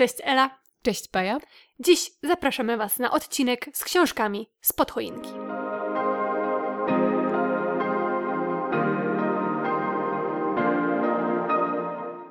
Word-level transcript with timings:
Cześć 0.00 0.14
Ela. 0.22 0.58
Cześć 0.82 1.08
Paja. 1.08 1.38
Dziś 1.80 2.10
zapraszamy 2.22 2.76
Was 2.76 2.98
na 2.98 3.10
odcinek 3.10 3.70
z 3.74 3.84
książkami 3.84 4.50
z 4.60 4.72
podchoinki. 4.72 5.49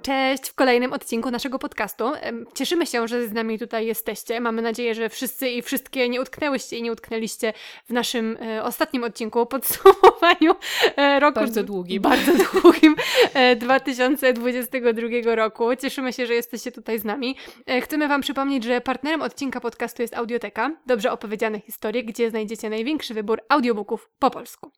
Cześć 0.02 0.50
w 0.50 0.54
kolejnym 0.54 0.94
odcinku 0.94 1.32
naszego 1.32 1.60
podcastu. 1.60 2.12
Cieszymy 2.54 2.86
się, 2.86 3.08
że 3.08 3.28
z 3.28 3.34
nami 3.34 3.60
tutaj 3.60 3.86
jesteście. 3.86 4.40
Mamy 4.40 4.62
nadzieję, 4.62 4.96
że 4.96 5.10
wszyscy 5.10 5.50
i 5.50 5.62
wszystkie 5.62 6.10
nie 6.10 6.22
utknęłyście 6.22 6.78
i 6.78 6.82
nie 6.82 6.92
utknęliście 6.92 7.54
w 7.90 7.94
naszym 7.94 8.38
e, 8.42 8.64
ostatnim 8.64 9.04
odcinku 9.04 9.40
o 9.40 9.46
podsumowaniu 9.46 10.56
e, 10.96 11.20
roku. 11.20 11.40
Bardzo 11.40 11.64
długim. 11.64 12.02
Bardzo 12.02 12.32
długim 12.62 12.96
e, 13.34 13.56
2022 13.56 15.36
roku. 15.36 15.76
Cieszymy 15.76 16.14
się, 16.14 16.26
że 16.26 16.34
jesteście 16.34 16.72
tutaj 16.72 17.00
z 17.00 17.06
nami. 17.06 17.36
E, 17.66 17.82
chcemy 17.82 18.08
Wam 18.08 18.22
przypomnieć, 18.22 18.64
że 18.64 18.82
partnerem 18.82 19.22
odcinka 19.22 19.60
podcastu 19.62 20.02
jest 20.02 20.16
Audioteka, 20.16 20.72
dobrze 20.86 21.12
opowiedziane 21.12 21.60
historie, 21.60 22.04
gdzie 22.04 22.30
znajdziecie 22.30 22.70
największy 22.70 23.14
wybór 23.14 23.42
audiobooków 23.50 24.10
po 24.20 24.32
polsku. 24.32 24.72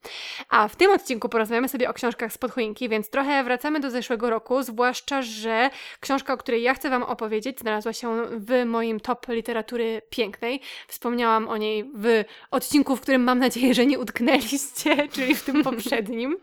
A 0.49 0.67
w 0.67 0.76
tym 0.76 0.91
odcinku 0.91 1.30
porozmawiamy 1.30 1.70
sobie 1.70 1.90
o 1.90 1.94
książkach 1.94 2.34
z 2.34 2.38
podchoinki, 2.38 2.90
więc 2.90 3.09
trochę 3.09 3.44
wracamy 3.44 3.80
do 3.80 3.91
zeszłego 3.91 4.30
roku, 4.30 4.63
zwłaszcza 4.63 5.20
że 5.21 5.70
książka, 5.99 6.34
o 6.34 6.38
której 6.38 6.63
ja 6.63 6.73
chcę 6.73 6.89
Wam 6.89 7.03
opowiedzieć, 7.03 7.59
znalazła 7.59 7.93
się 7.93 8.21
w 8.31 8.66
moim 8.66 8.99
top 8.99 9.27
literatury 9.27 10.02
pięknej. 10.09 10.62
Wspomniałam 10.88 11.48
o 11.48 11.57
niej 11.57 11.91
w 11.95 12.23
odcinku, 12.52 12.95
w 12.95 13.02
którym 13.02 13.23
mam 13.23 13.39
nadzieję, 13.39 13.73
że 13.73 13.85
nie 13.85 13.99
utknęliście, 13.99 15.07
czyli 15.13 15.35
w 15.35 15.43
tym 15.43 15.63
poprzednim. 15.70 16.38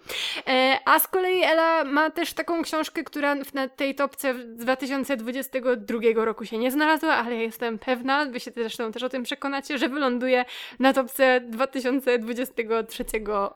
E, 0.46 0.78
a 0.84 0.98
z 0.98 1.08
kolei 1.08 1.42
Ela 1.42 1.84
ma 1.84 2.10
też 2.10 2.32
taką 2.32 2.62
książkę, 2.62 3.04
która 3.04 3.34
na 3.54 3.68
tej 3.68 3.94
topce 3.94 4.34
z 4.34 4.56
2022 4.56 5.98
roku 6.14 6.44
się 6.44 6.58
nie 6.58 6.70
znalazła, 6.70 7.14
ale 7.14 7.36
ja 7.36 7.42
jestem 7.42 7.78
pewna, 7.78 8.26
Wy 8.26 8.40
się 8.40 8.50
zresztą 8.56 8.92
też 8.92 9.02
o 9.02 9.08
tym 9.08 9.22
przekonacie, 9.22 9.78
że 9.78 9.88
wyląduje 9.88 10.44
na 10.78 10.92
topce 10.92 11.40
2023 11.40 13.04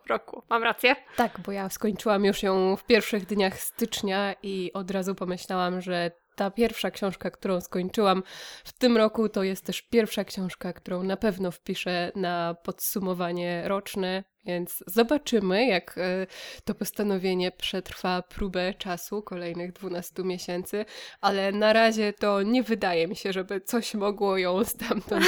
roku. 0.09 0.43
Mam 0.51 0.63
rację? 0.63 0.97
Tak, 1.17 1.41
bo 1.47 1.53
ja 1.53 1.69
skończyłam 1.69 2.25
już 2.25 2.43
ją 2.43 2.77
w 2.77 2.85
pierwszych 2.85 3.27
dniach 3.27 3.61
stycznia 3.61 4.35
i 4.43 4.71
od 4.75 4.91
razu 4.91 5.02
razu 5.03 5.15
pomyślałam, 5.15 5.81
że 5.81 6.11
ta 6.37 6.51
pierwsza 6.51 6.91
książka, 6.91 7.31
którą 7.31 7.61
skończyłam 7.61 8.23
w 8.65 8.73
tym 8.73 8.97
roku, 8.97 9.29
to 9.29 9.43
jest 9.43 9.67
też 9.67 9.83
pierwsza 9.83 10.25
książka, 10.25 10.73
którą 10.73 11.03
na 11.03 11.17
pewno 11.17 11.51
wpiszę 11.51 12.13
na 12.17 12.57
podsumowanie 12.63 13.69
roczne 13.69 14.25
więc 14.45 14.85
zobaczymy, 14.87 15.67
jak 15.67 15.99
e, 15.99 16.27
to 16.65 16.75
postanowienie 16.75 17.51
przetrwa 17.51 18.23
próbę 18.23 18.75
czasu 18.75 19.23
kolejnych 19.23 19.73
12 19.73 20.23
miesięcy, 20.23 20.85
ale 21.21 21.53
na 21.53 21.73
razie 21.73 22.13
to 22.13 22.43
nie 22.43 22.63
wydaje 22.63 23.09
mi 23.09 23.17
się, 23.17 23.33
żeby 23.33 23.61
coś 23.61 23.95
mogło 23.95 24.39
ją 24.39 24.65
stamtąd 24.65 25.27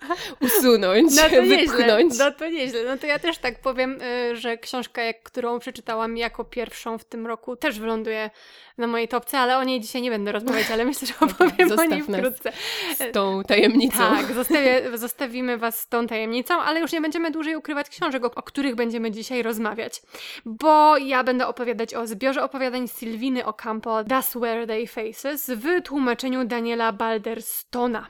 usunąć, 0.40 1.12
no 1.16 1.22
to 1.22 1.42
wypchnąć. 1.42 2.10
Nieźle. 2.10 2.24
No 2.24 2.30
to 2.30 2.48
nieźle. 2.48 2.84
No 2.84 2.98
to 2.98 3.06
ja 3.06 3.18
też 3.18 3.38
tak 3.38 3.60
powiem, 3.60 3.98
e, 4.02 4.36
że 4.36 4.58
książka, 4.58 5.02
którą 5.22 5.58
przeczytałam 5.58 6.16
jako 6.16 6.44
pierwszą 6.44 6.98
w 6.98 7.04
tym 7.04 7.26
roku, 7.26 7.56
też 7.56 7.80
wyląduje 7.80 8.30
na 8.78 8.86
mojej 8.86 9.08
topce, 9.08 9.38
ale 9.38 9.58
o 9.58 9.64
niej 9.64 9.80
dzisiaj 9.80 10.02
nie 10.02 10.10
będę 10.10 10.32
rozmawiać, 10.32 10.70
ale 10.70 10.84
myślę, 10.84 11.08
że 11.08 11.14
opowiem 11.26 11.72
okay, 11.72 11.86
o 11.86 11.90
niej 11.90 12.02
wkrótce. 12.02 12.52
Z 12.96 13.12
tą 13.12 13.42
tajemnicą. 13.42 13.98
Tak, 13.98 14.32
zostawię, 14.32 14.82
zostawimy 14.98 15.58
Was 15.58 15.80
z 15.80 15.88
tą 15.88 16.06
tajemnicą, 16.06 16.54
ale 16.54 16.80
już 16.80 16.92
nie 16.92 17.00
będziemy 17.00 17.30
dłużej 17.30 17.56
ukrywać 17.56 17.88
książek, 17.88 18.24
o 18.24 18.30
których 18.52 18.74
będziemy 18.74 19.10
dzisiaj 19.10 19.42
rozmawiać. 19.42 20.02
Bo 20.44 20.98
ja 20.98 21.24
będę 21.24 21.46
opowiadać 21.46 21.94
o 21.94 22.06
zbiorze 22.06 22.44
opowiadań 22.44 22.88
Sylwiny 22.88 23.44
Ocampo 23.44 23.90
That's 23.90 24.38
Where 24.38 24.66
They 24.66 24.86
Faces 24.86 25.50
w 25.50 25.82
tłumaczeniu 25.82 26.44
Daniela 26.44 26.92
Balderstona. 26.92 28.06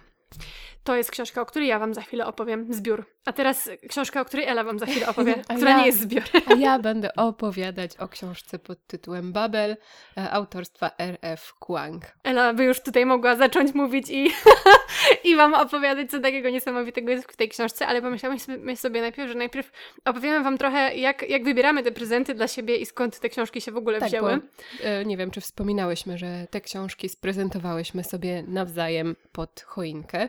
To 0.85 0.97
jest 0.97 1.11
książka, 1.11 1.41
o 1.41 1.47
której 1.47 1.69
ja 1.69 1.79
Wam 1.79 1.95
za 1.95 2.01
chwilę 2.01 2.27
opowiem, 2.27 2.75
zbiór. 2.75 3.05
A 3.25 3.33
teraz 3.33 3.71
książka, 3.89 4.21
o 4.21 4.25
której 4.25 4.47
Ela 4.47 4.65
Wam 4.65 4.79
za 4.79 4.87
chwilę 4.87 5.09
opowie, 5.11 5.35
która 5.57 5.71
ja, 5.71 5.79
nie 5.79 5.87
jest 5.87 6.01
zbiorem. 6.01 6.43
A 6.47 6.55
ja 6.55 6.79
będę 6.79 7.15
opowiadać 7.15 7.97
o 7.97 8.09
książce 8.09 8.59
pod 8.59 8.87
tytułem 8.87 9.33
Babel 9.33 9.77
e, 10.17 10.31
autorstwa 10.31 10.91
R.F. 10.99 11.55
Kuang. 11.59 12.05
Ela 12.25 12.55
by 12.55 12.65
już 12.65 12.81
tutaj 12.81 13.07
mogła 13.07 13.37
zacząć 13.37 13.75
mówić 13.75 14.11
i, 14.11 14.31
i 15.31 15.37
Wam 15.37 15.55
opowiadać, 15.55 16.11
co 16.11 16.21
takiego 16.21 16.51
niesamowitego 16.51 17.11
jest 17.11 17.33
w 17.33 17.37
tej 17.37 17.49
książce, 17.49 17.87
ale 17.87 18.03
pomyślałam 18.03 18.39
sobie 18.77 19.01
najpierw, 19.01 19.29
że 19.29 19.35
najpierw 19.35 19.71
opowiemy 20.05 20.45
Wam 20.45 20.59
trochę, 20.59 20.95
jak, 20.97 21.31
jak 21.31 21.45
wybieramy 21.45 21.83
te 21.83 21.93
prezenty 21.93 22.35
dla 22.35 22.49
siebie 22.49 22.77
i 22.77 22.87
skąd 22.87 23.21
te 23.21 23.29
książki 23.29 23.61
się 23.61 23.73
w 23.73 23.77
ogóle 23.77 24.01
tak, 24.01 24.09
wzięły. 24.09 24.37
Bo, 24.37 24.85
e, 24.85 25.05
nie 25.05 25.17
wiem, 25.17 25.31
czy 25.31 25.41
wspominałyśmy, 25.41 26.19
że 26.19 26.47
te 26.51 26.61
książki 26.61 27.09
sprezentowałyśmy 27.09 28.05
sobie 28.05 28.43
nawzajem 28.47 29.17
pod 29.33 29.61
choinkę. 29.61 30.29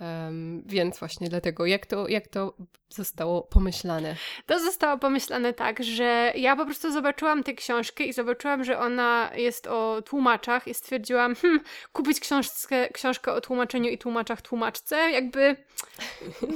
Um, 0.00 0.62
więc 0.66 0.98
właśnie 0.98 1.28
dlatego, 1.28 1.66
jak 1.66 1.86
to, 1.86 2.08
jak 2.08 2.28
to 2.28 2.56
zostało 2.88 3.42
pomyślane? 3.42 4.16
To 4.46 4.60
zostało 4.60 4.98
pomyślane 4.98 5.52
tak, 5.52 5.82
że 5.82 6.32
ja 6.36 6.56
po 6.56 6.64
prostu 6.64 6.92
zobaczyłam 6.92 7.42
tę 7.42 7.54
książkę 7.54 8.04
i 8.04 8.12
zobaczyłam, 8.12 8.64
że 8.64 8.78
ona 8.78 9.30
jest 9.34 9.66
o 9.66 10.02
tłumaczach 10.02 10.68
i 10.68 10.74
stwierdziłam, 10.74 11.34
hmm, 11.34 11.60
kupić 11.92 12.20
książkę, 12.20 12.88
książkę 12.92 13.32
o 13.32 13.40
tłumaczeniu 13.40 13.90
i 13.90 13.98
tłumaczach 13.98 14.42
tłumaczce, 14.42 14.96
jakby 14.96 15.56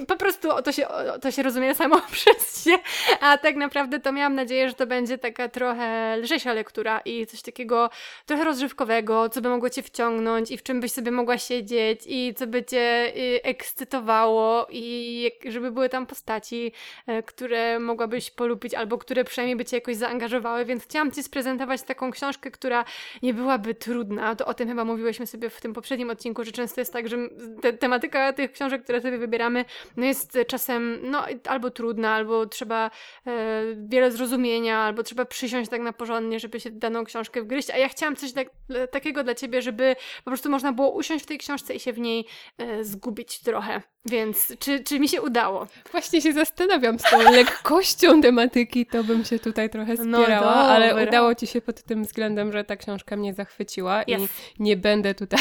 po 0.09 0.16
prostu 0.16 0.49
to 0.65 0.72
się, 0.72 0.87
to 1.21 1.31
się 1.31 1.43
rozumie 1.43 1.75
samo 1.75 2.00
przez 2.12 2.65
się, 2.65 2.78
a 3.21 3.39
tak 3.39 3.56
naprawdę 3.56 4.00
to 4.00 4.12
miałam 4.12 4.34
nadzieję, 4.34 4.69
że 4.69 4.75
to 4.75 4.87
będzie 4.87 5.19
taka 5.19 5.49
trochę 5.49 6.16
lżejsza 6.16 6.53
lektura 6.53 7.00
i 7.00 7.27
coś 7.27 7.43
takiego 7.43 7.91
trochę 8.27 8.45
rozrywkowego, 8.45 9.28
co 9.28 9.41
by 9.41 9.49
mogło 9.49 9.71
Cię 9.71 9.83
wciągnąć 9.83 10.50
i 10.50 10.59
w 10.59 10.62
czym 10.62 10.81
byś 10.81 10.93
sobie 10.93 11.10
mogła 11.10 11.39
siedzieć 11.39 12.00
i 12.06 12.34
co 12.34 12.47
by 12.47 12.65
Cię 12.65 13.12
y, 13.16 13.41
ekscytowało 13.43 14.66
i 14.71 15.31
żeby 15.49 15.71
były 15.71 15.89
tam 15.89 16.06
postacie 16.06 16.28
postaci, 16.28 16.72
e, 17.06 17.22
które 17.22 17.78
mogłabyś 17.78 18.31
polubić 18.31 18.75
albo 18.75 18.99
które 18.99 19.25
przynajmniej 19.25 19.56
by 19.56 19.65
Cię 19.65 19.77
jakoś 19.77 19.97
zaangażowały, 19.97 20.65
więc 20.65 20.84
chciałam 20.84 21.12
Ci 21.12 21.22
sprezentować 21.22 21.83
taką 21.83 22.11
książkę, 22.11 22.50
która 22.50 22.84
nie 23.22 23.34
byłaby 23.34 23.75
trudna. 23.75 24.37
To 24.37 24.47
o 24.47 24.55
tym 24.55 24.69
chyba 24.69 24.84
mówiłyśmy 24.84 25.27
sobie 25.27 25.50
w 25.50 25.61
tym 25.61 25.72
poprzednim 25.72 26.11
odcinku, 26.11 26.44
że 26.44 26.53
często 26.53 26.81
jest 26.81 26.93
tak, 26.93 27.09
że 27.09 27.16
te, 27.62 27.72
tematyka 27.72 28.33
tych 28.33 28.53
książek, 28.53 28.84
które 28.84 29.00
sobie 29.00 29.19
wybieramy, 29.19 29.65
no 29.97 30.06
jest 30.06 30.39
czasem 30.47 30.99
no, 31.03 31.25
albo 31.47 31.71
trudna, 31.71 32.15
albo 32.15 32.47
trzeba 32.47 32.91
e, 33.27 33.62
wiele 33.89 34.10
zrozumienia, 34.10 34.78
albo 34.78 35.03
trzeba 35.03 35.25
przysiąść 35.25 35.71
tak 35.71 35.81
na 35.81 35.93
porządnie, 35.93 36.41
żeby 36.41 36.60
się 36.60 36.71
daną 36.71 37.05
książkę 37.05 37.43
wgryźć, 37.43 37.71
a 37.71 37.77
ja 37.77 37.89
chciałam 37.89 38.16
coś 38.16 38.33
tak, 38.33 38.49
takiego 38.91 39.25
dla 39.25 39.34
Ciebie, 39.34 39.62
żeby 39.62 39.97
po 40.25 40.31
prostu 40.31 40.50
można 40.50 40.72
było 40.72 40.91
usiąść 40.91 41.25
w 41.25 41.28
tej 41.28 41.39
książce 41.39 41.75
i 41.75 41.81
się 41.81 41.93
w 41.93 41.99
niej 41.99 42.27
e, 42.59 42.84
zgubić 42.84 43.41
trochę. 43.41 43.83
Więc 44.05 44.53
czy, 44.59 44.84
czy 44.84 45.00
mi 45.00 45.09
się 45.09 45.22
udało? 45.22 45.66
Właśnie 45.93 46.07
się 46.10 46.32
zastanawiam 46.32 46.98
z 46.98 47.02
tą 47.02 47.19
lekkością 47.30 48.20
tematyki, 48.20 48.86
to 48.86 49.04
bym 49.04 49.24
się 49.24 49.38
tutaj 49.38 49.70
trochę 49.70 49.94
no 49.94 50.22
spierała, 50.22 50.54
no 50.54 50.60
ale 50.60 51.08
udało 51.08 51.34
ci 51.34 51.46
się 51.46 51.60
pod 51.60 51.82
tym 51.82 52.04
względem, 52.04 52.52
że 52.52 52.64
ta 52.64 52.76
książka 52.76 53.16
mnie 53.16 53.34
zachwyciła 53.34 54.02
yes. 54.02 54.08
i 54.08 54.62
nie 54.62 54.76
będę 54.76 55.14
tutaj 55.14 55.41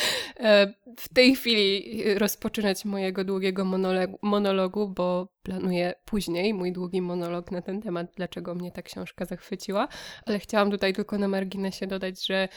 e, 0.40 0.72
w 0.98 1.14
tej 1.14 1.34
chwili 1.34 2.02
rozpoczynać 2.14 2.84
mojego 2.84 3.24
długiego 3.24 3.64
monologu, 3.64 4.18
monologu, 4.22 4.88
bo 4.88 5.28
planuję 5.42 5.94
później 6.04 6.54
mój 6.54 6.72
długi 6.72 7.02
monolog 7.02 7.50
na 7.50 7.62
ten 7.62 7.82
temat, 7.82 8.06
dlaczego 8.16 8.54
mnie 8.54 8.72
ta 8.72 8.82
książka 8.82 9.24
zachwyciła, 9.24 9.88
ale 10.26 10.38
chciałam 10.38 10.70
tutaj 10.70 10.92
tylko 10.92 11.18
na 11.18 11.28
marginesie 11.28 11.86
dodać, 11.86 12.26
że 12.26 12.48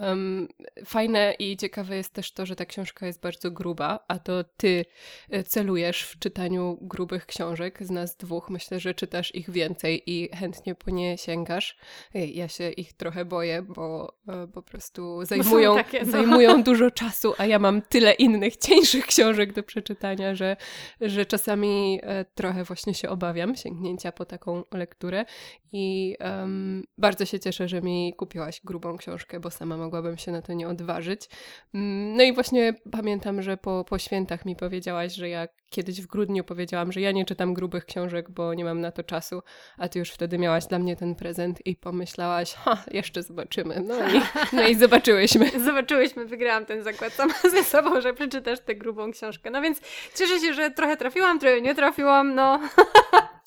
um, 0.00 0.48
fajne 0.84 1.34
i 1.38 1.56
ciekawe 1.56 1.96
jest 1.96 2.12
też 2.12 2.32
to, 2.32 2.46
że 2.46 2.56
ta 2.56 2.64
książka 2.64 3.06
jest 3.06 3.20
bardzo 3.20 3.50
gruba, 3.50 4.04
a 4.08 4.18
to 4.18 4.44
ty 4.44 4.84
e, 5.30 5.42
celujesz 5.42 6.02
w 6.02 6.18
czytaniu 6.18 6.78
grubych 6.80 7.26
książek 7.26 7.78
z 7.82 7.90
nas 7.90 8.16
dwóch. 8.16 8.50
Myślę, 8.50 8.80
że 8.80 8.94
czytasz 8.94 9.34
ich 9.34 9.50
więcej 9.50 10.02
i 10.06 10.28
chętnie 10.36 10.74
po 10.74 10.90
nie 10.90 11.18
sięgasz. 11.18 11.76
Ja 12.14 12.48
się 12.48 12.70
ich 12.70 12.92
trochę 12.92 13.24
boję, 13.24 13.62
bo 13.62 14.14
e, 14.28 14.46
po 14.46 14.62
prostu 14.62 15.24
zajmują, 15.24 15.74
takie, 15.74 16.04
no. 16.04 16.10
zajmują 16.10 16.62
dużo 16.62 16.90
czasu, 16.90 17.34
a 17.38 17.46
ja 17.46 17.58
mam 17.58 17.77
tyle 17.82 18.12
innych 18.12 18.56
cieńszych 18.66 19.06
książek 19.06 19.52
do 19.52 19.62
przeczytania, 19.62 20.34
że, 20.34 20.56
że 21.00 21.26
czasami 21.26 22.00
e, 22.02 22.24
trochę 22.24 22.64
właśnie 22.64 22.94
się 22.94 23.08
obawiam 23.08 23.56
sięgnięcia 23.56 24.12
po 24.12 24.24
taką 24.24 24.64
lekturę 24.72 25.24
i 25.72 26.16
um, 26.20 26.84
bardzo 26.98 27.24
się 27.24 27.40
cieszę, 27.40 27.68
że 27.68 27.82
mi 27.82 28.14
kupiłaś 28.16 28.60
grubą 28.64 28.96
książkę, 28.96 29.40
bo 29.40 29.50
sama 29.50 29.76
mogłabym 29.76 30.18
się 30.18 30.32
na 30.32 30.42
to 30.42 30.52
nie 30.52 30.68
odważyć. 30.68 31.28
Mm, 31.74 32.16
no 32.16 32.22
i 32.22 32.32
właśnie 32.32 32.74
pamiętam, 32.92 33.42
że 33.42 33.56
po, 33.56 33.84
po 33.84 33.98
świętach 33.98 34.44
mi 34.44 34.56
powiedziałaś, 34.56 35.14
że 35.14 35.28
ja 35.28 35.48
kiedyś 35.70 36.00
w 36.00 36.06
grudniu 36.06 36.44
powiedziałam, 36.44 36.92
że 36.92 37.00
ja 37.00 37.12
nie 37.12 37.24
czytam 37.24 37.54
grubych 37.54 37.84
książek, 37.84 38.30
bo 38.30 38.54
nie 38.54 38.64
mam 38.64 38.80
na 38.80 38.92
to 38.92 39.02
czasu, 39.02 39.42
a 39.78 39.88
ty 39.88 39.98
już 39.98 40.10
wtedy 40.10 40.38
miałaś 40.38 40.66
dla 40.66 40.78
mnie 40.78 40.96
ten 40.96 41.14
prezent 41.14 41.66
i 41.66 41.76
pomyślałaś, 41.76 42.54
ha, 42.54 42.84
jeszcze 42.90 43.22
zobaczymy. 43.22 43.80
No 43.80 44.08
i, 44.08 44.20
no 44.52 44.68
i 44.68 44.74
zobaczyłyśmy. 44.84 45.50
Zobaczyłyśmy, 45.64 46.26
wygrałam 46.26 46.66
ten 46.66 46.82
zakład 46.82 47.12
sama 47.12 47.34
ze 47.50 47.64
sobą, 47.68 48.00
że 48.00 48.14
przeczytasz 48.14 48.60
tę 48.60 48.74
grubą 48.74 49.10
książkę. 49.10 49.50
No 49.50 49.62
więc 49.62 49.80
cieszę 50.14 50.40
się, 50.40 50.54
że 50.54 50.70
trochę 50.70 50.96
trafiłam, 50.96 51.38
trochę 51.38 51.60
nie 51.60 51.74
trafiłam, 51.74 52.34
no. 52.34 52.60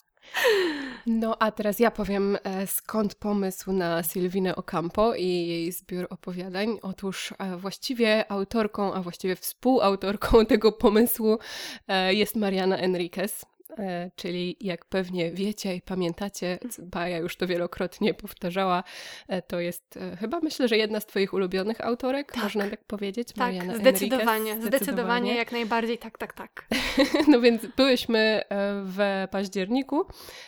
No 1.05 1.35
a 1.39 1.51
teraz 1.51 1.79
ja 1.79 1.91
powiem, 1.91 2.37
e, 2.43 2.67
skąd 2.67 3.15
pomysł 3.15 3.71
na 3.71 4.03
Sylwinę 4.03 4.55
Ocampo 4.55 5.15
i 5.15 5.27
jej 5.27 5.71
zbiór 5.71 6.07
opowiadań. 6.09 6.77
Otóż 6.81 7.33
e, 7.39 7.57
właściwie 7.57 8.31
autorką, 8.31 8.93
a 8.93 9.01
właściwie 9.01 9.35
współautorką 9.35 10.45
tego 10.45 10.71
pomysłu 10.71 11.39
e, 11.87 12.13
jest 12.13 12.35
Mariana 12.35 12.77
Enriquez. 12.77 13.45
E, 13.79 14.11
czyli 14.15 14.57
jak 14.59 14.85
pewnie 14.85 15.31
wiecie 15.31 15.75
i 15.75 15.81
pamiętacie, 15.81 16.59
Baja 16.79 17.17
już 17.17 17.35
to 17.35 17.47
wielokrotnie 17.47 18.13
powtarzała, 18.13 18.83
e, 19.27 19.41
to 19.41 19.59
jest 19.59 19.97
e, 19.97 20.17
chyba 20.17 20.39
myślę, 20.39 20.67
że 20.67 20.77
jedna 20.77 20.99
z 20.99 21.05
Twoich 21.05 21.33
ulubionych 21.33 21.81
autorek, 21.81 22.31
tak. 22.31 22.43
można 22.43 22.69
tak 22.69 22.83
powiedzieć. 22.83 23.27
Tak, 23.27 23.37
Mariana 23.37 23.75
zdecydowanie, 23.77 24.39
zdecydowanie, 24.39 24.67
zdecydowanie, 24.67 25.35
jak 25.35 25.51
najbardziej, 25.51 25.97
tak, 25.97 26.17
tak, 26.17 26.33
tak. 26.33 26.67
no 27.31 27.41
więc 27.41 27.65
byłyśmy 27.77 28.41
w 28.83 29.27
październiku 29.31 30.05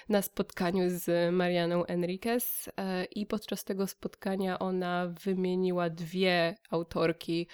na 0.10 0.22
spotkaniu 0.22 0.84
z 0.88 1.34
Marianą 1.34 1.86
Enriquez 1.86 2.70
i 3.16 3.26
podczas 3.26 3.64
tego 3.64 3.88
spotkania 3.88 4.60
ona 4.60 5.14
wymieniła 5.24 5.90
dwie 5.90 6.56
autorki, 6.70 7.48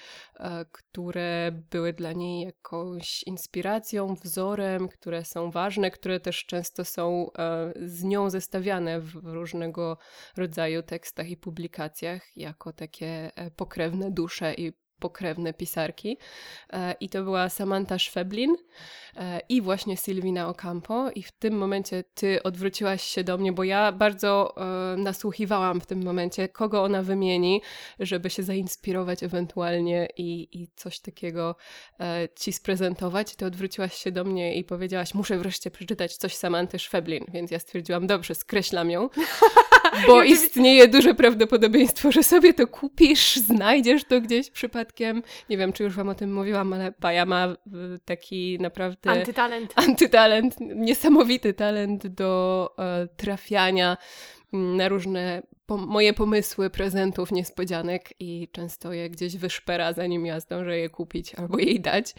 które 0.71 1.51
były 1.71 1.93
dla 1.93 2.13
niej 2.13 2.45
jakąś 2.45 3.23
inspiracją, 3.23 4.15
wzorem, 4.15 4.87
które 4.87 5.25
są 5.25 5.51
ważne, 5.51 5.58
które 5.91 6.19
też 6.19 6.45
często 6.45 6.85
są 6.85 7.31
e, 7.37 7.73
z 7.85 8.03
nią 8.03 8.29
zestawiane 8.29 8.99
w 8.99 9.15
różnego 9.15 9.97
rodzaju 10.37 10.83
tekstach 10.83 11.29
i 11.29 11.37
publikacjach 11.37 12.37
jako 12.37 12.73
takie 12.73 13.31
e, 13.35 13.51
pokrewne 13.51 14.11
dusze 14.11 14.53
i 14.53 14.73
pokrewne 14.99 15.53
pisarki. 15.53 16.17
E, 16.73 16.95
I 16.99 17.09
to 17.09 17.23
była 17.23 17.49
Samantha 17.49 17.99
Schweblin 17.99 18.55
e, 19.15 19.41
i 19.49 19.61
właśnie 19.61 19.97
Silvina 19.97 20.47
Ocampo. 20.47 21.09
I 21.15 21.23
w 21.23 21.31
tym 21.31 21.57
momencie 21.57 22.03
ty 22.03 22.43
odwróciłaś 22.43 23.03
się 23.03 23.23
do 23.23 23.37
mnie, 23.37 23.53
bo 23.53 23.63
ja 23.63 23.91
bardzo 23.91 24.55
e, 24.57 24.97
nasłuchiwałam 24.97 25.81
w 25.81 25.85
tym 25.85 26.03
momencie, 26.03 26.49
kogo 26.49 26.83
ona 26.83 27.03
wymieni, 27.03 27.61
żeby 27.99 28.29
się 28.29 28.43
zainspirować 28.43 29.23
ewentualnie 29.23 30.07
i, 30.17 30.61
i 30.61 30.67
coś 30.75 30.99
takiego 30.99 31.55
ci 32.35 32.53
sprezentować. 32.53 33.35
Ty 33.35 33.45
odwróciłaś 33.45 33.93
się 33.93 34.11
do 34.11 34.23
mnie 34.23 34.55
i 34.55 34.63
powiedziałaś, 34.63 35.13
muszę 35.13 35.37
wreszcie 35.37 35.71
przeczytać 35.71 36.17
coś 36.17 36.35
Samanthy 36.35 36.79
Schweblin. 36.79 37.25
Więc 37.27 37.51
ja 37.51 37.59
stwierdziłam, 37.59 38.07
dobrze, 38.07 38.35
skreślam 38.35 38.91
ją. 38.91 39.09
Bo 40.07 40.23
istnieje 40.23 40.87
duże 40.87 41.13
prawdopodobieństwo, 41.13 42.11
że 42.11 42.23
sobie 42.23 42.53
to 42.53 42.67
kupisz, 42.67 43.35
znajdziesz 43.35 44.03
to 44.03 44.21
gdzieś 44.21 44.51
przypadkiem. 44.51 45.23
Nie 45.49 45.57
wiem, 45.57 45.73
czy 45.73 45.83
już 45.83 45.95
wam 45.95 46.09
o 46.09 46.15
tym 46.15 46.33
mówiłam, 46.33 46.73
ale 46.73 46.91
Paja 46.91 47.25
ma 47.25 47.55
taki 48.05 48.57
naprawdę... 48.59 49.11
Antytalent. 49.11 49.73
Antytalent, 49.75 50.55
niesamowity 50.59 51.53
talent 51.53 52.07
do 52.07 52.69
e, 52.79 53.07
trafiania 53.07 53.97
na 54.51 54.89
różne 54.89 55.41
po 55.65 55.77
moje 55.77 56.13
pomysły 56.13 56.69
prezentów, 56.69 57.31
niespodzianek 57.31 58.13
i 58.19 58.47
często 58.51 58.93
je 58.93 59.09
gdzieś 59.09 59.37
wyszpera, 59.37 59.93
zanim 59.93 60.25
ja 60.25 60.39
zdążę 60.39 60.77
je 60.77 60.89
kupić 60.89 61.35
albo 61.35 61.59
jej 61.59 61.79
dać. 61.79 62.13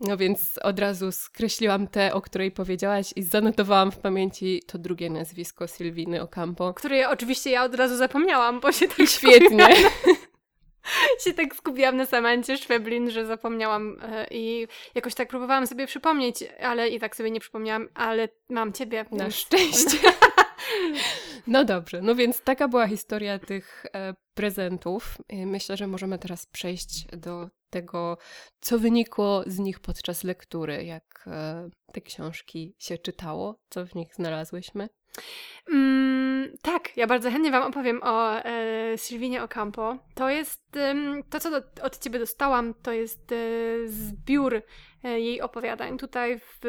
No 0.00 0.16
więc 0.16 0.58
od 0.62 0.78
razu 0.78 1.12
skreśliłam 1.12 1.88
te, 1.88 2.14
o 2.14 2.20
której 2.20 2.50
powiedziałaś 2.50 3.12
i 3.16 3.22
zanotowałam 3.22 3.92
w 3.92 3.98
pamięci 3.98 4.62
to 4.66 4.78
drugie 4.78 5.10
nazwisko 5.10 5.68
Sylwiny 5.68 6.22
Ocampo. 6.22 6.74
Które 6.74 7.08
oczywiście 7.08 7.50
ja 7.50 7.64
od 7.64 7.74
razu 7.74 7.96
zapomniałam, 7.96 8.60
bo 8.60 8.72
się 8.72 8.88
tak 8.88 9.08
Świetnie. 9.08 9.68
się 11.24 11.32
tak 11.32 11.54
skupiłam 11.54 11.96
na 11.96 12.06
Samancie 12.06 12.56
Szweblin, 12.56 13.10
że 13.10 13.26
zapomniałam 13.26 13.96
e, 14.02 14.26
i 14.30 14.66
jakoś 14.94 15.14
tak 15.14 15.28
próbowałam 15.28 15.66
sobie 15.66 15.86
przypomnieć, 15.86 16.44
ale 16.62 16.88
i 16.88 17.00
tak 17.00 17.16
sobie 17.16 17.30
nie 17.30 17.40
przypomniałam, 17.40 17.88
ale 17.94 18.28
mam 18.48 18.72
ciebie. 18.72 19.04
Na 19.10 19.30
szczęście. 19.30 19.98
No 21.46 21.64
dobrze, 21.64 22.02
no 22.02 22.14
więc 22.14 22.42
taka 22.42 22.68
była 22.68 22.86
historia 22.86 23.38
tych 23.38 23.86
e, 23.94 24.14
prezentów. 24.34 25.16
Myślę, 25.32 25.76
że 25.76 25.86
możemy 25.86 26.18
teraz 26.18 26.46
przejść 26.46 27.06
do 27.16 27.48
tego, 27.70 28.18
co 28.60 28.78
wynikło 28.78 29.44
z 29.46 29.58
nich 29.58 29.80
podczas 29.80 30.24
lektury, 30.24 30.84
jak 30.84 31.24
e, 31.26 31.70
te 31.92 32.00
książki 32.00 32.74
się 32.78 32.98
czytało, 32.98 33.60
co 33.68 33.86
w 33.86 33.94
nich 33.94 34.14
znalazłyśmy. 34.14 34.88
Mm, 35.72 36.52
tak, 36.62 36.96
ja 36.96 37.06
bardzo 37.06 37.30
chętnie 37.30 37.50
Wam 37.50 37.62
opowiem 37.62 38.00
o 38.02 38.44
e, 38.44 38.98
Sylwinie 38.98 39.42
Ocampo. 39.42 39.96
To 40.14 40.30
jest, 40.30 40.76
e, 40.76 40.94
to 41.30 41.40
co 41.40 41.50
do, 41.50 41.62
od 41.82 41.98
Ciebie 41.98 42.18
dostałam, 42.18 42.74
to 42.74 42.92
jest 42.92 43.32
e, 43.32 43.36
zbiór 43.88 44.62
e, 45.04 45.20
jej 45.20 45.40
opowiadań. 45.40 45.98
Tutaj 45.98 46.38
w 46.38 46.60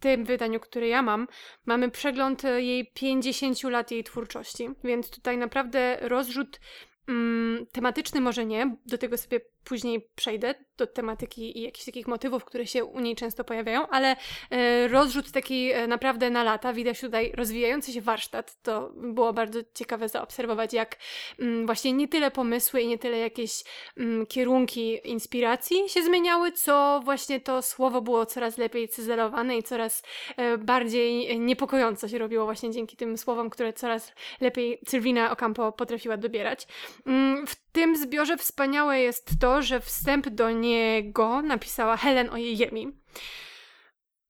tym 0.00 0.24
wydaniu, 0.24 0.60
które 0.60 0.88
ja 0.88 1.02
mam, 1.02 1.28
mamy 1.66 1.90
przegląd 1.90 2.44
e, 2.44 2.62
jej 2.62 2.90
50 2.94 3.62
lat 3.62 3.90
jej 3.90 4.04
twórczości, 4.04 4.68
więc 4.84 5.10
tutaj 5.10 5.38
naprawdę 5.38 5.98
rozrzut 6.00 6.60
mm, 7.08 7.66
tematyczny 7.72 8.20
może 8.20 8.46
nie, 8.46 8.76
do 8.86 8.98
tego 8.98 9.18
sobie 9.18 9.40
później 9.66 10.08
przejdę 10.14 10.54
do 10.76 10.86
tematyki 10.86 11.58
i 11.58 11.62
jakichś 11.62 11.86
takich 11.86 12.06
motywów, 12.06 12.44
które 12.44 12.66
się 12.66 12.84
u 12.84 13.00
niej 13.00 13.16
często 13.16 13.44
pojawiają, 13.44 13.88
ale 13.88 14.16
e, 14.50 14.88
rozrzut 14.88 15.32
taki 15.32 15.72
e, 15.72 15.86
naprawdę 15.86 16.30
na 16.30 16.42
lata. 16.42 16.72
Widać 16.72 17.00
tutaj 17.00 17.32
rozwijający 17.34 17.92
się 17.92 18.00
warsztat. 18.00 18.62
To 18.62 18.90
było 18.96 19.32
bardzo 19.32 19.60
ciekawe 19.74 20.08
zaobserwować, 20.08 20.72
jak 20.72 20.96
mm, 21.38 21.66
właśnie 21.66 21.92
nie 21.92 22.08
tyle 22.08 22.30
pomysły 22.30 22.80
i 22.80 22.88
nie 22.88 22.98
tyle 22.98 23.18
jakieś 23.18 23.64
mm, 23.96 24.26
kierunki 24.26 25.00
inspiracji 25.04 25.88
się 25.88 26.02
zmieniały, 26.02 26.52
co 26.52 27.00
właśnie 27.04 27.40
to 27.40 27.62
słowo 27.62 28.00
było 28.00 28.26
coraz 28.26 28.58
lepiej 28.58 28.88
cyzelowane 28.88 29.56
i 29.56 29.62
coraz 29.62 30.02
e, 30.36 30.58
bardziej 30.58 31.40
niepokojąco 31.40 32.08
się 32.08 32.18
robiło 32.18 32.44
właśnie 32.44 32.70
dzięki 32.70 32.96
tym 32.96 33.18
słowom, 33.18 33.50
które 33.50 33.72
coraz 33.72 34.12
lepiej 34.40 34.78
Sylwina 34.88 35.30
Ocampo 35.30 35.72
potrafiła 35.72 36.16
dobierać. 36.16 36.66
Mm, 37.06 37.46
w 37.46 37.65
tym 37.76 37.96
zbiorze 37.96 38.36
wspaniałe 38.36 39.00
jest 39.00 39.30
to, 39.40 39.62
że 39.62 39.80
wstęp 39.80 40.28
do 40.28 40.50
niego 40.50 41.42
napisała 41.42 41.96
Helen 41.96 42.30
Ojejemi. 42.30 42.88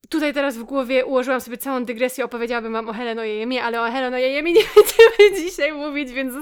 Tutaj 0.08 0.34
teraz 0.34 0.58
w 0.58 0.62
głowie 0.62 1.06
ułożyłam 1.06 1.40
sobie 1.40 1.58
całą 1.58 1.84
dygresję, 1.84 2.24
opowiedziałabym 2.24 2.72
wam 2.72 2.88
o 2.88 2.92
Helen 2.92 3.18
Ojejemi, 3.18 3.58
ale 3.58 3.82
o 3.82 3.90
Helen 3.90 4.14
Ojejemi 4.14 4.52
nie 4.52 4.62
będziemy 4.74 5.42
dzisiaj 5.42 5.72
mówić, 5.72 6.12
więc 6.12 6.34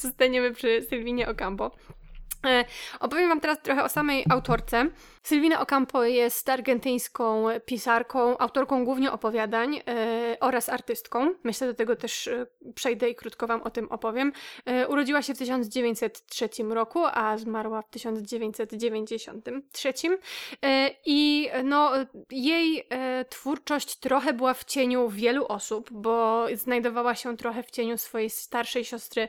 zostaniemy 0.00 0.52
przy 0.52 0.82
Sylwinie 0.82 1.28
Ocampo. 1.28 1.70
E, 2.46 2.64
opowiem 3.00 3.28
Wam 3.28 3.40
teraz 3.40 3.62
trochę 3.62 3.84
o 3.84 3.88
samej 3.88 4.24
autorce. 4.30 4.86
Sylwina 5.22 5.60
Ocampo 5.60 6.04
jest 6.04 6.48
argentyńską 6.48 7.46
pisarką, 7.66 8.38
autorką 8.38 8.84
głównie 8.84 9.12
opowiadań 9.12 9.76
e, 9.76 9.80
oraz 10.40 10.68
artystką. 10.68 11.34
Myślę, 11.44 11.66
do 11.66 11.74
tego 11.74 11.96
też 11.96 12.28
e, 12.28 12.46
przejdę 12.74 13.10
i 13.10 13.14
krótko 13.14 13.46
Wam 13.46 13.62
o 13.62 13.70
tym 13.70 13.88
opowiem. 13.88 14.32
Urodziła 14.88 15.22
się 15.22 15.34
w 15.34 15.38
1903 15.38 16.48
roku, 16.68 17.00
a 17.12 17.38
zmarła 17.38 17.82
w 17.82 17.90
1993. 17.90 19.92
E, 20.62 20.90
I 21.06 21.50
no, 21.64 21.92
jej 22.30 22.88
twórczość 23.28 23.96
trochę 23.96 24.32
była 24.32 24.54
w 24.54 24.64
cieniu 24.64 25.08
wielu 25.08 25.46
osób, 25.46 25.88
bo 25.92 26.46
znajdowała 26.54 27.14
się 27.14 27.36
trochę 27.36 27.62
w 27.62 27.70
cieniu 27.70 27.98
swojej 27.98 28.30
starszej 28.30 28.84
siostry 28.84 29.28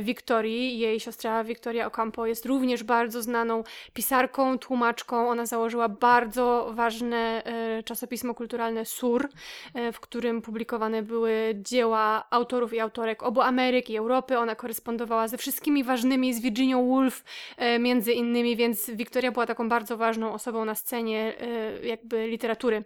Wiktorii. 0.00 0.78
Jej 0.78 1.00
siostra 1.00 1.44
Wiktoria 1.44 1.86
Ocampo 1.86 2.27
jest 2.28 2.46
również 2.46 2.84
bardzo 2.84 3.22
znaną 3.22 3.64
pisarką, 3.92 4.58
tłumaczką, 4.58 5.30
ona 5.30 5.46
założyła 5.46 5.88
bardzo 5.88 6.70
ważne 6.74 7.42
e, 7.44 7.82
czasopismo 7.82 8.34
kulturalne 8.34 8.84
Sur, 8.84 9.28
e, 9.74 9.92
w 9.92 10.00
którym 10.00 10.42
publikowane 10.42 11.02
były 11.02 11.54
dzieła 11.54 12.24
autorów 12.30 12.72
i 12.72 12.80
autorek 12.80 13.22
obu 13.22 13.40
Ameryk 13.40 13.90
i 13.90 13.96
Europy. 13.96 14.38
Ona 14.38 14.54
korespondowała 14.54 15.28
ze 15.28 15.38
wszystkimi 15.38 15.84
ważnymi, 15.84 16.34
z 16.34 16.40
Virginia 16.40 16.76
Woolf 16.76 17.24
e, 17.56 17.78
między 17.78 18.12
innymi, 18.12 18.56
więc 18.56 18.90
Wiktoria 18.90 19.32
była 19.32 19.46
taką 19.46 19.68
bardzo 19.68 19.96
ważną 19.96 20.32
osobą 20.32 20.64
na 20.64 20.74
scenie 20.74 21.34
jakby 21.82 22.26
literatury 22.26 22.84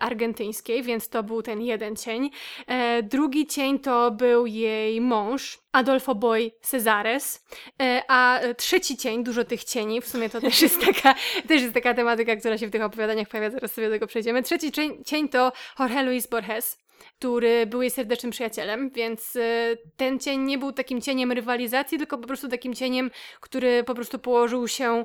argentyńskiej, 0.00 0.82
więc 0.82 1.08
to 1.08 1.22
był 1.22 1.42
ten 1.42 1.60
jeden 1.60 1.96
cień. 1.96 2.30
Drugi 3.02 3.46
cień 3.46 3.78
to 3.78 4.10
był 4.10 4.46
jej 4.46 5.00
mąż, 5.00 5.65
Adolfo 5.76 6.14
Boy 6.14 6.52
Cesares, 6.62 7.44
e, 7.82 8.02
a 8.08 8.40
trzeci 8.56 8.96
cień, 8.96 9.24
dużo 9.24 9.44
tych 9.44 9.64
cieni, 9.64 10.00
w 10.00 10.08
sumie 10.08 10.30
to 10.30 10.40
też 10.40 10.62
jest 10.62 10.80
taka, 10.80 11.14
też 11.48 11.62
jest 11.62 11.74
taka 11.74 11.94
tematyka, 11.94 12.36
która 12.36 12.58
się 12.58 12.66
w 12.66 12.70
tych 12.70 12.82
opowiadaniach 12.82 13.28
pojawia, 13.28 13.50
zaraz 13.50 13.72
sobie 13.72 13.86
do 13.86 13.94
tego 13.94 14.06
przejdziemy. 14.06 14.42
Trzeci 14.42 14.72
cień, 14.72 15.04
cień 15.04 15.28
to 15.28 15.52
Jorge 15.78 16.02
Luis 16.02 16.26
Borges, 16.26 16.78
który 17.18 17.66
był 17.66 17.82
jej 17.82 17.90
serdecznym 17.90 18.32
przyjacielem, 18.32 18.90
więc 18.90 19.36
y, 19.36 19.78
ten 19.96 20.18
cień 20.18 20.40
nie 20.40 20.58
był 20.58 20.72
takim 20.72 21.00
cieniem 21.00 21.32
rywalizacji, 21.32 21.98
tylko 21.98 22.18
po 22.18 22.26
prostu 22.26 22.48
takim 22.48 22.74
cieniem, 22.74 23.10
który 23.40 23.84
po 23.84 23.94
prostu 23.94 24.18
położył 24.18 24.68
się 24.68 25.04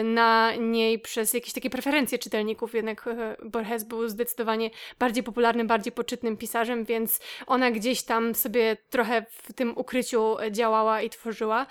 y, 0.00 0.02
na 0.02 0.54
niej 0.54 0.98
przez 0.98 1.34
jakieś 1.34 1.52
takie 1.52 1.70
preferencje 1.70 2.18
czytelników. 2.18 2.74
Jednak 2.74 3.06
y, 3.06 3.48
Borges 3.48 3.84
był 3.84 4.08
zdecydowanie 4.08 4.70
bardziej 4.98 5.22
popularnym, 5.22 5.66
bardziej 5.66 5.92
poczytnym 5.92 6.36
pisarzem, 6.36 6.84
więc 6.84 7.20
ona 7.46 7.70
gdzieś 7.70 8.02
tam 8.02 8.34
sobie 8.34 8.76
trochę 8.90 9.26
w 9.30 9.52
tym 9.52 9.78
ukryciu 9.78 10.36
działała 10.50 11.02
i 11.02 11.10
tworzyła. 11.10 11.66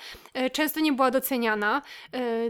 Często 0.52 0.80
nie 0.80 0.94
była 0.94 1.12
doceniana. 1.12 1.82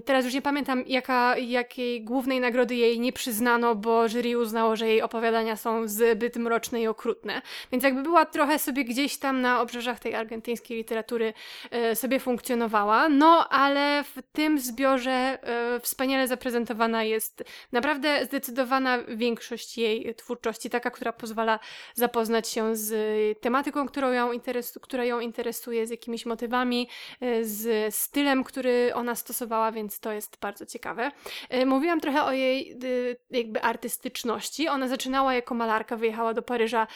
Teraz 0.06 0.26
już 0.26 0.34
nie 0.34 0.42
pamiętam, 0.42 0.84
jaka, 0.88 1.38
jakiej 1.38 2.04
głównej 2.04 2.40
nagrody 2.40 2.76
jej 2.76 3.00
nie 3.00 3.14
przyznano, 3.14 3.76
bo 3.76 4.10
jury 4.10 4.38
uznało, 4.38 4.76
że 4.76 4.88
jej 4.88 5.02
opowiadania 5.02 5.56
są 5.56 5.88
zbyt 5.88 6.36
mroczne 6.36 6.82
i 6.82 6.88
okrutne 6.88 7.07
okrutne. 7.08 7.42
Więc 7.72 7.84
jakby 7.84 8.04
była 8.04 8.26
trochę 8.26 8.60
sobie 8.60 8.84
gdzieś 8.84 9.18
tam 9.18 9.42
na 9.42 9.62
obrzeżach 9.62 10.00
tej 10.00 10.16
argentyńskiej 10.16 10.78
literatury 10.78 11.34
e, 11.72 11.96
sobie 11.96 12.20
funkcjonowała, 12.20 13.10
no 13.10 13.50
ale 13.50 14.04
w 14.04 14.22
tym 14.34 14.60
zbiorze 14.60 15.12
e, 15.12 15.80
wspaniale 15.80 16.28
zaprezentowana 16.28 17.04
jest 17.04 17.44
naprawdę 17.72 18.26
zdecydowana 18.26 18.98
większość 19.08 19.78
jej 19.78 20.16
twórczości, 20.16 20.70
taka, 20.70 20.92
która 20.92 21.14
pozwala 21.14 21.60
zapoznać 21.94 22.48
się 22.48 22.76
z 22.76 22.92
tematyką, 23.40 23.88
którą 23.88 24.12
ją 24.12 24.32
interesu- 24.34 24.80
która 24.82 25.06
ją 25.06 25.20
interesuje, 25.20 25.88
z 25.88 25.90
jakimiś 25.90 26.26
motywami, 26.26 26.90
e, 27.22 27.44
z 27.44 27.96
stylem, 27.96 28.44
który 28.44 28.92
ona 28.94 29.16
stosowała, 29.16 29.72
więc 29.72 30.00
to 30.00 30.12
jest 30.12 30.38
bardzo 30.42 30.66
ciekawe. 30.66 31.12
Mówiłam 31.66 32.00
trochę 32.00 32.24
o 32.24 32.32
jej 32.32 32.78
jakby 33.32 33.62
artystyczności. 33.62 34.68
Ona 34.68 34.88
zaczynała 34.88 35.34
jako 35.34 35.56
malarka, 35.56 35.96
wyjechała 35.96 36.34
do 36.34 36.42
Paryża 36.42 36.88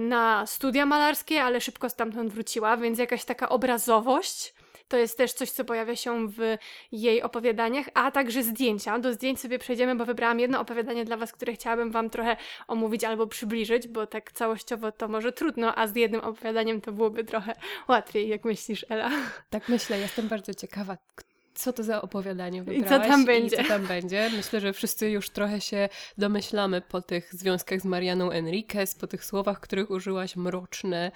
na 0.00 0.46
studia 0.46 0.86
malarskie, 0.86 1.42
ale 1.42 1.60
szybko 1.60 1.90
stamtąd 1.90 2.32
wróciła, 2.32 2.76
więc 2.76 2.98
jakaś 2.98 3.24
taka 3.24 3.48
obrazowość 3.48 4.54
to 4.88 4.96
jest 4.96 5.18
też 5.18 5.32
coś, 5.32 5.50
co 5.50 5.64
pojawia 5.64 5.96
się 5.96 6.28
w 6.28 6.56
jej 6.92 7.22
opowiadaniach, 7.22 7.86
a 7.94 8.10
także 8.10 8.42
zdjęcia. 8.42 8.98
Do 8.98 9.12
zdjęć 9.12 9.40
sobie 9.40 9.58
przejdziemy, 9.58 9.94
bo 9.94 10.04
wybrałam 10.04 10.40
jedno 10.40 10.60
opowiadanie 10.60 11.04
dla 11.04 11.16
Was, 11.16 11.32
które 11.32 11.52
chciałabym 11.52 11.90
Wam 11.90 12.10
trochę 12.10 12.36
omówić 12.68 13.04
albo 13.04 13.26
przybliżyć, 13.26 13.88
bo 13.88 14.06
tak 14.06 14.32
całościowo 14.32 14.92
to 14.92 15.08
może 15.08 15.32
trudno, 15.32 15.74
a 15.74 15.86
z 15.86 15.96
jednym 15.96 16.20
opowiadaniem 16.20 16.80
to 16.80 16.92
byłoby 16.92 17.24
trochę 17.24 17.54
łatwiej, 17.88 18.28
jak 18.28 18.44
myślisz, 18.44 18.86
Ela? 18.88 19.10
Tak 19.50 19.68
myślę, 19.68 19.98
jestem 19.98 20.28
bardzo 20.28 20.54
ciekawa, 20.54 20.96
co 21.56 21.72
to 21.72 21.82
za 21.82 22.02
opowiadanie 22.02 22.62
wybrałaś 22.62 22.86
I 22.86 22.88
co 22.88 23.08
tam 23.08 23.24
będzie. 23.24 23.56
I 23.56 23.62
co 23.62 23.68
tam 23.68 23.86
będzie. 23.86 24.30
Myślę, 24.36 24.60
że 24.60 24.72
wszyscy 24.72 25.10
już 25.10 25.30
trochę 25.30 25.60
się 25.60 25.88
domyślamy 26.18 26.80
po 26.80 27.02
tych 27.02 27.34
związkach 27.34 27.80
z 27.80 27.84
Marianą 27.84 28.30
Enriquez, 28.30 28.94
po 28.94 29.06
tych 29.06 29.24
słowach, 29.24 29.60
których 29.60 29.90
użyłaś, 29.90 30.36
mroczne 30.36 31.12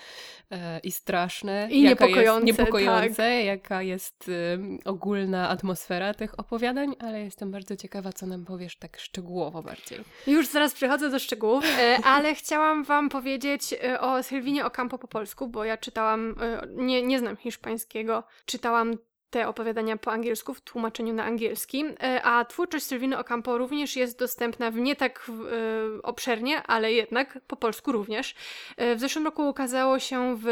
e, 0.50 0.78
i 0.78 0.92
straszne. 0.92 1.68
I 1.70 1.82
niepokojące. 1.82 2.46
Jest 2.46 2.58
niepokojące, 2.58 3.16
tak. 3.16 3.44
jaka 3.44 3.82
jest 3.82 4.28
y, 4.28 4.58
ogólna 4.84 5.48
atmosfera 5.48 6.14
tych 6.14 6.38
opowiadań, 6.40 6.96
ale 6.98 7.20
jestem 7.20 7.50
bardzo 7.50 7.76
ciekawa, 7.76 8.12
co 8.12 8.26
nam 8.26 8.44
powiesz 8.44 8.76
tak 8.76 8.98
szczegółowo 8.98 9.62
bardziej. 9.62 9.98
Już 10.26 10.46
zaraz 10.46 10.74
przechodzę 10.74 11.10
do 11.10 11.18
szczegółów, 11.18 11.64
e, 11.78 11.98
ale 12.14 12.34
chciałam 12.34 12.84
wam 12.84 13.08
powiedzieć 13.08 13.74
e, 13.84 14.00
o 14.00 14.22
Sylwinie 14.22 14.66
Ocampo 14.66 14.98
po 14.98 15.08
polsku, 15.08 15.48
bo 15.48 15.64
ja 15.64 15.76
czytałam, 15.76 16.34
e, 16.40 16.66
nie, 16.76 17.02
nie 17.02 17.18
znam 17.18 17.36
hiszpańskiego, 17.36 18.24
czytałam 18.46 18.96
te 19.30 19.48
opowiadania 19.48 19.96
po 19.96 20.12
angielsku, 20.12 20.54
w 20.54 20.60
tłumaczeniu 20.60 21.14
na 21.14 21.24
angielski, 21.24 21.84
e, 22.02 22.22
a 22.22 22.44
twórczość 22.44 22.86
Sylwiny 22.86 23.18
Ocampo 23.18 23.58
również 23.58 23.96
jest 23.96 24.18
dostępna 24.18 24.70
w 24.70 24.76
nie 24.76 24.96
tak 24.96 25.30
e, 25.30 26.02
obszernie, 26.02 26.62
ale 26.62 26.92
jednak 26.92 27.38
po 27.46 27.56
polsku 27.56 27.92
również. 27.92 28.34
E, 28.76 28.94
w 28.96 29.00
zeszłym 29.00 29.24
roku 29.24 29.48
ukazało 29.48 29.98
się 29.98 30.36
w 30.42 30.46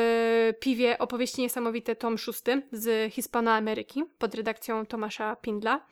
Piwie 0.61 0.99
opowieści 0.99 1.41
niesamowite 1.41 1.97
tom 1.97 2.19
szósty 2.19 2.63
z 2.73 3.13
Hispanoameryki 3.13 4.05
pod 4.19 4.35
redakcją 4.35 4.87
Tomasza 4.87 5.37
Pindla 5.37 5.87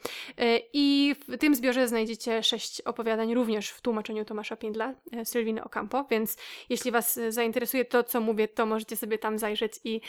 i 0.73 1.15
w 1.29 1.39
tym 1.39 1.55
zbiorze 1.55 1.89
znajdziecie 1.89 2.43
sześć 2.43 2.81
opowiadań 2.81 3.35
również 3.35 3.71
w 3.71 3.81
tłumaczeniu 3.81 4.25
Tomasza 4.25 4.57
Pindla, 4.57 4.95
Sylwiny 5.25 5.65
Ocampo, 5.65 6.05
więc 6.11 6.37
jeśli 6.69 6.91
Was 6.91 7.21
zainteresuje 7.29 7.85
to, 7.85 8.03
co 8.03 8.21
mówię, 8.21 8.49
to 8.49 8.67
możecie 8.67 8.97
sobie 8.97 9.19
tam 9.19 9.39
zajrzeć 9.39 9.73
i 9.85 10.01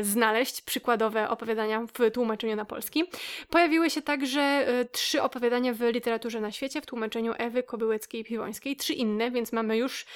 znaleźć 0.00 0.62
przykładowe 0.62 1.28
opowiadania 1.28 1.86
w 1.86 2.07
tłumaczeniu 2.10 2.56
na 2.56 2.64
polski. 2.64 3.04
Pojawiły 3.50 3.90
się 3.90 4.02
także 4.02 4.68
y, 4.80 4.84
trzy 4.84 5.22
opowiadania 5.22 5.74
w 5.74 5.80
literaturze 5.80 6.40
na 6.40 6.52
świecie 6.52 6.80
w 6.80 6.86
tłumaczeniu 6.86 7.34
Ewy 7.38 7.62
Kobyłeckiej-Piwońskiej, 7.62 8.76
trzy 8.76 8.92
inne, 8.92 9.30
więc 9.30 9.52
mamy 9.52 9.76
już 9.76 10.02
y, 10.02 10.06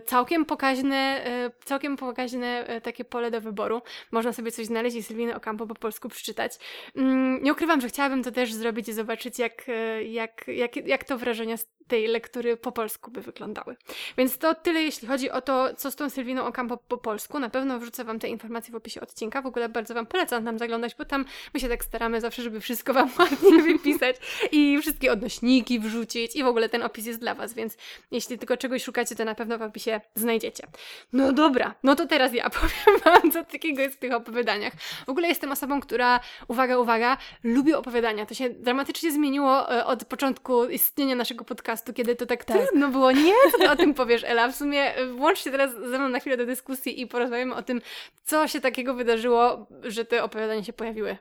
całkiem 0.00 0.44
pokaźne, 0.44 1.24
y, 1.46 1.64
całkiem 1.64 1.96
pokaźne 1.96 2.80
takie 2.82 3.04
pole 3.04 3.30
do 3.30 3.40
wyboru. 3.40 3.82
Można 4.10 4.32
sobie 4.32 4.52
coś 4.52 4.66
znaleźć 4.66 4.96
i 4.96 5.02
Sylwiny 5.02 5.36
Ocampo 5.36 5.66
po 5.66 5.74
polsku 5.74 6.08
przeczytać. 6.08 6.52
Mm, 6.96 7.42
nie 7.42 7.52
ukrywam, 7.52 7.80
że 7.80 7.88
chciałabym 7.88 8.22
to 8.22 8.30
też 8.30 8.52
zrobić 8.52 8.88
i 8.88 8.92
zobaczyć, 8.92 9.38
jak, 9.38 9.66
jak, 10.04 10.48
jak, 10.48 10.76
jak 10.76 11.04
to 11.04 11.18
wrażenia 11.18 11.56
z 11.56 11.66
tej 11.88 12.06
lektury 12.06 12.56
po 12.56 12.72
polsku 12.72 13.10
by 13.10 13.20
wyglądały. 13.20 13.76
Więc 14.18 14.38
to 14.38 14.54
tyle, 14.54 14.82
jeśli 14.82 15.08
chodzi 15.08 15.30
o 15.30 15.40
to, 15.40 15.74
co 15.74 15.90
z 15.90 15.96
tą 15.96 16.10
Sylwiną 16.10 16.44
Ocampo 16.44 16.76
po 16.76 16.98
polsku. 16.98 17.38
Na 17.38 17.50
pewno 17.50 17.78
wrzucę 17.78 18.04
Wam 18.04 18.18
te 18.18 18.28
informacje 18.28 18.72
w 18.72 18.76
opisie 18.76 19.00
odcinka. 19.00 19.42
W 19.42 19.46
ogóle 19.46 19.68
bardzo 19.68 19.94
Wam 19.94 20.06
polecam 20.06 20.44
tam 20.44 20.58
zaglądać, 20.58 20.94
bo 20.94 21.04
tam 21.12 21.24
my 21.54 21.60
się 21.60 21.68
tak 21.68 21.84
staramy 21.84 22.20
zawsze, 22.20 22.42
żeby 22.42 22.60
wszystko 22.60 22.94
Wam 22.94 23.10
ładnie 23.18 23.62
wypisać 23.62 24.16
i 24.52 24.78
wszystkie 24.80 25.12
odnośniki 25.12 25.80
wrzucić 25.80 26.36
i 26.36 26.42
w 26.42 26.46
ogóle 26.46 26.68
ten 26.68 26.82
opis 26.82 27.06
jest 27.06 27.20
dla 27.20 27.34
Was, 27.34 27.54
więc 27.54 27.76
jeśli 28.10 28.38
tylko 28.38 28.56
czegoś 28.56 28.84
szukacie, 28.84 29.14
to 29.14 29.24
na 29.24 29.34
pewno 29.34 29.58
w 29.58 29.62
opisie 29.62 30.00
znajdziecie. 30.14 30.66
No 31.12 31.32
dobra, 31.32 31.74
no 31.82 31.96
to 31.96 32.06
teraz 32.06 32.34
ja 32.34 32.50
powiem 32.60 33.00
Wam, 33.04 33.32
co 33.32 33.44
takiego 33.44 33.82
jest 33.82 33.96
w 33.96 33.98
tych 33.98 34.12
opowiadaniach. 34.12 34.72
W 35.06 35.08
ogóle 35.08 35.28
jestem 35.28 35.52
osobą, 35.52 35.80
która, 35.80 36.20
uwaga, 36.48 36.78
uwaga, 36.78 37.16
lubi 37.44 37.74
opowiadania. 37.74 38.26
To 38.26 38.34
się 38.34 38.50
dramatycznie 38.50 39.12
zmieniło 39.12 39.72
e, 39.72 39.86
od 39.86 40.04
początku 40.04 40.64
istnienia 40.64 41.14
naszego 41.14 41.44
podcastu, 41.44 41.92
kiedy 41.92 42.16
to 42.16 42.26
tak, 42.26 42.44
tak. 42.44 42.66
trudno 42.66 42.88
było. 42.88 43.12
Nie, 43.12 43.34
co 43.52 43.58
ty 43.58 43.70
o 43.70 43.76
tym 43.76 43.94
powiesz, 43.94 44.24
Ela? 44.24 44.48
W 44.48 44.56
sumie 44.56 44.94
e, 44.94 45.06
włącz 45.06 45.38
się 45.38 45.50
teraz 45.50 45.72
ze 45.72 45.98
mną 45.98 46.08
na 46.08 46.20
chwilę 46.20 46.36
do 46.36 46.46
dyskusji 46.46 47.00
i 47.00 47.06
porozmawiamy 47.06 47.54
o 47.54 47.62
tym, 47.62 47.80
co 48.24 48.48
się 48.48 48.60
takiego 48.60 48.94
wydarzyło, 48.94 49.66
że 49.82 50.04
te 50.04 50.24
opowiadania 50.24 50.64
się 50.64 50.72
pojawiły. 51.02 51.16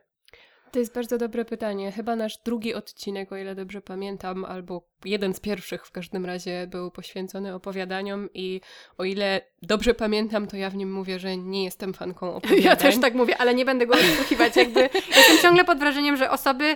To 0.72 0.80
jest 0.80 0.94
bardzo 0.94 1.18
dobre 1.18 1.46
pytanie. 1.46 1.92
Chyba 1.92 2.16
nasz 2.16 2.38
drugi 2.46 2.74
odcinek, 2.74 3.32
o 3.32 3.38
ile 3.38 3.56
dobrze 3.56 3.82
pamiętam, 3.82 4.46
albo 4.46 4.88
jeden 5.06 5.34
z 5.34 5.40
pierwszych 5.40 5.86
w 5.86 5.92
każdym 5.92 6.26
razie 6.26 6.68
był 6.68 6.92
poświęcony 6.92 7.56
opowiadaniom 7.56 8.30
i 8.34 8.62
o 8.98 9.04
ile 9.04 9.42
dobrze 9.62 9.94
pamiętam, 9.94 10.48
to 10.48 10.58
ja 10.58 10.70
w 10.70 10.76
nim 10.76 10.94
mówię, 10.94 11.20
że 11.20 11.38
nie 11.38 11.64
jestem 11.64 11.94
fanką 11.94 12.36
opowiadań. 12.36 12.64
Ja 12.72 12.76
też 12.76 13.00
tak 13.00 13.14
mówię, 13.14 13.38
ale 13.38 13.54
nie 13.56 13.66
będę 13.66 13.88
go 13.88 13.94
odsłuchiwać. 13.94 14.56
Jakby 14.56 14.80
jestem 15.18 15.38
ciągle 15.42 15.66
pod 15.66 15.80
wrażeniem, 15.80 16.18
że 16.18 16.30
osoby 16.30 16.76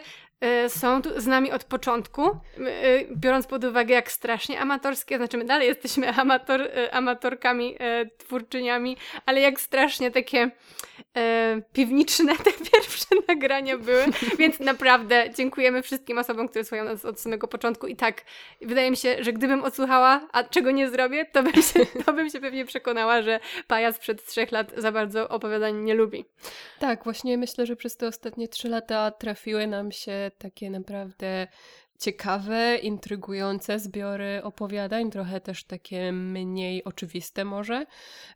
y, 0.66 0.70
są 0.70 1.02
tu 1.02 1.22
z 1.22 1.28
nami 1.28 1.52
od 1.52 1.64
początku, 1.64 2.30
y, 2.30 2.36
biorąc 3.16 3.48
pod 3.48 3.64
uwagę 3.64 3.94
jak 3.94 4.12
strasznie 4.12 4.60
amatorskie, 4.60 5.18
znaczy 5.18 5.38
my 5.38 5.46
dalej 5.46 5.68
jesteśmy 5.68 6.10
amator, 6.10 6.62
y, 6.62 6.92
amatorkami, 6.92 7.76
twórczyniami, 8.18 8.98
ale 9.26 9.42
jak 9.42 9.62
strasznie 9.62 10.12
takie 10.12 10.52
piwniczne 11.74 12.36
te 12.46 12.52
pierwsze 12.52 13.06
nagrania 13.28 13.78
były, 13.78 14.06
więc 14.40 14.60
naprawdę 14.60 15.30
dziękujemy 15.38 15.82
wszystkim 15.82 16.18
osobom, 16.18 16.48
które 16.48 16.66
słuchają 16.66 16.86
nas 16.86 17.06
od 17.06 17.20
samego 17.20 17.48
początku 17.48 17.88
i 17.88 17.96
tak, 17.96 18.22
wydaje 18.62 18.92
mi 18.92 18.98
się, 18.98 19.24
że 19.24 19.34
gdybym 19.34 19.64
odsłuchała, 19.64 20.28
a 20.32 20.44
czego 20.44 20.72
nie 20.72 20.90
zrobię, 20.90 21.26
to 21.26 21.44
bym 21.44 21.54
się, 21.54 21.86
to 22.06 22.14
bym 22.14 22.30
się 22.30 22.40
pewnie 22.40 22.66
przekonała, 22.66 23.22
że 23.22 23.40
pajac 23.68 24.00
przed 24.00 24.26
trzech 24.26 24.52
lat 24.52 24.74
za 24.78 24.92
bardzo 24.92 25.30
opowiadań 25.30 25.84
nie 25.84 25.94
lubi. 25.94 26.26
Tak, 26.80 27.04
właśnie 27.04 27.38
myślę, 27.38 27.66
że 27.66 27.76
przez 27.76 27.98
te 27.98 28.08
ostatnie 28.08 28.48
trzy 28.48 28.70
lata 28.70 29.12
trafiły 29.12 29.68
nam 29.68 29.92
się 29.92 30.32
takie 30.38 30.70
naprawdę 30.70 31.48
ciekawe, 32.00 32.78
intrygujące 32.78 33.80
zbiory 33.80 34.44
opowiadań, 34.44 35.12
trochę 35.12 35.42
też 35.42 35.64
takie 35.64 36.12
mniej 36.12 36.84
oczywiste 36.84 37.46
może. 37.46 37.86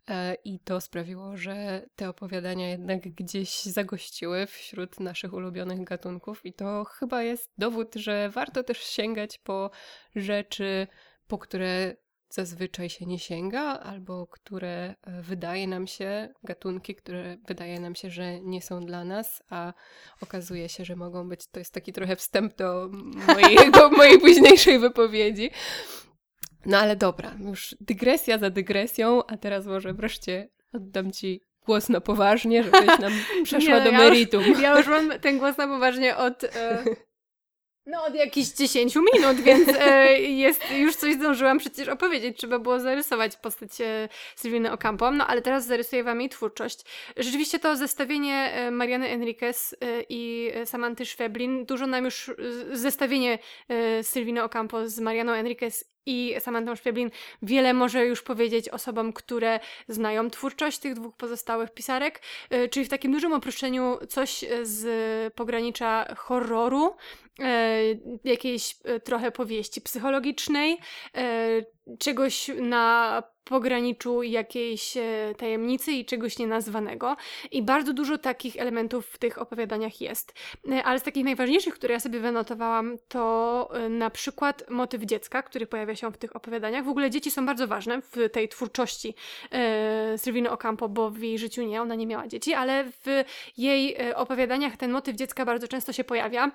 E, 0.10 0.36
I 0.46 0.60
to 0.60 0.82
sprawiło, 0.82 1.38
że 1.38 1.86
te 1.96 2.10
opowiadania 2.10 2.70
jednak 2.70 3.02
gdzieś 3.02 3.64
zagościły 3.64 4.48
wśród 4.48 5.00
naszych 5.00 5.34
ulubionych 5.34 5.84
gatunków, 5.84 6.46
i 6.46 6.54
to 6.54 6.84
chyba 6.84 7.24
jest 7.24 7.52
dowód, 7.58 7.96
że 7.96 8.30
warto 8.30 8.64
też 8.64 8.78
sięgać 8.78 9.38
po 9.38 9.72
rzeczy, 10.16 10.88
po 11.28 11.38
które 11.38 11.96
zazwyczaj 12.30 12.90
się 12.90 13.06
nie 13.06 13.20
sięga, 13.20 13.62
albo 13.62 14.28
które 14.28 14.96
e, 15.02 15.22
wydaje 15.22 15.68
nam 15.68 15.88
się, 15.88 16.30
gatunki, 16.44 16.96
które 16.96 17.38
wydaje 17.48 17.80
nam 17.80 17.96
się, 17.96 18.10
że 18.10 18.42
nie 18.42 18.62
są 18.62 18.86
dla 18.86 19.04
nas, 19.04 19.44
a 19.50 19.74
okazuje 20.22 20.70
się, 20.70 20.86
że 20.86 20.96
mogą 20.96 21.30
być. 21.30 21.48
To 21.48 21.60
jest 21.60 21.74
taki 21.74 21.94
trochę 21.94 22.16
wstęp 22.16 22.56
do, 22.56 22.90
mojego, 23.28 23.90
mojej 23.98 24.20
późniejszej 24.20 24.80
wypowiedzi. 24.80 25.52
No 26.66 26.78
ale 26.78 26.96
dobra, 26.96 27.36
już 27.40 27.76
dygresja 27.80 28.38
za 28.38 28.50
dygresją, 28.50 29.26
a 29.26 29.38
teraz 29.38 29.66
może 29.66 29.94
wreszcie 29.94 30.50
oddam 30.74 31.12
Ci 31.12 31.42
głos 31.66 31.90
na 31.90 32.02
poważnie, 32.02 32.64
żebyś 32.64 33.00
nam 33.00 33.14
przeszła 33.44 33.78
nie, 33.78 33.84
do 33.84 33.92
meritum. 33.92 34.42
Ja 34.42 34.48
już, 34.48 34.62
ja 34.62 34.78
już 34.78 34.88
mam 34.88 35.20
ten 35.20 35.38
głos 35.38 35.58
na 35.58 35.68
poważnie 35.68 36.18
od... 36.18 36.44
E, 36.44 36.84
no 37.90 38.06
od 38.06 38.16
jakichś 38.16 38.50
10 38.50 38.96
minut, 39.14 39.38
więc 39.42 39.70
e, 39.80 40.22
jest, 40.22 40.72
już 40.72 40.96
coś 40.96 41.14
zdążyłam 41.14 41.58
przecież 41.58 41.88
opowiedzieć. 41.88 42.38
Trzeba 42.38 42.60
było 42.60 42.80
zarysować 42.80 43.36
postać 43.36 43.82
e, 43.82 44.10
Sylwiny 44.36 44.72
Ocampo, 44.72 45.12
no 45.12 45.28
ale 45.28 45.42
teraz 45.42 45.66
zarysuję 45.66 46.04
wam 46.04 46.22
jej 46.22 46.30
twórczość. 46.30 46.80
Rzeczywiście 47.18 47.60
to 47.60 47.76
zestawienie 47.76 48.52
e, 48.54 48.72
Mariany 48.72 49.10
Enriquez 49.10 49.74
e, 49.74 50.04
i 50.10 50.52
Samanty 50.66 51.06
Szweblin, 51.06 51.66
dużo 51.66 51.88
nam 51.88 52.06
już 52.06 52.32
zestawienie 52.72 53.40
e, 53.70 54.04
Sylwiny 54.04 54.44
Ocampo 54.44 54.90
z 54.90 55.00
Marianą 55.00 55.32
Enriquez 55.34 55.86
i 56.06 56.36
Samantą 56.40 56.76
Szweblin 56.76 57.12
wiele 57.42 57.74
może 57.74 58.06
już 58.06 58.22
powiedzieć 58.22 58.70
osobom, 58.70 59.14
które 59.14 59.60
znają 59.88 60.30
twórczość 60.30 60.80
tych 60.80 60.94
dwóch 60.94 61.16
pozostałych 61.18 61.74
pisarek, 61.74 62.22
e, 62.50 62.68
czyli 62.68 62.86
w 62.86 62.90
takim 62.90 63.12
dużym 63.12 63.34
uproszczeniu 63.34 63.98
coś 64.10 64.46
z 64.64 65.34
pogranicza 65.34 66.16
horroru, 66.18 66.96
e, 67.40 67.82
jakiejś 68.24 68.76
e, 68.84 69.00
trochę 69.00 69.32
powieści 69.32 69.82
psychologicznej, 69.82 70.78
czegoś 71.98 72.52
na 72.62 73.24
pograniczu 73.50 74.24
jakiejś 74.24 74.98
e, 74.98 75.36
tajemnicy 75.38 75.92
i 75.92 76.06
czegoś 76.06 76.40
nienazwanego. 76.40 77.16
I 77.52 77.62
bardzo 77.62 77.94
dużo 77.94 78.18
takich 78.18 78.58
elementów 78.58 79.08
w 79.08 79.18
tych 79.18 79.42
opowiadaniach 79.42 80.02
jest. 80.02 80.34
E, 80.72 80.84
ale 80.84 81.00
z 81.00 81.04
takich 81.04 81.26
najważniejszych, 81.26 81.74
które 81.74 81.94
ja 81.94 82.00
sobie 82.00 82.20
wynotowałam, 82.20 82.98
to 83.08 83.70
e, 83.74 83.90
na 83.90 84.10
przykład 84.10 84.70
motyw 84.70 85.04
dziecka, 85.04 85.44
który 85.44 85.68
pojawia 85.68 85.96
się 85.96 86.12
w 86.12 86.18
tych 86.18 86.36
opowiadaniach. 86.36 86.86
W 86.86 86.90
ogóle 86.90 87.10
dzieci 87.10 87.32
są 87.32 87.46
bardzo 87.46 87.68
ważne 87.68 88.02
w 88.02 88.30
tej 88.32 88.50
twórczości 88.50 89.16
Sylwiny 90.18 90.52
Ocampo, 90.52 90.90
bo 90.90 91.10
w 91.10 91.24
jej 91.24 91.40
życiu 91.40 91.64
nie, 91.64 91.82
ona 91.82 91.96
nie 91.96 92.08
miała 92.08 92.28
dzieci, 92.28 92.54
ale 92.54 92.84
w 92.84 93.24
jej 93.58 94.14
opowiadaniach 94.16 94.78
ten 94.78 94.92
motyw 94.92 95.16
dziecka 95.16 95.46
bardzo 95.46 95.68
często 95.68 95.94
się 95.94 96.04
pojawia. 96.04 96.52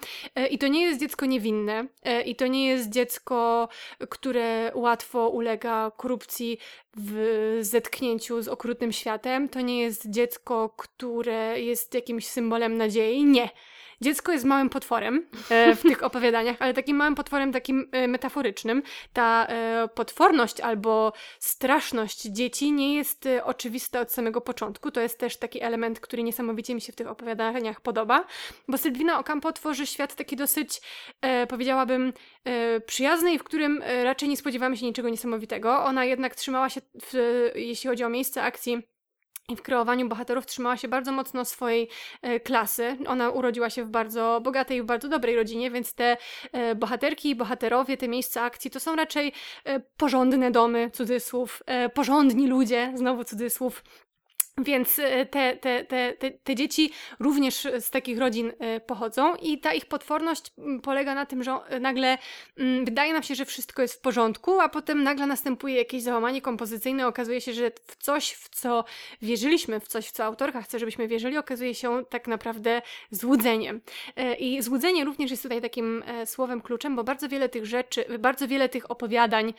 I 0.51 0.59
to 0.59 0.69
nie 0.69 0.83
jest 0.83 1.01
dziecko 1.01 1.27
niewinne, 1.27 1.87
i 2.27 2.37
to 2.37 2.47
nie 2.47 2.67
jest 2.67 2.91
dziecko, 2.91 3.69
które 4.09 4.73
łatwo 4.75 5.24
ulega 5.29 5.91
korupcji, 5.97 6.59
w 6.97 7.59
zetknięciu 7.61 8.43
z 8.43 8.49
okrutnym 8.49 8.93
światem. 8.93 9.49
To 9.49 9.61
nie 9.61 9.81
jest 9.81 10.11
dziecko, 10.11 10.75
które 10.77 11.61
jest 11.61 11.95
jakimś 11.95 12.27
symbolem 12.27 12.77
nadziei. 12.77 13.25
Nie. 13.25 13.49
Dziecko 14.01 14.33
jest 14.33 14.45
małym 14.45 14.71
potworem 14.71 15.27
e, 15.51 15.75
w 15.77 15.83
tych 15.83 16.03
opowiadaniach, 16.09 16.57
ale 16.61 16.75
takim 16.75 16.97
małym 16.97 17.15
potworem, 17.15 17.53
takim 17.53 17.89
e, 17.93 18.09
metaforycznym. 18.09 18.83
Ta 19.13 19.47
e, 19.47 19.89
potworność 19.95 20.61
albo 20.61 21.13
straszność 21.39 22.23
dzieci 22.23 22.73
nie 22.73 22.95
jest 22.95 23.29
oczywista 23.45 24.01
od 24.01 24.13
samego 24.13 24.41
początku. 24.41 24.91
To 24.91 25.01
jest 25.01 25.19
też 25.19 25.37
taki 25.37 25.63
element, 25.63 26.01
który 26.01 26.23
niesamowicie 26.23 26.75
mi 26.75 26.81
się 26.81 26.93
w 26.93 26.97
tych 26.97 27.09
opowiadaniach 27.09 27.81
podoba, 27.81 28.25
bo 28.69 28.79
Sylwina 28.79 29.19
Ocampo 29.19 29.53
tworzy 29.53 29.87
świat 29.87 30.15
taki 30.15 30.37
dosyć, 30.37 30.81
powiedziałabym, 31.49 32.13
przyjazny 32.87 33.33
i 33.35 33.39
w 33.39 33.45
którym 33.45 33.83
raczej 34.03 34.29
nie 34.29 34.37
spodziewamy 34.37 34.77
się 34.77 34.87
niczego 34.87 35.09
niesamowitego. 35.09 35.85
Ona 35.85 36.05
jednak 36.05 36.35
trzymała 36.35 36.69
się, 36.69 36.81
w, 37.03 37.51
jeśli 37.55 37.91
chodzi 37.91 38.05
o 38.05 38.09
miejsce 38.09 38.43
akcji, 38.43 38.83
i 39.49 39.57
w 39.57 39.63
kreowaniu 39.63 40.09
bohaterów 40.09 40.47
trzymała 40.47 40.77
się 40.77 40.89
bardzo 40.89 41.13
mocno 41.13 41.45
swojej 41.45 41.89
e, 42.23 42.41
klasy. 42.41 42.97
Ona 43.07 43.31
urodziła 43.31 43.71
się 43.71 43.85
w 43.85 43.91
bardzo 43.91 44.41
bogatej 44.45 44.83
w 44.83 44.85
bardzo 44.85 45.09
dobrej 45.09 45.37
rodzinie, 45.37 45.71
więc 45.71 45.95
te 45.95 46.17
e, 46.53 46.75
bohaterki 46.75 47.31
i 47.31 47.35
bohaterowie, 47.35 47.97
te 47.97 48.09
miejsca 48.09 48.43
akcji 48.43 48.71
to 48.71 48.81
są 48.81 48.97
raczej 48.97 49.33
e, 49.65 49.81
porządne 49.81 50.51
domy, 50.51 50.91
cudzysłów, 50.91 51.63
porządni 51.95 52.47
ludzie, 52.47 52.93
znowu 52.95 53.25
cudzysłów, 53.25 53.83
więc 54.59 54.99
e, 54.99 55.27
te, 55.27 55.57
te, 55.57 55.85
te, 55.85 56.15
te, 56.31 56.55
dzieci 56.55 56.93
również 57.21 57.69
z 57.79 57.91
takich 57.91 58.19
rodzin 58.19 58.53
e, 58.59 58.81
pochodzą 58.81 59.35
i 59.35 59.59
ta 59.59 59.75
ich 59.75 59.87
potworność 59.87 60.53
polega 60.83 61.15
na 61.15 61.27
tym, 61.27 61.43
że 61.43 61.59
nagle 61.81 62.19
wydaje 62.85 63.13
nam 63.13 63.23
się, 63.23 63.35
że 63.35 63.45
wszystko 63.45 63.83
jest 63.83 63.95
w 63.95 64.01
porządku, 64.01 64.61
a 64.61 64.69
potem 64.69 65.03
nagle 65.03 65.27
następuje 65.27 65.77
jakieś 65.77 66.03
załamanie 66.03 66.43
kompozycyjne. 66.43 67.07
Okazuje 67.07 67.41
się, 67.41 67.53
że 67.53 67.71
w 67.87 67.97
coś, 67.97 68.33
w 68.33 68.49
co 68.49 68.85
wierzyliśmy, 69.23 69.81
w 69.81 69.89
coś, 69.89 70.07
w 70.07 70.13
co 70.13 70.25
autorka 70.25 70.63
chce, 70.63 70.79
żebyśmy 70.79 71.09
wierzyli, 71.09 71.39
okazuje 71.39 71.75
się 71.75 72.05
tak 72.09 72.29
naprawdę 72.29 72.83
złudzeniem. 73.11 73.81
E, 74.17 74.35
I 74.35 74.63
złudzenie 74.63 75.05
również 75.05 75.31
jest 75.31 75.43
tutaj 75.43 75.61
takim 75.61 76.05
słowem 76.25 76.61
kluczem, 76.61 76.97
bo 76.97 77.05
bardzo 77.05 77.29
wiele 77.29 77.49
tych 77.49 77.67
rzeczy, 77.67 78.05
bardzo 78.19 78.49
wiele 78.49 78.69
tych 78.69 78.91
opowiadań 78.91 79.55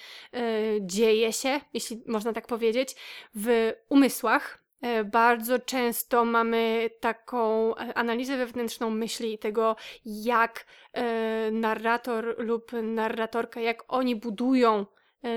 dzieje 0.82 1.34
się, 1.34 1.62
jeśli 1.74 2.04
można 2.08 2.34
tak 2.34 2.48
powiedzieć, 2.48 2.96
w 3.36 3.74
umysłach 3.90 4.65
E, 4.65 4.65
bardzo 5.06 5.60
często 5.60 6.26
mamy 6.26 6.90
taką 7.00 7.76
e, 7.76 7.98
analizę 7.98 8.38
wewnętrzną 8.38 8.90
myśli 8.90 9.34
i 9.34 9.38
tego, 9.38 9.76
jak 10.06 10.66
e, 10.94 11.52
narrator 11.52 12.36
lub 12.38 12.72
narratorka, 12.84 13.62
jak 13.62 13.84
oni 13.88 14.16
budują 14.16 14.86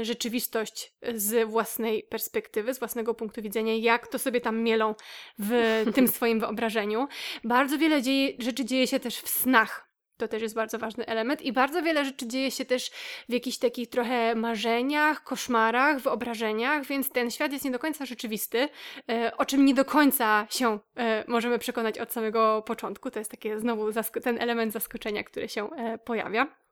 rzeczywistość 0.02 0.92
z 1.14 1.48
własnej 1.48 2.02
perspektywy, 2.02 2.74
z 2.74 2.78
własnego 2.78 3.14
punktu 3.14 3.42
widzenia, 3.42 3.76
jak 3.76 4.06
to 4.06 4.18
sobie 4.18 4.40
tam 4.40 4.58
mielą 4.58 4.94
w 5.38 5.84
tym 5.94 6.08
swoim 6.18 6.40
wyobrażeniu. 6.40 7.08
Bardzo 7.44 7.78
wiele 7.78 8.02
dzieje, 8.02 8.32
rzeczy 8.38 8.64
dzieje 8.64 8.86
się 8.86 9.00
też 9.00 9.20
w 9.20 9.28
snach 9.28 9.87
to 10.18 10.28
też 10.28 10.42
jest 10.42 10.54
bardzo 10.54 10.78
ważny 10.78 11.06
element 11.06 11.42
i 11.42 11.52
bardzo 11.52 11.82
wiele 11.82 12.04
rzeczy 12.04 12.26
dzieje 12.26 12.50
się 12.50 12.64
też 12.64 12.90
w 13.28 13.32
jakichś 13.32 13.58
takich 13.58 13.88
trochę 13.88 14.34
marzeniach, 14.34 15.24
koszmarach, 15.24 16.00
wyobrażeniach, 16.00 16.86
więc 16.86 17.10
ten 17.10 17.30
świat 17.30 17.52
jest 17.52 17.64
nie 17.64 17.70
do 17.70 17.78
końca 17.78 18.06
rzeczywisty, 18.06 18.68
e, 19.10 19.36
o 19.36 19.44
czym 19.44 19.64
nie 19.64 19.74
do 19.74 19.84
końca 19.84 20.46
się 20.50 20.78
e, 20.96 21.24
możemy 21.28 21.58
przekonać 21.58 21.98
od 21.98 22.12
samego 22.12 22.62
początku. 22.66 23.10
To 23.10 23.18
jest 23.18 23.30
takie 23.30 23.58
znowu 23.58 23.92
ten 24.22 24.42
element 24.42 24.72
zaskoczenia, 24.72 25.24
który 25.24 25.48
się 25.48 25.70
e, 25.70 25.98
pojawia. 25.98 26.67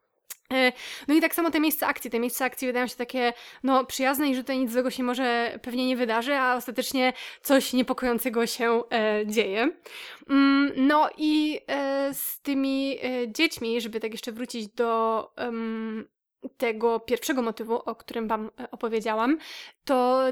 E, 0.53 0.73
no 1.09 1.15
i 1.15 1.21
tak 1.21 1.35
samo 1.35 1.51
te 1.51 1.61
miejsca 1.61 1.87
akcji. 1.87 2.11
Te 2.11 2.21
miejsca 2.21 2.45
akcji 2.45 2.67
wydają 2.67 2.87
się 2.87 2.97
takie 2.97 3.33
no, 3.63 3.85
przyjazne 3.85 4.29
i 4.29 4.35
że 4.35 4.41
tutaj 4.41 4.59
nic 4.59 4.73
złego 4.73 4.91
się 4.91 5.03
może 5.03 5.59
pewnie 5.63 5.87
nie 5.87 5.97
wydarzy, 5.97 6.35
a 6.35 6.57
ostatecznie 6.57 7.13
coś 7.43 7.73
niepokojącego 7.73 8.47
się 8.47 8.83
e, 8.93 9.27
dzieje. 9.27 9.71
Mm, 10.31 10.73
no 10.77 11.11
i 11.19 11.61
e, 11.67 12.15
z 12.15 12.41
tymi 12.41 12.99
e, 13.03 13.33
dziećmi, 13.33 13.81
żeby 13.81 14.01
tak 14.01 14.13
jeszcze 14.13 14.33
wrócić 14.33 14.69
do 14.69 15.31
tego 16.57 17.01
pierwszego 17.01 17.43
motywu, 17.43 17.75
o 17.75 17.95
którym 17.95 18.29
Wam 18.29 18.51
e, 18.61 18.71
opowiedziałam, 18.71 19.39
to 19.85 20.23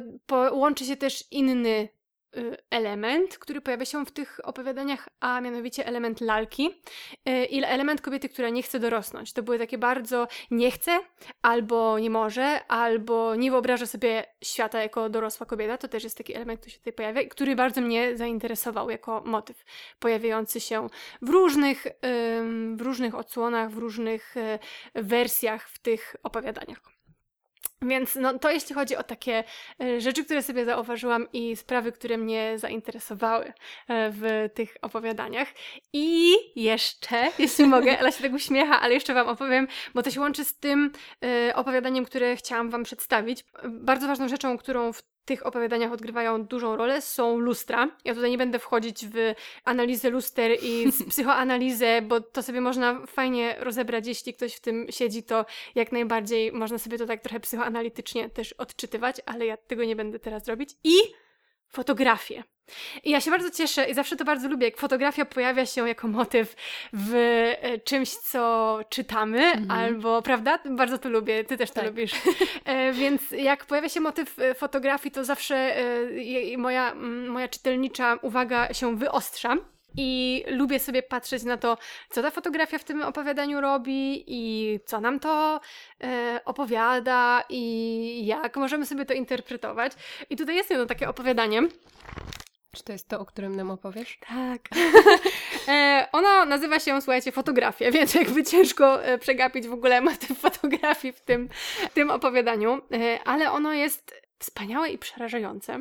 łączy 0.53 0.85
się 0.85 0.97
też 0.97 1.25
inny 1.31 1.89
element, 2.71 3.39
który 3.39 3.61
pojawia 3.61 3.85
się 3.85 4.07
w 4.07 4.11
tych 4.11 4.41
opowiadaniach, 4.43 5.09
a 5.21 5.41
mianowicie 5.41 5.87
element 5.87 6.21
lalki 6.21 6.71
y, 7.29 7.45
i 7.45 7.65
element 7.65 8.01
kobiety, 8.01 8.29
która 8.29 8.49
nie 8.49 8.63
chce 8.63 8.81
dorosnąć. 8.81 9.33
To 9.33 9.43
były 9.43 9.59
takie 9.59 9.79
bardzo 9.79 10.29
nie 10.51 10.71
chce, 10.71 11.01
albo 11.43 11.99
nie 11.99 12.11
może, 12.11 12.67
albo 12.69 13.37
nie 13.37 13.51
wyobraża 13.51 13.87
sobie 13.87 14.25
świata 14.45 14.83
jako 14.83 15.09
dorosła 15.09 15.47
kobieta. 15.47 15.79
To 15.79 15.89
też 15.89 16.05
jest 16.05 16.19
taki 16.19 16.35
element, 16.35 16.61
który 16.61 16.73
się 16.73 16.79
tutaj 16.79 16.93
pojawia, 16.93 17.29
który 17.29 17.57
bardzo 17.57 17.81
mnie 17.81 18.17
zainteresował 18.17 18.91
jako 18.91 19.23
motyw, 19.25 19.65
pojawiający 19.99 20.61
się 20.61 20.89
w 21.23 21.29
różnych, 21.29 21.87
w 22.77 22.81
różnych 22.81 23.15
odsłonach, 23.15 23.71
w 23.71 23.79
różnych 23.79 24.37
y, 24.37 24.59
wersjach 24.95 25.69
w 25.69 25.79
tych 25.79 26.17
opowiadaniach. 26.23 26.94
Więc 27.85 28.17
no, 28.17 28.39
to 28.39 28.51
jeśli 28.51 28.75
chodzi 28.75 28.97
o 28.97 29.03
takie 29.03 29.45
e, 29.81 30.01
rzeczy, 30.01 30.25
które 30.25 30.43
sobie 30.43 30.65
zauważyłam 30.65 31.27
i 31.33 31.57
sprawy, 31.57 31.93
które 31.93 32.19
mnie 32.19 32.59
zainteresowały 32.59 33.45
e, 33.45 33.53
w 34.11 34.49
tych 34.55 34.77
opowiadaniach. 34.83 35.49
I 35.93 36.35
jeszcze, 36.57 37.31
jeśli 37.39 37.67
mogę, 37.67 37.99
Ela 37.99 38.11
się 38.11 38.23
tak 38.23 38.33
uśmiecha, 38.33 38.81
ale 38.81 38.95
jeszcze 38.95 39.15
Wam 39.15 39.29
opowiem, 39.29 39.69
bo 39.95 40.03
to 40.03 40.11
się 40.11 40.21
łączy 40.21 40.45
z 40.45 40.59
tym 40.59 40.93
e, 41.25 41.55
opowiadaniem, 41.55 42.05
które 42.05 42.37
chciałam 42.37 42.71
Wam 42.71 42.85
przedstawić. 42.85 43.45
Bardzo 43.65 44.07
ważną 44.07 44.29
rzeczą, 44.29 44.59
którą 44.59 44.93
w 44.93 45.03
tych 45.25 45.47
opowiadaniach 45.47 45.93
odgrywają 45.93 46.45
dużą 46.45 46.77
rolę, 46.77 47.03
są 47.03 47.39
lustra. 47.39 47.89
Ja 48.05 48.15
tutaj 48.15 48.31
nie 48.31 48.39
będę 48.39 48.59
wchodzić 48.59 49.07
w 49.07 49.35
analizę 49.65 50.11
luster 50.11 50.51
i 50.63 50.93
psychoanalizę, 51.11 52.03
bo 52.03 52.21
to 52.21 52.43
sobie 52.43 52.61
można 52.61 53.07
fajnie 53.07 53.57
rozebrać, 53.59 54.07
jeśli 54.07 54.35
ktoś 54.35 54.55
w 54.55 54.61
tym 54.61 54.87
siedzi, 54.91 55.23
to 55.23 55.47
jak 55.75 55.93
najbardziej 55.93 56.53
można 56.53 56.79
sobie 56.79 56.99
to 56.99 57.07
tak 57.07 57.21
trochę 57.21 57.41
psychoanalitycznie 57.41 58.31
też 58.31 58.53
odczytywać, 58.53 59.17
ale 59.27 59.47
ja 59.47 59.57
tego 59.57 59.85
nie 59.85 59.97
będę 59.97 60.19
teraz 60.19 60.49
robić. 60.49 60.71
I 60.85 60.95
fotografie. 61.69 62.54
I 63.05 63.11
ja 63.11 63.21
się 63.21 63.31
bardzo 63.31 63.51
cieszę 63.51 63.91
i 63.91 63.95
zawsze 63.95 64.17
to 64.17 64.25
bardzo 64.25 64.49
lubię, 64.49 64.67
jak 64.67 64.77
fotografia 64.77 65.25
pojawia 65.25 65.67
się 65.67 65.89
jako 65.89 66.09
motyw 66.09 66.57
w 66.93 67.15
e, 67.15 67.79
czymś, 67.79 68.11
co 68.11 68.79
czytamy, 68.89 69.45
mhm. 69.45 69.71
albo, 69.71 70.23
prawda? 70.23 70.59
Bardzo 70.65 70.99
to 70.99 71.09
lubię, 71.09 71.45
ty 71.45 71.57
też 71.57 71.71
to 71.71 71.75
tak. 71.75 71.85
lubisz. 71.87 72.13
E, 72.65 72.93
więc 72.93 73.31
jak 73.31 73.65
pojawia 73.67 73.89
się 73.89 74.01
motyw 74.01 74.39
e, 74.39 74.55
fotografii, 74.55 75.13
to 75.13 75.25
zawsze 75.25 75.77
moja, 76.59 76.95
moja 77.29 77.49
czytelnicza 77.49 78.19
uwaga 78.23 78.75
się 78.75 78.97
wyostrza. 78.97 79.57
I 79.97 80.45
lubię 80.51 80.79
sobie 80.79 81.03
patrzeć 81.03 81.43
na 81.43 81.57
to, 81.57 81.79
co 82.11 82.23
ta 82.23 82.31
fotografia 82.31 82.79
w 82.79 82.85
tym 82.85 83.03
opowiadaniu 83.03 83.61
robi 83.61 84.25
i 84.27 84.81
co 84.87 85.01
nam 85.01 85.21
to 85.21 85.61
e, 86.05 86.41
opowiada 86.45 87.45
i 87.49 88.27
jak 88.27 88.57
możemy 88.57 88.87
sobie 88.87 89.05
to 89.05 89.15
interpretować. 89.15 89.93
I 90.31 90.37
tutaj 90.37 90.57
jest 90.57 90.71
jedno 90.71 90.87
takie 90.87 91.09
opowiadanie. 91.09 91.63
Czy 92.75 92.85
to 92.85 92.93
jest 92.93 93.09
to, 93.09 93.21
o 93.21 93.25
którym 93.25 93.57
nam 93.57 93.71
opowiesz? 93.71 94.19
Tak. 94.29 94.61
e, 95.69 96.09
ono 96.13 96.45
nazywa 96.45 96.81
się, 96.81 97.01
słuchajcie, 97.01 97.33
fotografia, 97.33 97.91
więc 97.91 98.15
jakby 98.15 98.45
ciężko 98.45 99.05
e, 99.05 99.19
przegapić 99.19 99.69
w 99.69 99.73
ogóle 99.73 100.01
motyw 100.01 100.39
fotografii 100.39 101.13
w 101.13 101.21
tym, 101.21 101.49
tym 101.95 102.11
opowiadaniu, 102.11 102.81
e, 102.93 103.19
ale 103.25 103.51
ono 103.53 103.73
jest 103.73 104.25
wspaniałe 104.39 104.91
i 104.91 104.99
przerażające, 104.99 105.79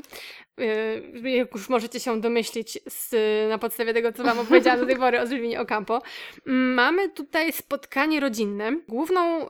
jak 1.23 1.53
już 1.53 1.69
możecie 1.69 1.99
się 1.99 2.21
domyślić 2.21 2.79
z, 2.87 3.15
na 3.49 3.57
podstawie 3.57 3.93
tego, 3.93 4.13
co 4.13 4.23
Wam 4.23 4.39
opowiedziałam 4.39 4.79
do 4.79 4.85
tej 4.85 4.95
pory 4.95 5.21
o 5.21 5.27
Sylwinie 5.27 5.61
Ocampo. 5.61 6.01
Mamy 6.45 7.09
tutaj 7.09 7.53
spotkanie 7.53 8.19
rodzinne. 8.19 8.71
Główną 8.87 9.41
y, 9.41 9.47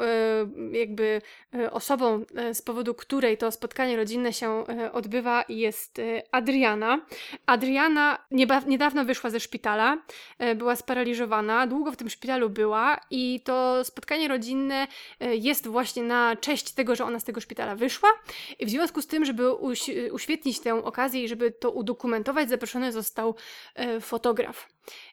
jakby 0.72 1.22
y, 1.56 1.72
osobą, 1.72 2.26
z 2.54 2.62
powodu 2.62 2.94
której 2.94 3.38
to 3.38 3.52
spotkanie 3.52 3.98
rodzinne 3.98 4.34
się 4.34 4.64
odbywa 4.92 5.46
jest 5.50 6.02
Adriana. 6.32 7.06
Adriana 7.46 8.18
niedawno 8.68 9.06
wyszła 9.06 9.30
ze 9.30 9.40
szpitala, 9.40 9.98
była 10.56 10.76
sparaliżowana, 10.76 11.68
długo 11.68 11.92
w 11.92 11.98
tym 11.98 12.10
szpitalu 12.10 12.50
była 12.50 13.00
i 13.12 13.42
to 13.44 13.84
spotkanie 13.84 14.28
rodzinne 14.28 14.88
jest 15.20 15.68
właśnie 15.68 16.04
na 16.04 16.36
cześć 16.36 16.72
tego, 16.72 16.96
że 16.96 17.06
ona 17.06 17.20
z 17.20 17.24
tego 17.24 17.42
szpitala 17.42 17.76
wyszła. 17.76 18.10
I 18.60 18.66
w 18.66 18.70
związku 18.70 19.02
z 19.02 19.08
tym, 19.08 19.26
żeby 19.26 19.54
uś 19.54 19.90
uświetnić 20.12 20.60
tę 20.60 20.84
okazję 20.94 21.24
i 21.24 21.28
żeby 21.28 21.52
to 21.52 21.72
udokumentować, 21.72 22.50
zaproszony 22.50 22.92
został 22.92 23.36
e, 23.76 24.00
fotograf. 24.00 24.68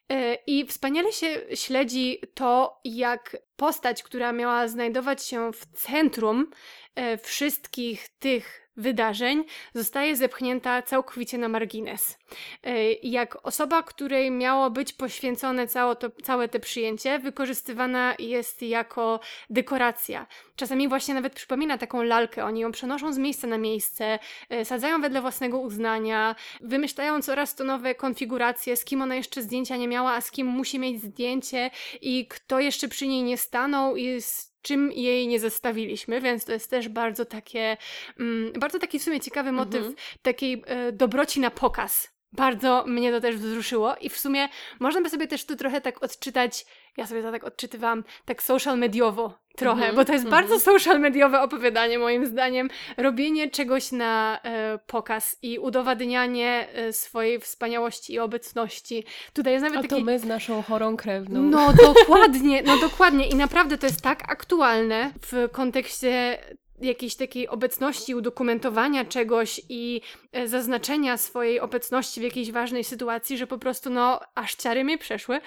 E, 0.09 0.35
I 0.47 0.65
wspaniale 0.65 1.11
się 1.11 1.41
śledzi 1.55 2.21
to, 2.33 2.79
jak 2.83 3.37
postać, 3.55 4.03
która 4.03 4.31
miała 4.31 4.67
znajdować 4.67 5.25
się 5.25 5.51
w 5.53 5.65
centrum 5.65 6.51
e, 6.95 7.17
wszystkich 7.17 8.09
tych 8.09 8.60
wydarzeń 8.81 9.43
zostaje 9.73 10.15
zepchnięta 10.15 10.81
całkowicie 10.81 11.37
na 11.37 11.47
margines. 11.47 12.17
E, 12.63 12.93
jak 12.93 13.37
osoba, 13.43 13.83
której 13.83 14.31
miało 14.31 14.69
być 14.69 14.93
poświęcone 14.93 15.67
całe 15.67 15.95
to, 15.95 16.09
całe 16.23 16.47
te 16.47 16.59
przyjęcie, 16.59 17.19
wykorzystywana 17.19 18.15
jest 18.19 18.61
jako 18.61 19.19
dekoracja. 19.49 20.27
Czasami 20.55 20.87
właśnie 20.87 21.13
nawet 21.13 21.33
przypomina 21.33 21.77
taką 21.77 22.03
lalkę. 22.03 22.45
Oni 22.45 22.59
ją 22.59 22.71
przenoszą 22.71 23.13
z 23.13 23.17
miejsca 23.17 23.47
na 23.47 23.57
miejsce, 23.57 24.19
e, 24.49 24.65
sadzają 24.65 25.01
wedle 25.01 25.21
własnego 25.21 25.59
uznania, 25.59 26.35
wymyślają 26.61 27.21
coraz 27.21 27.55
to 27.55 27.63
nowe 27.63 27.95
konfiguracje, 27.95 28.75
z 28.75 28.85
kim 28.85 29.01
ona 29.01 29.15
jeszcze 29.15 29.41
zdjęcia 29.41 29.77
nie 29.77 29.87
miała, 29.87 30.11
a 30.11 30.21
z 30.21 30.31
kim 30.31 30.47
musi 30.47 30.79
mieć 30.79 31.01
zdjęcie 31.01 31.71
i 32.01 32.27
kto 32.27 32.59
jeszcze 32.59 32.87
przy 32.87 33.07
niej 33.07 33.23
nie 33.23 33.37
stanął 33.37 33.95
i 33.95 34.21
z 34.21 34.50
czym 34.61 34.91
jej 34.91 35.27
nie 35.27 35.39
zestawiliśmy, 35.39 36.21
więc 36.21 36.45
to 36.45 36.51
jest 36.51 36.69
też 36.69 36.89
bardzo 36.89 37.25
takie, 37.25 37.77
mm, 38.19 38.53
bardzo 38.59 38.79
taki 38.79 38.99
w 38.99 39.03
sumie 39.03 39.19
ciekawy 39.19 39.51
motyw 39.51 39.75
mhm. 39.75 39.95
takiej 40.21 40.63
e, 40.65 40.91
dobroci 40.91 41.39
na 41.39 41.51
pokaz. 41.51 42.20
Bardzo 42.33 42.83
mnie 42.87 43.11
to 43.11 43.21
też 43.21 43.35
wzruszyło 43.35 43.95
i 43.95 44.09
w 44.09 44.17
sumie 44.17 44.49
można 44.79 45.01
by 45.01 45.09
sobie 45.09 45.27
też 45.27 45.45
tu 45.45 45.55
trochę 45.55 45.81
tak 45.81 46.03
odczytać, 46.03 46.65
ja 46.97 47.07
sobie 47.07 47.23
to 47.23 47.31
tak 47.31 47.43
odczytywałam, 47.43 48.03
tak 48.25 48.43
social 48.43 48.77
mediowo 48.77 49.41
trochę, 49.57 49.81
mm 49.81 49.91
-hmm, 49.91 49.95
bo 49.95 50.05
to 50.05 50.13
jest 50.13 50.25
mm 50.25 50.33
-hmm. 50.33 50.41
bardzo 50.41 50.59
social 50.59 50.99
mediowe 50.99 51.41
opowiadanie 51.41 51.99
moim 51.99 52.25
zdaniem. 52.25 52.69
Robienie 52.97 53.49
czegoś 53.49 53.91
na 53.91 54.39
e, 54.43 54.79
pokaz 54.87 55.37
i 55.41 55.59
udowadnianie 55.59 56.67
e, 56.73 56.93
swojej 56.93 57.39
wspaniałości 57.39 58.13
i 58.13 58.19
obecności. 58.19 59.03
Tutaj 59.33 59.53
jest 59.53 59.63
nawet 59.63 59.79
A 59.79 59.81
taki... 59.81 59.95
to 59.95 60.01
my 60.01 60.19
z 60.19 60.25
naszą 60.25 60.63
chorą 60.63 60.97
krewną. 60.97 61.41
No 61.41 61.73
dokładnie, 61.73 62.63
no 62.63 62.77
dokładnie 62.77 63.27
i 63.27 63.35
naprawdę 63.35 63.77
to 63.77 63.85
jest 63.85 64.01
tak 64.01 64.31
aktualne 64.31 65.11
w 65.21 65.49
kontekście 65.51 66.39
jakiejś 66.81 67.15
takiej 67.15 67.47
obecności, 67.47 68.15
udokumentowania 68.15 69.05
czegoś 69.05 69.61
i 69.69 70.01
e, 70.31 70.47
zaznaczenia 70.47 71.17
swojej 71.17 71.59
obecności 71.59 72.19
w 72.19 72.23
jakiejś 72.23 72.51
ważnej 72.51 72.83
sytuacji, 72.83 73.37
że 73.37 73.47
po 73.47 73.57
prostu 73.57 73.89
no 73.89 74.19
aż 74.35 74.55
ciary 74.55 74.83
mi 74.83 74.97
przeszły. 74.97 75.41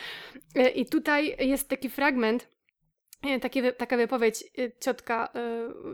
E, 0.55 0.69
I 0.69 0.87
tutaj 0.87 1.37
jest 1.39 1.69
taki 1.69 1.91
fragment, 1.91 2.49
e, 3.23 3.41
takie, 3.41 3.73
taka 3.73 3.97
wypowiedź 3.97 4.45
ciotka, 4.81 5.33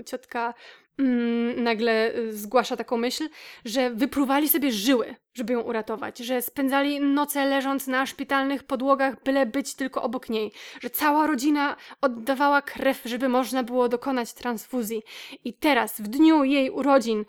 ciotka 0.07 0.55
mm, 0.99 1.63
nagle 1.63 2.13
zgłasza 2.31 2.77
taką 2.77 2.97
myśl, 2.97 3.29
że 3.65 3.91
wypruwali 3.91 4.49
sobie 4.49 4.73
żyły, 4.73 5.15
żeby 5.35 5.53
ją 5.53 5.61
uratować, 5.61 6.19
że 6.19 6.43
spędzali 6.43 7.01
noce 7.01 7.47
leżąc 7.47 7.87
na 7.87 8.07
szpitalnych 8.07 8.63
podłogach, 8.63 9.23
byle 9.23 9.47
być 9.47 9.75
tylko 9.75 10.03
obok 10.03 10.29
niej, 10.29 10.53
że 10.81 10.91
cała 10.91 11.27
rodzina 11.27 11.77
oddawała 12.01 12.63
krew, 12.63 13.01
żeby 13.05 13.29
można 13.29 13.63
było 13.63 13.89
dokonać 13.89 14.33
transfuzji. 14.33 15.03
I 15.45 15.55
teraz, 15.55 16.01
w 16.01 16.09
dniu 16.09 16.45
jej 16.45 16.71
urodzin, 16.71 17.25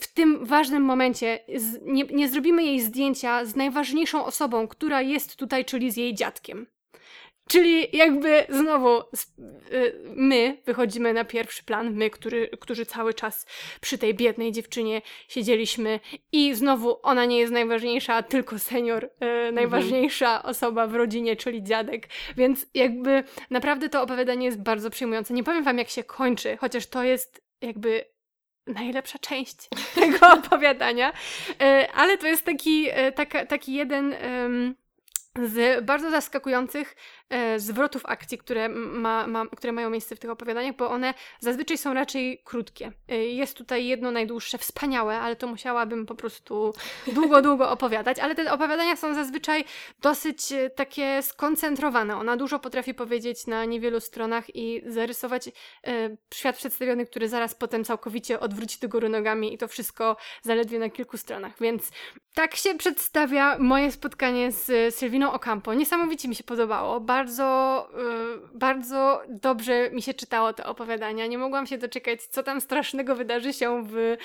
w 0.00 0.12
tym 0.12 0.44
ważnym 0.46 0.82
momencie, 0.82 1.38
nie, 1.82 2.04
nie 2.04 2.28
zrobimy 2.28 2.64
jej 2.64 2.80
zdjęcia 2.80 3.44
z 3.44 3.56
najważniejszą 3.56 4.24
osobą, 4.24 4.68
która 4.68 5.02
jest 5.02 5.36
tutaj, 5.36 5.64
czyli 5.64 5.90
z 5.90 5.96
jej 5.96 6.14
dziadkiem. 6.14 6.73
Czyli 7.48 7.96
jakby 7.96 8.46
znowu 8.48 9.00
y, 9.00 9.04
my 10.16 10.58
wychodzimy 10.66 11.12
na 11.12 11.24
pierwszy 11.24 11.64
plan, 11.64 11.94
my, 11.94 12.10
który, 12.10 12.48
którzy 12.60 12.86
cały 12.86 13.14
czas 13.14 13.46
przy 13.80 13.98
tej 13.98 14.14
biednej 14.14 14.52
dziewczynie 14.52 15.02
siedzieliśmy 15.28 16.00
i 16.32 16.54
znowu 16.54 16.98
ona 17.02 17.24
nie 17.24 17.38
jest 17.38 17.52
najważniejsza, 17.52 18.22
tylko 18.22 18.58
senior, 18.58 19.04
y, 19.48 19.52
najważniejsza 19.52 20.42
osoba 20.42 20.86
w 20.86 20.94
rodzinie, 20.94 21.36
czyli 21.36 21.62
dziadek. 21.62 22.08
Więc 22.36 22.66
jakby 22.74 23.24
naprawdę 23.50 23.88
to 23.88 24.02
opowiadanie 24.02 24.46
jest 24.46 24.62
bardzo 24.62 24.90
przejmujące. 24.90 25.34
Nie 25.34 25.44
powiem 25.44 25.64
wam 25.64 25.78
jak 25.78 25.88
się 25.88 26.04
kończy, 26.04 26.56
chociaż 26.56 26.86
to 26.86 27.02
jest 27.02 27.44
jakby 27.60 28.04
najlepsza 28.66 29.18
część 29.18 29.56
tego 29.94 30.32
opowiadania, 30.32 31.12
y, 31.50 31.90
ale 31.92 32.18
to 32.18 32.26
jest 32.26 32.44
taki, 32.44 32.88
taka, 33.14 33.46
taki 33.46 33.74
jeden 33.74 34.14
z 35.42 35.84
bardzo 35.84 36.10
zaskakujących 36.10 36.96
zwrotów 37.56 38.02
akcji, 38.06 38.38
które, 38.38 38.68
ma, 38.68 39.26
ma, 39.26 39.46
które 39.46 39.72
mają 39.72 39.90
miejsce 39.90 40.16
w 40.16 40.18
tych 40.18 40.30
opowiadaniach, 40.30 40.76
bo 40.76 40.90
one 40.90 41.14
zazwyczaj 41.40 41.78
są 41.78 41.94
raczej 41.94 42.42
krótkie. 42.44 42.92
E, 43.08 43.16
jest 43.16 43.56
tutaj 43.56 43.86
jedno 43.86 44.10
najdłuższe, 44.10 44.58
wspaniałe, 44.58 45.20
ale 45.20 45.36
to 45.36 45.46
musiałabym 45.46 46.06
po 46.06 46.14
prostu 46.14 46.74
długo, 47.06 47.42
długo 47.48 47.70
opowiadać, 47.70 48.18
ale 48.18 48.34
te 48.34 48.52
opowiadania 48.52 48.96
są 48.96 49.14
zazwyczaj 49.14 49.64
dosyć 50.00 50.52
e, 50.52 50.70
takie 50.70 51.22
skoncentrowane. 51.22 52.16
Ona 52.16 52.36
dużo 52.36 52.58
potrafi 52.58 52.94
powiedzieć 52.94 53.46
na 53.46 53.64
niewielu 53.64 54.00
stronach 54.00 54.56
i 54.56 54.82
zarysować 54.86 55.48
e, 55.48 56.16
świat 56.34 56.56
przedstawiony, 56.56 57.06
który 57.06 57.28
zaraz 57.28 57.54
potem 57.54 57.84
całkowicie 57.84 58.40
odwróci 58.40 58.78
do 58.80 58.88
góry 58.88 59.08
nogami 59.08 59.54
i 59.54 59.58
to 59.58 59.68
wszystko 59.68 60.16
zaledwie 60.42 60.78
na 60.78 60.90
kilku 60.90 61.16
stronach, 61.16 61.52
więc 61.60 61.90
tak 62.34 62.56
się 62.56 62.74
przedstawia 62.74 63.58
moje 63.58 63.92
spotkanie 63.92 64.52
z 64.52 64.94
Sylwiną 64.94 65.32
Ocampo. 65.32 65.74
Niesamowicie 65.74 66.28
mi 66.28 66.34
się 66.34 66.44
podobało. 66.44 67.00
Bardzo, 67.14 67.88
yy, 67.96 68.58
bardzo 68.58 69.22
dobrze 69.28 69.90
mi 69.90 70.02
się 70.02 70.14
czytało 70.14 70.52
te 70.52 70.66
opowiadania. 70.66 71.26
Nie 71.26 71.38
mogłam 71.38 71.66
się 71.66 71.78
doczekać, 71.78 72.22
co 72.22 72.42
tam 72.42 72.60
strasznego 72.60 73.16
wydarzy 73.16 73.52
się 73.52 73.84
w, 73.86 73.94
yy, 73.94 74.18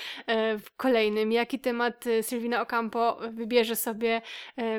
w 0.60 0.76
kolejnym. 0.78 1.32
Jaki 1.32 1.60
temat 1.60 2.08
y, 2.08 2.24
Sylwina 2.24 2.62
Ocampo 2.62 3.18
wybierze 3.32 3.76
sobie 3.76 4.22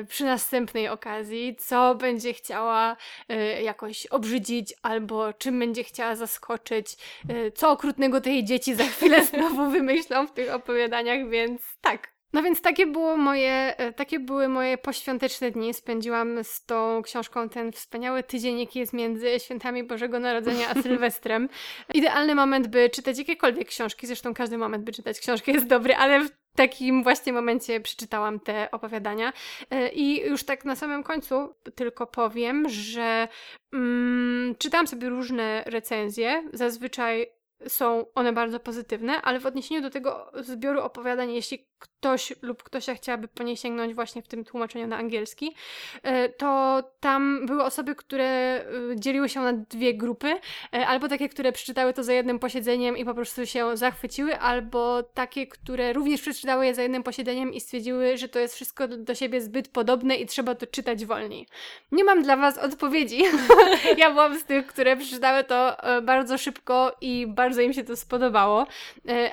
przy 0.07 0.25
następnej 0.25 0.87
okazji. 0.87 1.55
Co 1.55 1.95
będzie 1.95 2.33
chciała 2.33 2.97
y, 3.31 3.61
jakoś 3.61 4.05
obrzydzić 4.05 4.73
albo 4.81 5.33
czym 5.33 5.59
będzie 5.59 5.83
chciała 5.83 6.15
zaskoczyć. 6.15 6.97
Y, 7.29 7.51
co 7.51 7.71
okrutnego 7.71 8.21
tej 8.21 8.43
dzieci 8.43 8.75
za 8.75 8.83
chwilę 8.83 9.25
znowu 9.31 9.69
wymyślą 9.69 10.27
w 10.27 10.31
tych 10.31 10.53
opowiadaniach, 10.53 11.29
więc 11.29 11.61
tak. 11.81 12.10
No 12.33 12.43
więc 12.43 12.61
takie 12.61 12.87
było 12.87 13.17
moje, 13.17 13.77
e, 13.77 13.93
takie 13.93 14.19
były 14.19 14.47
moje 14.47 14.77
poświąteczne 14.77 15.51
dni. 15.51 15.73
Spędziłam 15.73 16.43
z 16.43 16.65
tą 16.65 17.01
książką 17.01 17.49
ten 17.49 17.71
wspaniały 17.71 18.23
tydzień, 18.23 18.59
jaki 18.59 18.79
jest 18.79 18.93
między 18.93 19.39
świętami 19.39 19.83
Bożego 19.83 20.19
Narodzenia 20.19 20.69
a 20.69 20.73
Sylwestrem. 20.83 21.49
Idealny 21.93 22.35
moment, 22.35 22.67
by 22.67 22.89
czytać 22.89 23.17
jakiekolwiek 23.17 23.67
książki. 23.67 24.07
Zresztą 24.07 24.33
każdy 24.33 24.57
moment, 24.57 24.83
by 24.83 24.91
czytać 24.91 25.19
książkę 25.19 25.51
jest 25.51 25.67
dobry, 25.67 25.95
ale 25.95 26.19
w 26.25 26.29
takim 26.55 27.03
właśnie 27.03 27.33
momencie 27.33 27.79
przeczytałam 27.79 28.39
te 28.39 28.71
opowiadania. 28.71 29.33
E, 29.71 29.89
I 29.89 30.21
już 30.29 30.43
tak 30.43 30.65
na 30.65 30.75
samym 30.75 31.03
końcu 31.03 31.55
tylko 31.75 32.07
powiem, 32.07 32.69
że 32.69 33.27
mm, 33.73 34.55
czytałam 34.57 34.87
sobie 34.87 35.09
różne 35.09 35.63
recenzje. 35.65 36.43
Zazwyczaj 36.53 37.40
są 37.67 38.05
one 38.15 38.33
bardzo 38.33 38.59
pozytywne, 38.59 39.21
ale 39.21 39.39
w 39.39 39.45
odniesieniu 39.45 39.81
do 39.81 39.89
tego 39.89 40.31
zbioru 40.35 40.81
opowiadań, 40.81 41.33
jeśli 41.33 41.71
ktoś 41.81 42.33
lub 42.41 42.63
ktoś 42.63 42.85
chciałaby 42.95 43.27
po 43.27 43.43
nie 43.43 43.57
sięgnąć 43.57 43.93
właśnie 43.93 44.21
w 44.21 44.27
tym 44.27 44.45
tłumaczeniu 44.45 44.87
na 44.87 44.97
angielski, 44.97 45.55
e, 46.03 46.29
to 46.29 46.83
tam 46.99 47.45
były 47.45 47.63
osoby, 47.63 47.95
które 47.95 48.25
e, 48.25 48.65
dzieliły 48.95 49.29
się 49.29 49.39
na 49.39 49.53
dwie 49.53 49.93
grupy, 49.93 50.27
e, 50.73 50.87
albo 50.87 51.07
takie, 51.07 51.29
które 51.29 51.51
przeczytały 51.51 51.93
to 51.93 52.03
za 52.03 52.13
jednym 52.13 52.39
posiedzeniem 52.39 52.97
i 52.97 53.05
po 53.05 53.13
prostu 53.13 53.45
się 53.45 53.77
zachwyciły, 53.77 54.39
albo 54.39 55.03
takie, 55.03 55.47
które 55.47 55.93
również 55.93 56.21
przeczytały 56.21 56.65
je 56.65 56.75
za 56.75 56.81
jednym 56.81 57.03
posiedzeniem 57.03 57.53
i 57.53 57.61
stwierdziły, 57.61 58.17
że 58.17 58.29
to 58.29 58.39
jest 58.39 58.55
wszystko 58.55 58.87
do 58.87 59.15
siebie 59.15 59.41
zbyt 59.41 59.67
podobne 59.67 60.15
i 60.15 60.25
trzeba 60.25 60.55
to 60.55 60.67
czytać 60.67 61.05
wolniej. 61.05 61.47
Nie 61.91 62.03
mam 62.03 62.23
dla 62.23 62.37
Was 62.37 62.57
odpowiedzi. 62.57 63.23
ja 63.97 64.11
byłam 64.11 64.39
z 64.39 64.45
tych, 64.45 64.67
które 64.67 64.97
przeczytały 64.97 65.43
to 65.43 65.77
bardzo 66.01 66.37
szybko 66.37 66.95
i 67.01 67.27
bardzo 67.27 67.50
im 67.59 67.73
się 67.73 67.83
to 67.83 67.95
spodobało, 67.95 68.67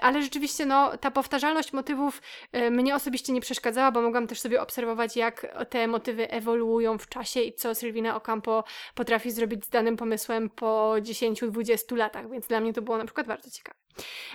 ale 0.00 0.22
rzeczywiście 0.22 0.66
no, 0.66 0.96
ta 0.96 1.10
powtarzalność 1.10 1.72
motywów 1.72 2.22
e, 2.52 2.70
mnie 2.70 2.94
osobiście 2.94 3.32
nie 3.32 3.40
przeszkadzała, 3.40 3.90
bo 3.90 4.02
mogłam 4.02 4.26
też 4.26 4.40
sobie 4.40 4.62
obserwować, 4.62 5.16
jak 5.16 5.46
te 5.70 5.86
motywy 5.86 6.30
ewoluują 6.30 6.98
w 6.98 7.08
czasie 7.08 7.40
i 7.40 7.52
co 7.52 7.74
Sylwina 7.74 8.16
Ocampo 8.16 8.64
potrafi 8.94 9.30
zrobić 9.30 9.64
z 9.64 9.68
danym 9.68 9.96
pomysłem 9.96 10.50
po 10.50 10.94
10-20 11.00 11.96
latach, 11.96 12.30
więc 12.30 12.46
dla 12.46 12.60
mnie 12.60 12.72
to 12.72 12.82
było 12.82 12.98
na 12.98 13.04
przykład 13.04 13.26
bardzo 13.26 13.50
ciekawe. 13.50 13.78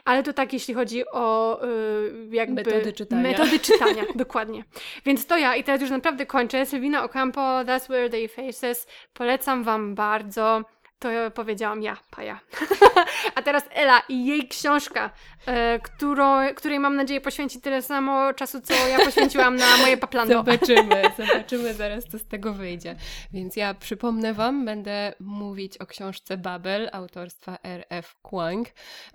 Ale 0.06 0.24
to 0.24 0.34
tak, 0.34 0.54
jeśli 0.54 0.74
chodzi 0.74 1.04
o 1.12 1.60
y, 1.66 2.28
jakby 2.32 2.56
metody 2.56 2.94
czytania. 2.94 3.22
Metody 3.22 3.60
czytania, 3.60 4.04
dokładnie. 4.16 4.64
Więc 5.06 5.26
to 5.26 5.38
ja 5.38 5.56
i 5.56 5.64
teraz 5.64 5.82
już 5.82 5.90
naprawdę 5.90 6.26
kończę. 6.26 6.66
Sylwina 6.66 7.04
Ocampo, 7.04 7.42
That's 7.42 7.84
Where 7.84 8.10
They 8.10 8.28
Faces. 8.28 8.88
Polecam 9.14 9.64
Wam 9.64 9.96
bardzo. 9.96 10.62
To 11.04 11.10
powiedziałam 11.32 11.84
ja, 11.84 11.98
Paja. 12.12 12.40
A 13.36 13.42
teraz 13.42 13.64
Ela 13.72 14.02
i 14.10 14.26
jej 14.26 14.48
książka, 14.48 15.10
e, 15.46 15.80
którą, 15.80 16.54
której 16.56 16.80
mam 16.80 16.96
nadzieję 16.96 17.22
poświęci 17.22 17.62
tyle 17.62 17.82
samo 17.82 18.34
czasu, 18.34 18.62
co 18.62 18.74
ja 18.74 19.06
poświęciłam 19.06 19.56
na 19.56 19.78
moje 19.78 19.98
paplando. 19.98 20.34
Zobaczymy, 20.34 21.02
zobaczymy 21.28 21.74
zaraz, 21.74 22.04
co 22.12 22.20
z 22.20 22.26
tego 22.26 22.54
wyjdzie. 22.54 22.96
Więc 23.34 23.56
ja 23.56 23.74
przypomnę 23.74 24.34
Wam, 24.34 24.66
będę 24.66 25.14
mówić 25.20 25.78
o 25.78 25.86
książce 25.86 26.38
Babel 26.38 26.90
autorstwa 26.94 27.58
R.F. 27.64 28.16
Kwang, 28.22 28.68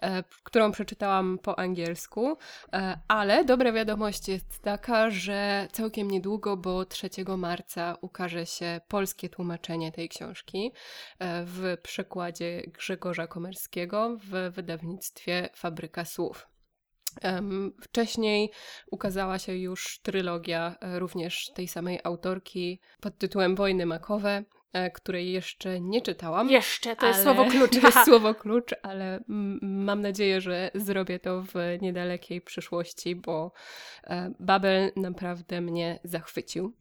e, 0.02 0.24
którą 0.42 0.72
przeczytałam 0.72 1.38
po 1.38 1.58
angielsku, 1.58 2.38
e, 2.72 2.98
ale 3.08 3.44
dobra 3.44 3.72
wiadomość 3.72 4.28
jest 4.28 4.62
taka, 4.62 5.10
że 5.10 5.68
całkiem 5.72 6.10
niedługo, 6.10 6.56
bo 6.56 6.84
3 6.84 7.10
marca 7.36 7.96
ukaże 8.00 8.46
się 8.46 8.80
polskie 8.88 9.28
tłumaczenie 9.28 9.92
tej 9.92 10.08
książki 10.08 10.72
e, 11.18 11.44
w 11.78 11.82
przekładzie 11.82 12.62
Grzegorza 12.66 13.26
Komerskiego 13.26 14.18
w 14.20 14.54
wydawnictwie 14.54 15.48
Fabryka 15.54 16.04
Słów. 16.04 16.46
Wcześniej 17.82 18.50
ukazała 18.90 19.38
się 19.38 19.56
już 19.56 20.00
trylogia 20.02 20.76
e, 20.80 20.98
również 20.98 21.50
tej 21.54 21.68
samej 21.68 22.00
autorki 22.04 22.80
pod 23.00 23.18
tytułem 23.18 23.56
Wojny 23.56 23.86
Makowe, 23.86 24.44
e, 24.72 24.90
której 24.90 25.32
jeszcze 25.32 25.80
nie 25.80 26.02
czytałam. 26.02 26.50
Jeszcze, 26.50 26.96
to 26.96 27.06
jest 27.06 27.22
słowo 27.22 27.44
klucz. 27.44 27.70
To 27.80 27.86
jest 27.86 28.04
słowo 28.04 28.34
klucz, 28.34 28.74
ale 28.82 29.24
mam 29.62 30.00
nadzieję, 30.00 30.40
że 30.40 30.70
zrobię 30.74 31.18
to 31.18 31.42
w 31.42 31.54
niedalekiej 31.80 32.40
przyszłości, 32.40 33.16
bo 33.16 33.52
e, 34.04 34.32
Babel 34.40 34.92
naprawdę 34.96 35.60
mnie 35.60 36.00
zachwycił. 36.04 36.72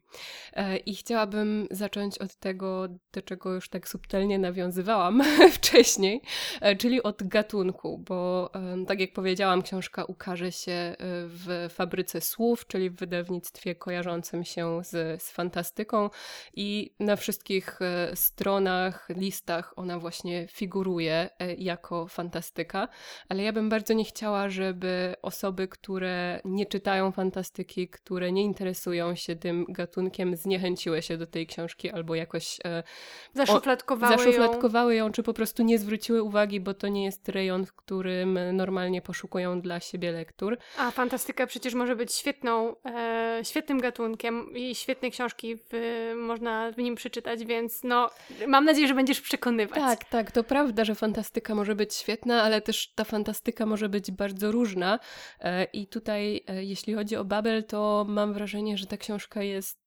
E, 0.54 0.78
I 0.78 0.96
chciałabym 0.96 1.68
zacząć 1.72 2.18
od 2.18 2.36
tego, 2.36 2.88
do 3.14 3.22
czego 3.22 3.54
już 3.54 3.70
tak 3.70 3.88
subtelnie 3.90 4.40
nawiązywałam 4.40 5.24
wcześniej, 5.58 6.22
e, 6.62 6.76
czyli 6.76 7.04
od 7.04 7.28
gatunku, 7.28 7.98
bo 7.98 8.52
tak 8.88 9.00
jak 9.00 9.14
powiedziałam, 9.14 9.62
książka 9.62 10.06
ukaże 10.06 10.52
się 10.52 10.72
e, 10.72 10.96
w 11.28 11.68
Fabryce 11.70 12.22
Słów, 12.22 12.68
czyli 12.68 12.90
w 12.90 12.96
wydawnictwie 12.96 13.76
kojarzącym 13.76 14.44
się 14.44 14.84
z, 14.84 15.22
z 15.24 15.32
fantastyką 15.32 16.10
i 16.54 16.94
na 17.00 17.16
wszystkich 17.16 17.80
stronach, 18.14 19.10
listach 19.10 19.74
ona 19.76 20.00
właśnie 20.00 20.48
figuruje 20.48 21.30
jako 21.58 22.08
fantastyka, 22.08 22.88
ale 23.30 23.44
ja 23.44 23.54
bym 23.54 23.70
bardzo 23.70 23.94
nie 23.94 24.06
chciała, 24.06 24.50
żeby 24.50 25.16
osoby, 25.22 25.68
które 25.68 26.42
nie 26.46 26.66
czytają 26.66 27.12
fantastyki, 27.12 27.88
które 27.88 28.32
nie 28.32 28.44
interesują 28.44 29.16
się 29.16 29.36
tym 29.36 29.66
gatunkiem, 29.70 29.97
gatunkiem 29.98 30.36
zniechęciły 30.36 31.02
się 31.02 31.18
do 31.18 31.28
tej 31.28 31.48
książki 31.48 31.92
albo 31.92 32.16
jakoś 32.16 32.60
e, 32.66 32.84
zaszufladkowały, 33.34 34.16
o, 34.16 34.18
zaszufladkowały 34.18 34.96
ją. 34.96 35.06
ją, 35.06 35.12
czy 35.12 35.24
po 35.24 35.34
prostu 35.34 35.64
nie 35.64 35.80
zwróciły 35.80 36.24
uwagi, 36.24 36.60
bo 36.60 36.74
to 36.74 36.88
nie 36.88 37.06
jest 37.06 37.30
rejon, 37.30 37.66
w 37.66 37.74
którym 37.74 38.40
normalnie 38.54 39.02
poszukują 39.02 39.62
dla 39.62 39.80
siebie 39.80 40.12
lektur. 40.12 40.58
A 40.78 40.92
fantastyka 40.92 41.48
przecież 41.48 41.74
może 41.74 41.96
być 41.96 42.14
świetną, 42.14 42.76
e, 42.86 43.40
świetnym 43.44 43.80
gatunkiem 43.80 44.56
i 44.56 44.76
świetne 44.76 45.10
książki 45.10 45.56
w, 45.56 46.14
można 46.16 46.72
w 46.72 46.78
nim 46.78 46.96
przeczytać, 46.96 47.46
więc 47.46 47.84
no 47.84 48.10
mam 48.48 48.66
nadzieję, 48.66 48.88
że 48.88 48.94
będziesz 48.94 49.22
przekonywać. 49.22 49.80
Tak, 49.80 50.06
tak, 50.06 50.32
to 50.32 50.44
prawda, 50.44 50.86
że 50.86 50.96
fantastyka 50.96 51.56
może 51.56 51.76
być 51.76 51.96
świetna, 51.96 52.44
ale 52.44 52.62
też 52.62 52.94
ta 52.96 53.04
fantastyka 53.04 53.66
może 53.66 53.90
być 53.90 54.12
bardzo 54.12 54.52
różna 54.52 55.00
e, 55.40 55.64
i 55.64 55.88
tutaj 55.88 56.44
e, 56.48 56.64
jeśli 56.64 56.94
chodzi 56.94 57.16
o 57.16 57.26
Babel, 57.26 57.64
to 57.64 58.06
mam 58.10 58.34
wrażenie, 58.34 58.78
że 58.78 58.86
ta 58.86 58.98
książka 58.98 59.44
jest 59.44 59.87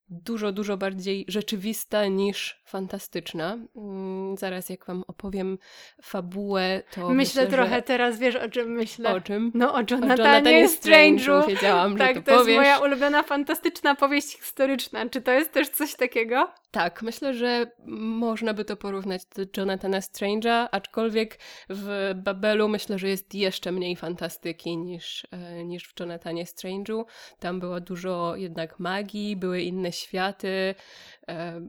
dużo, 0.11 0.51
dużo 0.51 0.77
bardziej 0.77 1.25
rzeczywista 1.27 2.05
niż 2.05 2.61
fantastyczna. 2.65 3.57
Mm, 3.75 4.37
zaraz 4.37 4.69
jak 4.69 4.85
wam 4.85 5.03
opowiem 5.07 5.57
fabułę, 6.01 6.83
to 6.91 7.01
Myślę, 7.01 7.13
myślę 7.15 7.47
trochę 7.47 7.75
że... 7.75 7.81
teraz, 7.81 8.19
wiesz 8.19 8.35
o 8.35 8.49
czym 8.49 8.71
myślę? 8.71 9.15
O 9.15 9.21
czym? 9.21 9.51
No 9.53 9.73
o 9.73 9.79
Jonathanie, 9.91 10.23
Jonathanie 10.23 10.67
Strange'u. 10.67 11.47
Wiedziałam, 11.47 11.97
tak, 11.97 12.15
że 12.15 12.21
to, 12.21 12.31
to 12.31 12.37
jest 12.37 12.57
moja 12.57 12.79
ulubiona 12.79 13.23
fantastyczna 13.23 13.95
powieść 13.95 14.37
historyczna. 14.37 15.09
Czy 15.09 15.21
to 15.21 15.31
jest 15.31 15.51
też 15.51 15.69
coś 15.69 15.95
takiego? 15.95 16.51
Tak, 16.71 17.01
myślę, 17.01 17.33
że 17.33 17.71
można 17.85 18.53
by 18.53 18.65
to 18.65 18.77
porównać 18.77 19.21
do 19.25 19.61
Jonathana 19.61 19.99
Strange'a, 19.99 20.67
aczkolwiek 20.71 21.39
w 21.69 22.11
Babelu 22.15 22.67
myślę, 22.67 22.99
że 22.99 23.09
jest 23.09 23.33
jeszcze 23.33 23.71
mniej 23.71 23.95
fantastyki 23.95 24.77
niż, 24.77 25.27
e, 25.31 25.63
niż 25.65 25.87
w 25.87 25.99
Jonathanie 25.99 26.45
Strange'u. 26.45 27.03
Tam 27.39 27.59
było 27.59 27.81
dużo 27.81 28.35
jednak 28.35 28.79
magii, 28.79 29.35
były 29.35 29.61
inne 29.61 29.91
światy, 30.01 30.75
e, 31.27 31.61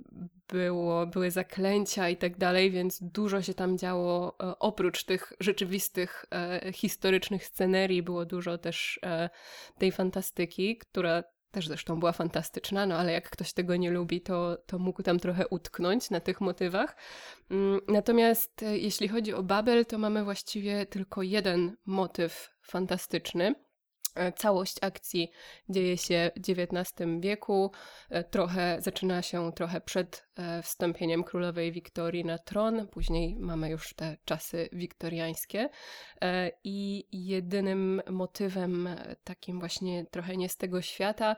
było, 0.48 1.06
były 1.06 1.30
zaklęcia 1.30 2.08
i 2.08 2.16
tak 2.16 2.38
dalej, 2.38 2.70
więc 2.70 2.98
dużo 3.02 3.42
się 3.42 3.54
tam 3.54 3.78
działo. 3.78 4.36
E, 4.42 4.58
oprócz 4.58 5.04
tych 5.04 5.32
rzeczywistych, 5.40 6.24
e, 6.32 6.72
historycznych 6.72 7.46
scenerii, 7.46 8.02
było 8.02 8.24
dużo 8.24 8.58
też 8.58 9.00
tej 9.78 9.92
fantastyki, 9.92 10.76
która 10.76 11.22
też 11.50 11.68
zresztą 11.68 12.00
była 12.00 12.12
fantastyczna, 12.12 12.86
no 12.86 12.96
ale 12.96 13.12
jak 13.12 13.30
ktoś 13.30 13.52
tego 13.52 13.76
nie 13.76 13.90
lubi, 13.90 14.20
to, 14.20 14.56
to 14.66 14.78
mógł 14.78 15.02
tam 15.02 15.18
trochę 15.18 15.48
utknąć 15.48 16.10
na 16.10 16.20
tych 16.20 16.40
motywach. 16.40 16.96
Mm, 17.50 17.80
natomiast 17.88 18.64
jeśli 18.72 19.08
chodzi 19.08 19.34
o 19.34 19.42
Babel, 19.42 19.86
to 19.86 19.98
mamy 19.98 20.24
właściwie 20.24 20.86
tylko 20.86 21.22
jeden 21.22 21.76
motyw 21.86 22.50
fantastyczny. 22.62 23.54
E, 24.14 24.32
całość 24.32 24.76
akcji 24.80 25.30
dzieje 25.68 25.98
się 25.98 26.30
w 26.36 26.40
XIX 26.40 27.10
wieku, 27.20 27.70
e, 28.10 28.24
trochę 28.24 28.76
zaczyna 28.80 29.22
się 29.22 29.52
trochę 29.52 29.80
przed 29.80 30.26
e, 30.36 30.62
wstąpieniem 30.62 31.24
królowej 31.24 31.72
Wiktorii 31.72 32.24
na 32.24 32.38
tron, 32.38 32.88
później 32.88 33.36
mamy 33.36 33.70
już 33.70 33.94
te 33.94 34.16
czasy 34.24 34.68
wiktoriańskie. 34.72 35.68
I 36.64 37.06
jedynym 37.12 38.02
motywem 38.10 38.88
takim 39.24 39.60
właśnie 39.60 40.06
trochę 40.06 40.36
nie 40.36 40.48
z 40.48 40.56
tego 40.56 40.82
świata 40.82 41.36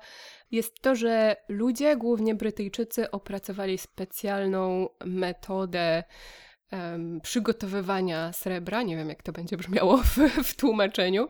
jest 0.50 0.80
to, 0.80 0.94
że 0.94 1.36
ludzie, 1.48 1.96
głównie 1.96 2.34
Brytyjczycy, 2.34 3.10
opracowali 3.10 3.78
specjalną 3.78 4.88
metodę 5.04 6.04
um, 6.74 7.20
przygotowywania 7.20 8.32
srebra, 8.32 8.82
nie 8.82 8.96
wiem 8.96 9.08
jak 9.08 9.22
to 9.22 9.32
będzie 9.32 9.56
brzmiało 9.56 9.96
w, 9.96 10.16
w 10.44 10.56
tłumaczeniu, 10.56 11.28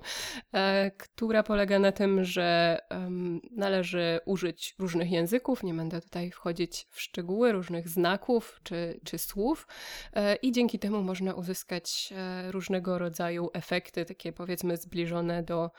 e, 0.55 0.91
która 0.91 1.43
polega 1.43 1.79
na 1.79 1.93
tym, 1.93 2.25
że 2.25 2.79
um, 2.91 3.41
należy 3.51 4.21
użyć 4.25 4.75
różnych 4.79 5.11
języków, 5.11 5.63
nie 5.63 5.75
będę 5.75 6.01
tutaj 6.01 6.31
wchodzić 6.31 6.87
w 6.91 7.01
szczegóły, 7.01 7.53
różnych 7.53 7.89
znaków 7.89 8.61
czy, 8.63 9.01
czy 9.05 9.19
słów 9.19 9.67
e, 10.13 10.35
i 10.37 10.53
dzięki 10.53 10.79
temu 10.79 11.03
można 11.03 11.35
uzyskać 11.35 12.13
e, 12.17 12.53
różnego 12.53 12.99
rodzaju 12.99 13.51
efekty, 13.53 14.05
takie 14.05 14.33
powiedzmy 14.33 14.77
zbliżone 14.77 15.43
do, 15.43 15.71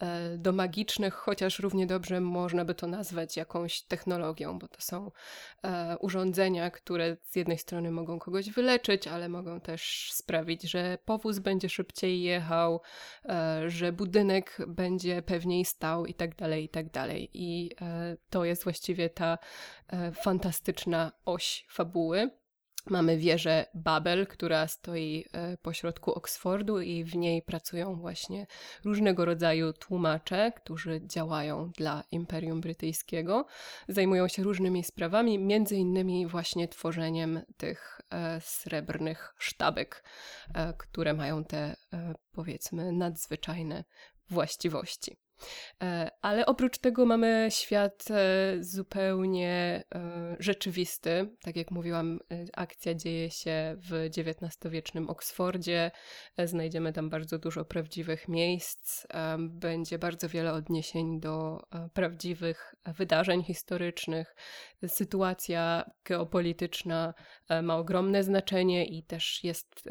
e, 0.00 0.38
do 0.38 0.52
magicznych, 0.52 1.14
chociaż 1.14 1.58
równie 1.58 1.86
dobrze 1.86 2.20
można 2.20 2.64
by 2.64 2.74
to 2.74 2.86
nazwać 2.86 3.36
jakąś 3.36 3.82
technologią, 3.82 4.58
bo 4.58 4.68
to 4.68 4.80
są 4.80 5.10
e, 5.64 5.96
urządzenia, 5.98 6.70
które 6.70 7.16
z 7.24 7.36
jednej 7.36 7.58
strony 7.58 7.90
mogą 7.90 8.18
kogoś 8.18 8.50
wyleczyć, 8.50 9.08
ale 9.12 9.28
mogą 9.28 9.60
też 9.60 10.10
sprawić, 10.12 10.62
że 10.62 10.98
powóz 11.04 11.38
będzie 11.38 11.68
szybciej 11.68 12.22
jechał, 12.22 12.80
e, 13.24 13.70
że 13.70 13.92
budynek 13.92 14.58
będzie 14.66 15.22
pewniej 15.22 15.64
stał 15.64 16.06
i 16.06 16.14
tak 16.14 16.36
dalej, 16.36 16.64
i 16.64 16.68
tak 16.68 16.90
dalej. 16.90 17.30
I 17.34 17.70
e, 17.80 18.16
to 18.30 18.44
jest 18.44 18.64
właściwie 18.64 19.10
ta 19.10 19.38
e, 19.88 20.12
fantastyczna 20.12 21.12
oś 21.24 21.66
fabuły. 21.68 22.41
Mamy 22.90 23.18
wieżę 23.18 23.66
Babel, 23.74 24.26
która 24.26 24.68
stoi 24.68 25.24
e, 25.32 25.56
pośrodku 25.56 26.12
Oksfordu 26.12 26.80
i 26.80 27.04
w 27.04 27.16
niej 27.16 27.42
pracują 27.42 27.96
właśnie 27.96 28.46
różnego 28.84 29.24
rodzaju 29.24 29.72
tłumacze, 29.72 30.52
którzy 30.56 31.00
działają 31.06 31.70
dla 31.70 32.04
Imperium 32.10 32.60
Brytyjskiego. 32.60 33.46
Zajmują 33.88 34.28
się 34.28 34.42
różnymi 34.42 34.84
sprawami, 34.84 35.38
między 35.38 35.76
innymi 35.76 36.26
właśnie 36.26 36.68
tworzeniem 36.68 37.40
tych 37.56 38.00
e, 38.10 38.40
srebrnych 38.40 39.34
sztabek, 39.38 40.04
e, 40.54 40.72
które 40.78 41.14
mają 41.14 41.44
te 41.44 41.76
powiedzmy 42.32 42.92
nadzwyczajne 42.92 43.84
właściwości. 44.30 45.21
E, 45.82 46.10
ale 46.22 46.46
oprócz 46.46 46.78
tego 46.78 47.06
mamy 47.06 47.48
świat 47.50 48.04
e, 48.10 48.56
zupełnie 48.60 49.84
e, 49.94 50.36
rzeczywisty. 50.38 51.28
Tak 51.42 51.56
jak 51.56 51.70
mówiłam, 51.70 52.20
akcja 52.52 52.94
dzieje 52.94 53.30
się 53.30 53.76
w 53.78 54.08
XIX-wiecznym 54.16 55.10
Oksfordzie. 55.10 55.90
Znajdziemy 56.44 56.92
tam 56.92 57.10
bardzo 57.10 57.38
dużo 57.38 57.64
prawdziwych 57.64 58.28
miejsc. 58.28 59.06
Będzie 59.38 59.98
bardzo 59.98 60.28
wiele 60.28 60.52
odniesień 60.52 61.20
do 61.20 61.62
prawdziwych 61.94 62.74
wydarzeń 62.86 63.44
historycznych. 63.44 64.36
Sytuacja 64.86 65.90
geopolityczna 66.04 67.14
ma 67.62 67.76
ogromne 67.76 68.22
znaczenie 68.22 68.86
i 68.86 69.02
też 69.02 69.44
jest 69.44 69.88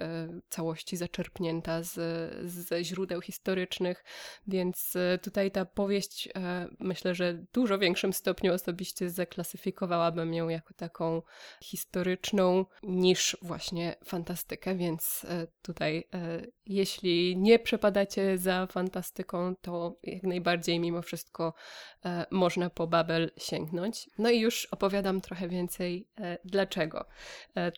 całości 0.50 0.98
zaczerpnięta 0.98 1.84
z, 1.84 1.94
ze 2.46 2.84
źródeł 2.84 3.22
historycznych, 3.22 4.04
więc 4.48 4.94
tutaj 5.22 5.41
ta 5.50 5.66
powieść 5.66 6.30
e, 6.36 6.68
myślę, 6.80 7.16
że 7.16 7.34
w 7.34 7.52
dużo 7.52 7.80
większym 7.80 8.14
stopniu 8.14 8.54
osobiście 8.54 9.10
zaklasyfikowałabym 9.10 10.34
ją 10.34 10.50
jako 10.50 10.74
taką 10.74 11.22
historyczną 11.64 12.66
niż 12.84 13.38
właśnie 13.42 13.96
fantastykę, 14.06 14.76
więc 14.76 15.26
e, 15.30 15.48
tutaj 15.62 16.08
e, 16.14 16.42
jeśli 16.66 17.38
nie 17.38 17.60
przepadacie 17.60 18.38
za 18.38 18.68
fantastyką, 18.68 19.56
to 19.62 19.96
jak 20.04 20.24
najbardziej 20.24 20.80
mimo 20.80 21.02
wszystko 21.02 21.54
można 22.32 22.70
po 22.70 22.88
Babel 22.88 23.32
sięgnąć. 23.38 24.10
No 24.18 24.30
i 24.30 24.40
już 24.40 24.66
opowiadam 24.66 25.22
trochę 25.22 25.48
więcej 25.48 26.08
dlaczego. 26.46 27.06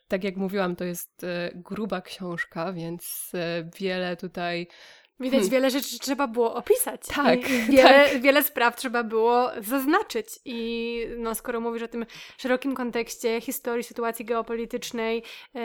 Tak 0.08 0.24
jak 0.24 0.38
mówiłam, 0.38 0.76
to 0.76 0.84
jest 0.84 1.26
gruba 1.56 2.02
książka, 2.02 2.74
więc 2.74 3.32
wiele 3.80 4.18
tutaj 4.18 4.68
Widać, 5.20 5.40
hmm. 5.40 5.52
wiele 5.52 5.70
rzeczy 5.70 6.00
trzeba 6.00 6.28
było 6.28 6.56
opisać. 6.56 7.02
Tak. 7.16 7.40
wiele, 7.70 8.10
tak. 8.10 8.22
wiele 8.22 8.44
spraw 8.44 8.76
trzeba 8.76 9.04
było 9.04 9.50
zaznaczyć. 9.62 10.28
I 10.46 11.00
no, 11.18 11.36
skoro 11.36 11.60
mówisz 11.60 11.84
o 11.84 11.88
tym 11.88 12.06
szerokim 12.38 12.76
kontekście 12.76 13.42
historii, 13.42 13.84
sytuacji 13.84 14.26
geopolitycznej, 14.26 15.24
yy, 15.54 15.62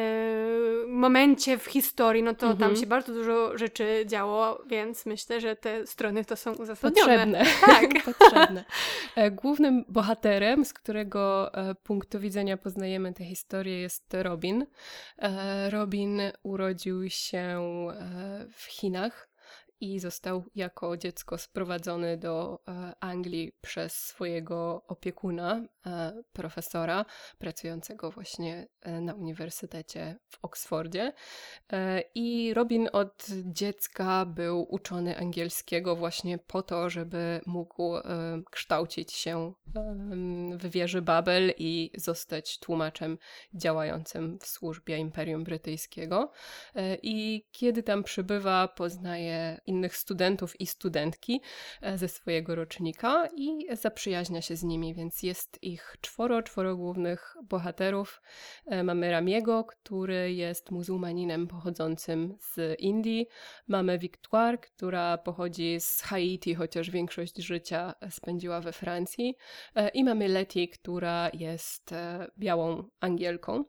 momencie 0.88 1.58
w 1.58 1.66
historii, 1.66 2.22
no 2.22 2.34
to 2.34 2.46
tam 2.46 2.52
mhm. 2.52 2.76
się 2.76 2.86
bardzo 2.86 3.14
dużo 3.14 3.58
rzeczy 3.58 4.04
działo, 4.06 4.62
więc 4.66 5.06
myślę, 5.06 5.40
że 5.40 5.56
te 5.56 5.86
strony 5.86 6.24
to 6.24 6.36
są 6.36 6.52
uzasadnione. 6.52 7.16
Potrzebne. 7.16 7.44
Tak. 7.66 8.04
Potrzebne. 8.14 8.64
E, 9.16 9.30
głównym 9.30 9.84
bohaterem, 9.88 10.64
z 10.64 10.72
którego 10.72 11.54
e, 11.54 11.74
punktu 11.74 12.20
widzenia 12.20 12.56
poznajemy 12.56 13.14
tę 13.14 13.24
historię, 13.24 13.80
jest 13.80 14.14
Robin. 14.22 14.66
Robin 15.70 16.20
urodził 16.42 17.10
się 17.10 17.58
w 18.52 18.62
Chinach 18.62 19.28
i 19.80 20.00
został 20.00 20.44
jako 20.54 20.96
dziecko 20.96 21.38
sprowadzony 21.38 22.16
do 22.16 22.58
e, 22.68 22.92
Anglii 23.00 23.52
przez 23.60 23.92
swojego 23.94 24.84
opiekuna, 24.88 25.64
e, 25.86 26.22
profesora 26.32 27.04
pracującego 27.38 28.10
właśnie 28.10 28.68
e, 28.80 29.00
na 29.00 29.14
uniwersytecie 29.14 30.16
w 30.28 30.38
Oksfordzie. 30.42 31.12
I 32.14 32.54
Robin 32.54 32.88
od 32.92 33.26
dziecka 33.44 34.26
był 34.26 34.66
uczony 34.74 35.18
angielskiego 35.18 35.96
właśnie 35.96 36.38
po 36.38 36.62
to, 36.62 36.90
żeby 36.90 37.40
mógł 37.46 37.92
kształcić 38.50 39.12
się 39.12 39.52
w 40.58 40.70
wieży 40.70 41.02
Babel 41.02 41.52
i 41.58 41.90
zostać 41.96 42.58
tłumaczem 42.58 43.18
działającym 43.54 44.38
w 44.38 44.46
służbie 44.46 44.96
Imperium 44.96 45.44
Brytyjskiego. 45.44 46.30
I 47.02 47.46
kiedy 47.52 47.82
tam 47.82 48.02
przybywa, 48.02 48.68
poznaje 48.68 49.60
innych 49.68 49.96
studentów 49.96 50.60
i 50.60 50.66
studentki 50.66 51.40
e, 51.82 51.98
ze 51.98 52.08
swojego 52.08 52.54
rocznika 52.54 53.28
i 53.36 53.66
zaprzyjaźnia 53.72 54.42
się 54.42 54.56
z 54.56 54.62
nimi, 54.62 54.94
więc 54.94 55.22
jest 55.22 55.58
ich 55.62 55.96
czworo, 56.00 56.42
czworo 56.42 56.76
głównych 56.76 57.36
bohaterów. 57.42 58.22
E, 58.66 58.82
mamy 58.82 59.10
Ramiego, 59.10 59.64
który 59.64 60.32
jest 60.32 60.70
muzułmaninem 60.70 61.46
pochodzącym 61.46 62.36
z 62.40 62.80
Indii. 62.80 63.26
Mamy 63.68 63.98
Victoire, 63.98 64.60
która 64.60 65.18
pochodzi 65.18 65.80
z 65.80 66.02
Haiti, 66.02 66.54
chociaż 66.54 66.90
większość 66.90 67.36
życia 67.36 67.94
spędziła 68.10 68.60
we 68.60 68.72
Francji. 68.72 69.36
E, 69.74 69.88
I 69.88 70.04
mamy 70.04 70.28
Letty, 70.28 70.68
która 70.68 71.30
jest 71.34 71.94
białą 72.38 72.84
Angielką. 73.00 73.64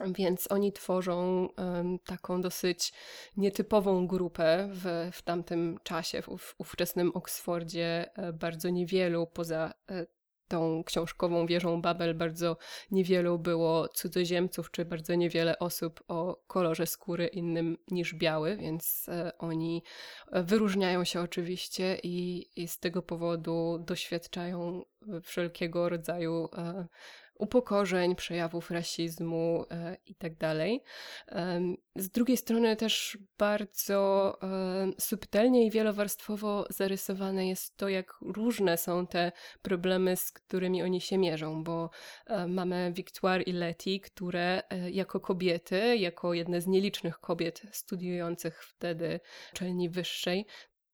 Więc 0.00 0.52
oni 0.52 0.72
tworzą 0.72 1.48
um, 1.56 1.98
taką 1.98 2.40
dosyć 2.40 2.92
nietypową 3.36 4.06
grupę 4.06 4.68
w, 4.72 5.10
w 5.12 5.22
tamtym 5.22 5.78
czasie, 5.82 6.22
w, 6.22 6.54
ówczesnym 6.58 7.10
Oksfordzie. 7.14 8.10
E, 8.16 8.32
bardzo 8.32 8.70
niewielu 8.70 9.26
poza 9.26 9.72
e, 9.90 10.06
tą 10.48 10.84
książkową 10.84 11.46
wieżą 11.46 11.82
Babel 11.82 12.14
bardzo 12.14 12.56
niewielu 12.90 13.38
było 13.38 13.88
cudzoziemców, 13.88 14.70
czy 14.70 14.84
bardzo 14.84 15.14
niewiele 15.14 15.58
osób 15.58 16.04
o 16.08 16.42
kolorze 16.46 16.86
skóry 16.86 17.26
innym 17.26 17.76
niż 17.90 18.14
biały, 18.14 18.56
więc 18.56 19.08
e, 19.08 19.32
oni 19.38 19.82
wyróżniają 20.32 21.04
się 21.04 21.20
oczywiście 21.20 21.98
i, 22.02 22.46
i 22.62 22.68
z 22.68 22.78
tego 22.78 23.02
powodu 23.02 23.78
doświadczają 23.86 24.82
wszelkiego 25.22 25.88
rodzaju 25.88 26.48
upokorzeń, 27.38 28.16
przejawów 28.16 28.70
rasizmu 28.70 29.64
e, 29.70 29.96
itd. 30.06 30.38
Tak 30.38 30.58
z 31.96 32.10
drugiej 32.10 32.36
strony 32.36 32.76
też 32.76 33.18
bardzo 33.38 34.38
e, 34.42 34.46
subtelnie 34.98 35.66
i 35.66 35.70
wielowarstwowo 35.70 36.66
zarysowane 36.70 37.48
jest 37.48 37.76
to, 37.76 37.88
jak 37.88 38.14
różne 38.20 38.76
są 38.76 39.06
te 39.06 39.32
problemy, 39.62 40.16
z 40.16 40.32
którymi 40.32 40.82
oni 40.82 41.00
się 41.00 41.18
mierzą, 41.18 41.64
bo 41.64 41.90
e, 42.26 42.46
mamy 42.46 42.92
Victoire 42.92 43.42
i 43.42 43.52
Letty, 43.52 44.00
które 44.00 44.62
jako 44.90 45.20
kobiety, 45.20 45.96
jako 45.96 46.34
jedne 46.34 46.60
z 46.60 46.66
nielicznych 46.66 47.18
kobiet 47.20 47.62
studiujących 47.72 48.64
wtedy 48.64 49.20
uczelni 49.52 49.90
wyższej, 49.90 50.46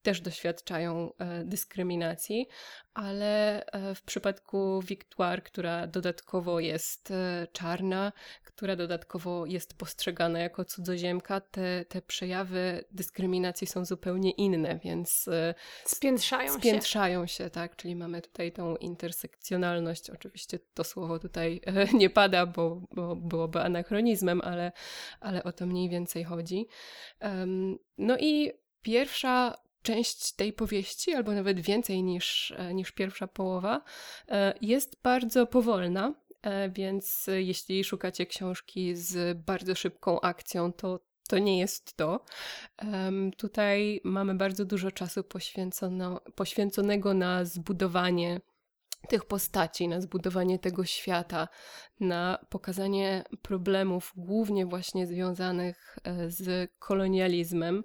też 0.05 0.21
doświadczają 0.21 1.13
e, 1.19 1.45
dyskryminacji, 1.45 2.49
ale 2.95 3.67
e, 3.67 3.95
w 3.95 4.03
przypadku 4.03 4.83
Victoire, 4.83 5.43
która 5.43 5.87
dodatkowo 5.87 6.61
jest 6.61 7.11
e, 7.11 7.47
czarna, 7.53 8.13
która 8.45 8.77
dodatkowo 8.77 9.47
jest 9.47 9.79
postrzegana 9.79 10.39
jako 10.39 10.65
cudzoziemka, 10.65 11.41
te, 11.41 11.85
te 11.85 12.03
przejawy 12.03 12.85
dyskryminacji 12.91 13.67
są 13.67 13.85
zupełnie 13.85 14.31
inne, 14.31 14.79
więc 14.85 15.29
spiętrzają, 15.85 16.59
spiętrzają 16.59 17.27
się. 17.27 17.45
się. 17.45 17.51
tak, 17.51 17.77
czyli 17.77 17.97
mamy 17.97 18.23
tutaj 18.23 18.53
tą 18.53 18.77
intersekcjonalność. 18.77 20.11
Oczywiście 20.11 20.59
to 20.75 20.85
słowo 20.85 21.19
tutaj 21.19 21.61
nie 22.01 22.11
pada, 22.11 22.47
bo, 22.47 22.81
bo 22.93 23.17
byłoby 23.17 23.61
anachronizmem, 23.61 24.41
ale, 24.41 24.73
ale 25.21 25.45
o 25.45 25.53
to 25.53 25.67
mniej 25.67 25.89
więcej 25.89 26.25
chodzi. 26.25 26.67
No 27.99 28.19
i 28.19 28.53
pierwsza 28.83 29.65
część 29.85 30.33
tej 30.33 30.53
powieści, 30.53 31.15
albo 31.15 31.33
nawet 31.33 31.61
więcej 31.61 32.03
niż, 32.03 32.55
e, 32.57 32.75
niż 32.75 32.93
pierwsza 32.93 33.27
połowa, 33.27 33.83
e, 34.29 34.55
jest 34.61 35.03
bardzo 35.03 35.47
powolna. 35.47 36.15
E, 36.43 36.71
więc 36.71 37.27
jeśli 37.27 37.85
szukacie 37.85 38.27
książki 38.27 38.97
z 38.97 39.39
bardzo 39.39 39.75
szybką 39.75 40.21
akcją, 40.21 40.73
to 40.73 41.01
to 41.29 41.39
nie 41.39 41.59
jest 41.59 41.97
to. 41.97 42.25
Um, 42.83 43.31
tutaj 43.33 44.01
mamy 44.05 44.35
bardzo 44.35 44.65
dużo 44.65 44.91
czasu 44.91 45.25
poświęconego 46.35 47.15
na 47.15 47.45
zbudowanie 47.45 48.41
tych 49.09 49.25
postaci, 49.25 49.89
na 49.89 50.01
zbudowanie 50.01 50.59
tego 50.59 50.85
świata, 50.85 51.49
na 52.01 52.47
pokazanie 52.49 53.25
problemów, 53.43 54.13
głównie 54.17 54.67
właśnie 54.67 55.07
związanych 55.07 55.99
z 56.29 56.71
kolonializmem, 56.79 57.85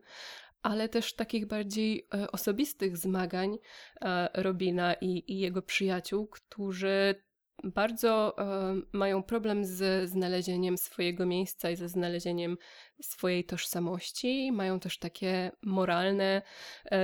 ale 0.62 0.89
też 0.89 1.13
takich 1.13 1.45
bardziej 1.45 2.08
e, 2.13 2.32
osobistych 2.32 2.98
zmagań 2.98 3.58
e, 4.02 4.30
Robina 4.34 4.93
i, 4.93 5.24
i 5.28 5.39
jego 5.39 5.62
przyjaciół, 5.62 6.28
którzy 6.28 7.24
bardzo 7.63 8.38
e, 8.38 8.82
mają 8.91 9.24
problem 9.24 9.65
z 9.65 10.10
znalezieniem 10.10 10.78
swojego 10.78 11.26
miejsca 11.26 11.69
i 11.69 11.76
ze 11.76 11.89
znalezieniem 11.89 12.58
swojej 13.02 13.43
tożsamości. 13.43 14.52
Mają 14.52 14.80
też 14.80 15.00
takie 15.00 15.52
moralne 15.62 16.41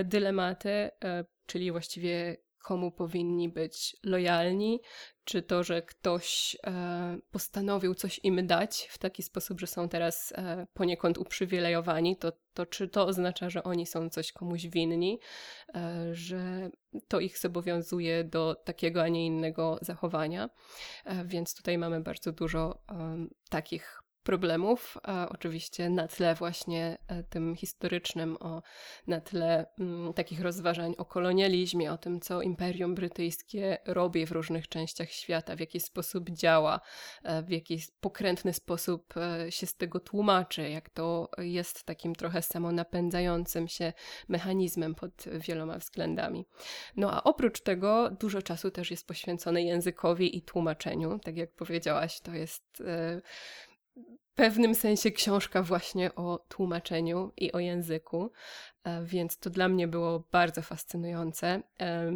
dylematy, 0.05 0.89
czyli 1.45 1.71
właściwie 1.71 2.37
komu 2.65 2.91
powinni 2.91 3.49
być 3.49 3.97
lojalni, 4.03 4.81
czy 5.23 5.41
to, 5.41 5.63
że 5.63 5.81
ktoś 5.81 6.57
e, 6.67 7.17
postanowił 7.31 7.95
coś 7.95 8.19
im 8.23 8.47
dać 8.47 8.87
w 8.91 8.97
taki 8.97 9.23
sposób, 9.23 9.59
że 9.59 9.67
są 9.67 9.89
teraz 9.89 10.33
e, 10.35 10.67
poniekąd 10.73 11.17
uprzywilejowani, 11.17 12.17
to, 12.17 12.31
to 12.53 12.65
czy 12.65 12.87
to 12.87 13.05
oznacza, 13.05 13.49
że 13.49 13.63
oni 13.63 13.85
są 13.85 14.09
coś 14.09 14.31
komuś 14.31 14.67
winni, 14.67 15.19
e, 15.75 16.09
że 16.15 16.69
to 17.07 17.19
ich 17.19 17.37
zobowiązuje 17.39 18.23
do 18.23 18.55
takiego, 18.55 19.03
a 19.03 19.07
nie 19.07 19.25
innego 19.25 19.79
zachowania. 19.81 20.49
Więc 21.25 21.55
tutaj 21.55 21.77
mamy 21.77 22.01
bardzo 22.01 22.31
dużo 22.31 22.83
takich 23.49 24.04
problemów, 24.25 24.97
a 25.03 25.29
oczywiście 25.29 25.89
na 25.89 26.07
tle 26.07 26.35
właśnie 26.35 26.97
e, 27.07 27.23
tym 27.23 27.55
historycznym, 27.55 28.37
o, 28.39 28.61
na 29.07 29.21
tle 29.21 29.65
m, 29.79 29.87
mm, 29.87 30.13
takich 30.13 30.41
rozważań 30.41 30.95
o 30.97 31.05
kolonializmie, 31.05 31.91
o 31.91 31.97
tym, 31.97 32.19
co 32.19 32.41
Imperium 32.41 32.95
Brytyjskie 32.95 33.77
robi 33.85 34.25
w 34.25 34.31
różnych 34.31 34.67
częściach 34.67 35.11
świata, 35.11 35.55
w 35.55 35.59
jaki 35.59 35.79
sposób 35.79 36.29
działa, 36.29 36.79
e, 37.23 37.43
w 37.43 37.49
jaki 37.49 37.79
pokrętny 37.99 38.53
sposób 38.53 39.13
e, 39.17 39.51
się 39.51 39.67
z 39.67 39.75
tego 39.77 39.99
tłumaczy, 39.99 40.69
jak 40.69 40.89
to 40.89 41.29
jest 41.37 41.83
takim 41.83 42.15
trochę 42.15 42.41
samonapędzającym 42.41 43.67
się 43.67 43.93
mechanizmem 44.27 44.95
pod 44.95 45.25
wieloma 45.47 45.77
względami. 45.77 46.45
No 46.95 47.11
a 47.11 47.23
oprócz 47.23 47.61
tego 47.61 48.09
dużo 48.09 48.41
czasu 48.41 48.71
też 48.71 48.91
jest 48.91 49.07
poświęcone 49.07 49.63
językowi 49.63 50.37
i 50.37 50.41
tłumaczeniu. 50.41 51.19
Tak 51.19 51.37
jak 51.37 51.51
powiedziałaś, 51.51 52.19
to 52.19 52.33
jest 52.33 52.83
pewnym 54.35 54.75
sensie 54.75 55.11
książka 55.11 55.63
właśnie 55.63 56.15
o 56.15 56.45
tłumaczeniu 56.49 57.31
i 57.37 57.51
o 57.51 57.59
języku, 57.59 58.31
e, 58.83 59.03
więc 59.03 59.37
to 59.37 59.49
dla 59.49 59.69
mnie 59.69 59.87
było 59.87 60.27
bardzo 60.31 60.61
fascynujące. 60.61 61.63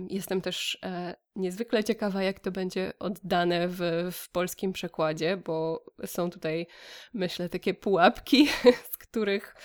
Jestem 0.10 0.42
też 0.42 0.80
e, 0.84 1.16
niezwykle 1.36 1.84
ciekawa, 1.84 2.24
jak 2.24 2.40
to 2.40 2.52
będzie 2.52 2.94
oddane 3.00 3.68
w, 3.68 3.82
w 4.12 4.30
polskim 4.30 4.74
przekładzie, 4.74 5.38
bo 5.38 5.86
są 6.06 6.30
tutaj, 6.30 6.68
myślę, 7.14 7.50
takie 7.50 7.74
pułapki, 7.74 8.48
z 8.92 8.98
których 8.98 9.56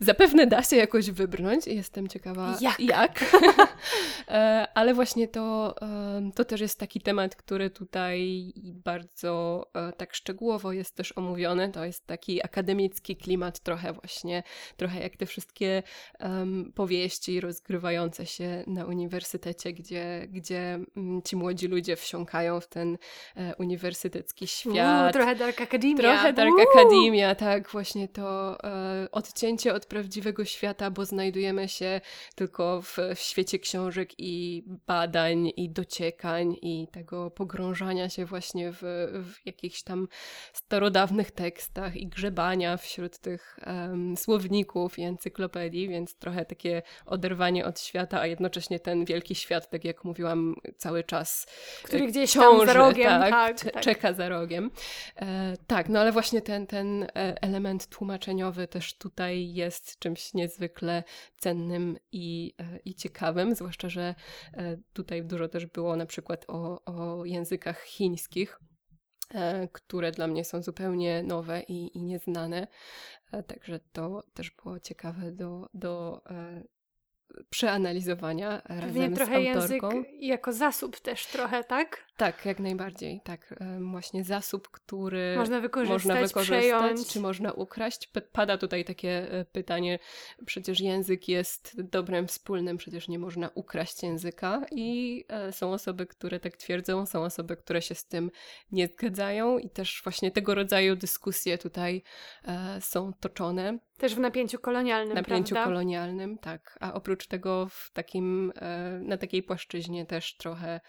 Zapewne 0.00 0.46
da 0.46 0.62
się 0.62 0.76
jakoś 0.76 1.10
wybrnąć 1.10 1.66
jestem 1.66 2.08
ciekawa 2.08 2.56
jak. 2.60 2.80
jak. 2.80 3.24
E, 4.28 4.68
ale 4.74 4.94
właśnie 4.94 5.28
to, 5.28 5.74
to 6.34 6.44
też 6.44 6.60
jest 6.60 6.78
taki 6.78 7.00
temat, 7.00 7.36
który 7.36 7.70
tutaj 7.70 8.52
bardzo 8.56 9.66
e, 9.74 9.92
tak 9.92 10.14
szczegółowo 10.14 10.72
jest 10.72 10.96
też 10.96 11.12
omówiony. 11.12 11.72
To 11.72 11.84
jest 11.84 12.06
taki 12.06 12.44
akademicki 12.44 13.16
klimat, 13.16 13.60
trochę 13.60 13.92
właśnie, 13.92 14.42
trochę 14.76 15.00
jak 15.00 15.16
te 15.16 15.26
wszystkie 15.26 15.82
um, 16.20 16.72
powieści 16.74 17.40
rozgrywające 17.40 18.26
się 18.26 18.64
na 18.66 18.84
uniwersytecie, 18.84 19.72
gdzie, 19.72 20.26
gdzie 20.30 20.78
um, 20.96 21.22
ci 21.22 21.36
młodzi 21.36 21.68
ludzie 21.68 21.96
wsiąkają 21.96 22.60
w 22.60 22.68
ten 22.68 22.98
e, 23.36 23.56
uniwersytecki 23.56 24.46
świat. 24.46 25.04
Uuu, 25.04 25.12
trochę 25.12 25.34
Dark 25.34 25.60
Academia. 25.60 25.98
Trochę 25.98 26.32
Dark 26.32 26.54
Academia, 26.74 27.34
tak, 27.34 27.68
właśnie 27.68 28.08
to 28.08 28.58
e, 28.64 29.08
odcięcie 29.12 29.74
od 29.74 29.83
prawdziwego 29.86 30.44
świata, 30.44 30.90
bo 30.90 31.04
znajdujemy 31.04 31.68
się 31.68 32.00
tylko 32.34 32.82
w, 32.82 32.98
w 33.14 33.18
świecie 33.18 33.58
książek 33.58 34.10
i 34.18 34.64
badań, 34.86 35.52
i 35.56 35.70
dociekań, 35.70 36.56
i 36.62 36.88
tego 36.92 37.30
pogrążania 37.30 38.08
się 38.08 38.26
właśnie 38.26 38.72
w, 38.72 38.82
w 39.24 39.46
jakichś 39.46 39.82
tam 39.82 40.08
starodawnych 40.52 41.30
tekstach 41.30 41.96
i 41.96 42.06
grzebania 42.06 42.76
wśród 42.76 43.18
tych 43.18 43.58
um, 43.66 44.16
słowników 44.16 44.98
i 44.98 45.02
encyklopedii, 45.02 45.88
więc 45.88 46.18
trochę 46.18 46.44
takie 46.44 46.82
oderwanie 47.06 47.66
od 47.66 47.80
świata, 47.80 48.20
a 48.20 48.26
jednocześnie 48.26 48.80
ten 48.80 49.04
wielki 49.04 49.34
świat, 49.34 49.70
tak 49.70 49.84
jak 49.84 50.04
mówiłam, 50.04 50.54
cały 50.78 51.04
czas 51.04 51.46
który 51.82 52.06
gdzieś 52.06 52.32
ciąży, 52.32 52.58
tam 52.58 52.66
za 52.66 52.72
rogiem, 52.72 53.08
tak, 53.08 53.30
tak, 53.30 53.72
tak. 53.72 53.82
czeka 53.82 54.12
za 54.12 54.28
rogiem. 54.28 54.70
E, 55.16 55.56
tak, 55.66 55.88
no 55.88 56.00
ale 56.00 56.12
właśnie 56.12 56.42
ten, 56.42 56.66
ten 56.66 57.02
e, 57.02 57.08
element 57.42 57.86
tłumaczeniowy 57.86 58.68
też 58.68 58.94
tutaj 58.94 59.54
jest 59.54 59.73
czymś 59.98 60.34
niezwykle 60.34 61.04
cennym 61.38 61.98
i, 62.12 62.54
e, 62.58 62.78
i 62.84 62.94
ciekawym, 62.94 63.54
zwłaszcza, 63.54 63.88
że 63.88 64.14
e, 64.52 64.76
tutaj 64.92 65.24
dużo 65.24 65.48
też 65.48 65.66
było 65.66 65.96
na 65.96 66.06
przykład 66.06 66.44
o, 66.48 66.84
o 66.84 67.24
językach 67.24 67.82
chińskich 67.82 68.60
e, 69.34 69.68
które 69.68 70.12
dla 70.12 70.26
mnie 70.26 70.44
są 70.44 70.62
zupełnie 70.62 71.22
nowe 71.22 71.62
i, 71.62 71.98
i 71.98 72.02
nieznane. 72.02 72.66
Także 73.46 73.80
to 73.92 74.24
też 74.34 74.50
było 74.50 74.80
ciekawe 74.80 75.32
do, 75.32 75.68
do 75.74 76.22
przeanalizowania 77.50 78.62
razem 78.64 78.80
Pewnie 78.80 79.10
trochę 79.10 79.32
z 79.32 79.56
autorką. 79.56 79.90
język 79.96 80.10
jako 80.20 80.52
zasób 80.52 81.00
też 81.00 81.26
trochę, 81.26 81.64
tak? 81.64 82.04
Tak, 82.16 82.46
jak 82.46 82.60
najbardziej. 82.60 83.20
Tak, 83.24 83.54
właśnie 83.90 84.24
zasób, 84.24 84.68
który 84.68 85.36
można 85.36 85.60
wykorzystać, 85.60 86.04
można 86.04 86.26
wykorzystać 86.26 87.06
czy 87.06 87.20
można 87.20 87.52
ukraść. 87.52 88.10
Pada 88.32 88.58
tutaj 88.58 88.84
takie 88.84 89.32
e, 89.32 89.44
pytanie, 89.44 89.98
przecież 90.46 90.80
język 90.80 91.28
jest 91.28 91.82
dobrem 91.82 92.26
wspólnym, 92.26 92.76
przecież 92.76 93.08
nie 93.08 93.18
można 93.18 93.50
ukraść 93.54 94.02
języka 94.02 94.62
i 94.70 95.24
e, 95.28 95.52
są 95.52 95.72
osoby, 95.72 96.06
które 96.06 96.40
tak 96.40 96.56
twierdzą, 96.56 97.06
są 97.06 97.24
osoby, 97.24 97.56
które 97.56 97.82
się 97.82 97.94
z 97.94 98.06
tym 98.06 98.30
nie 98.72 98.86
zgadzają 98.88 99.58
i 99.58 99.70
też 99.70 100.00
właśnie 100.04 100.30
tego 100.30 100.54
rodzaju 100.54 100.96
dyskusje 100.96 101.58
tutaj 101.58 102.02
e, 102.44 102.80
są 102.80 103.12
toczone. 103.20 103.78
Też 103.98 104.14
w 104.14 104.18
napięciu 104.18 104.58
kolonialnym, 104.58 105.14
Napięciu 105.14 105.54
prawda? 105.54 105.70
kolonialnym, 105.70 106.38
tak. 106.38 106.78
A 106.80 106.94
oprócz 106.94 107.26
tego 107.26 107.66
w 107.70 107.90
takim, 107.92 108.52
na 109.00 109.16
takiej 109.16 109.42
płaszczyźnie 109.42 110.06
też 110.06 110.36
trochę 110.36 110.80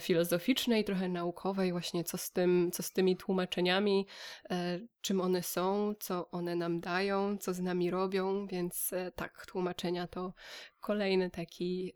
filozoficznej, 0.00 0.57
filozoficznej, 0.58 0.84
trochę 0.84 1.08
naukowej, 1.08 1.72
właśnie 1.72 2.04
co 2.04 2.18
z, 2.18 2.32
tym, 2.32 2.70
co 2.72 2.82
z 2.82 2.92
tymi 2.92 3.16
tłumaczeniami, 3.16 4.06
e, 4.50 4.80
czym 5.00 5.20
one 5.20 5.42
są, 5.42 5.94
co 6.00 6.30
one 6.30 6.56
nam 6.56 6.80
dają, 6.80 7.38
co 7.38 7.54
z 7.54 7.60
nami 7.60 7.90
robią, 7.90 8.46
więc 8.46 8.92
e, 8.92 9.12
tak, 9.12 9.46
tłumaczenia 9.46 10.06
to 10.06 10.34
kolejny 10.80 11.30
taki, 11.30 11.94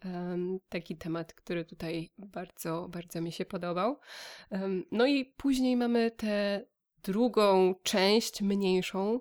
taki 0.68 0.96
temat, 0.96 1.34
który 1.34 1.64
tutaj 1.64 2.10
bardzo, 2.18 2.88
bardzo 2.90 3.20
mi 3.20 3.32
się 3.32 3.44
podobał. 3.44 3.98
no 4.92 5.06
i 5.06 5.24
później 5.24 5.76
mamy 5.76 6.10
tę 6.10 6.64
drugą 7.02 7.74
część, 7.82 8.42
mniejszą, 8.42 9.20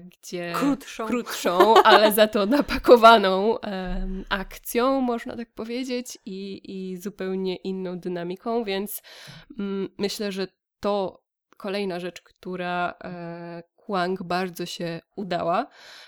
gdzie 0.00 0.52
krótszą, 0.56 1.06
krótszą 1.06 1.74
ale 1.84 2.12
za 2.12 2.28
to 2.28 2.46
napakowaną 2.46 3.48
um, 3.50 4.24
akcją, 4.28 5.00
można 5.00 5.36
tak 5.36 5.54
powiedzieć, 5.54 6.18
i, 6.26 6.60
i 6.64 6.96
zupełnie 6.96 7.56
inną 7.56 7.98
dynamiką, 7.98 8.64
więc 8.64 9.02
um, 9.58 9.88
myślę, 9.98 10.32
że 10.32 10.46
to 10.80 11.22
kolejna 11.56 12.00
rzecz, 12.00 12.22
która 12.22 12.94
e, 13.04 13.62
Kwang 13.76 14.22
bardzo 14.22 14.66
się 14.66 15.00
udała. 15.16 15.66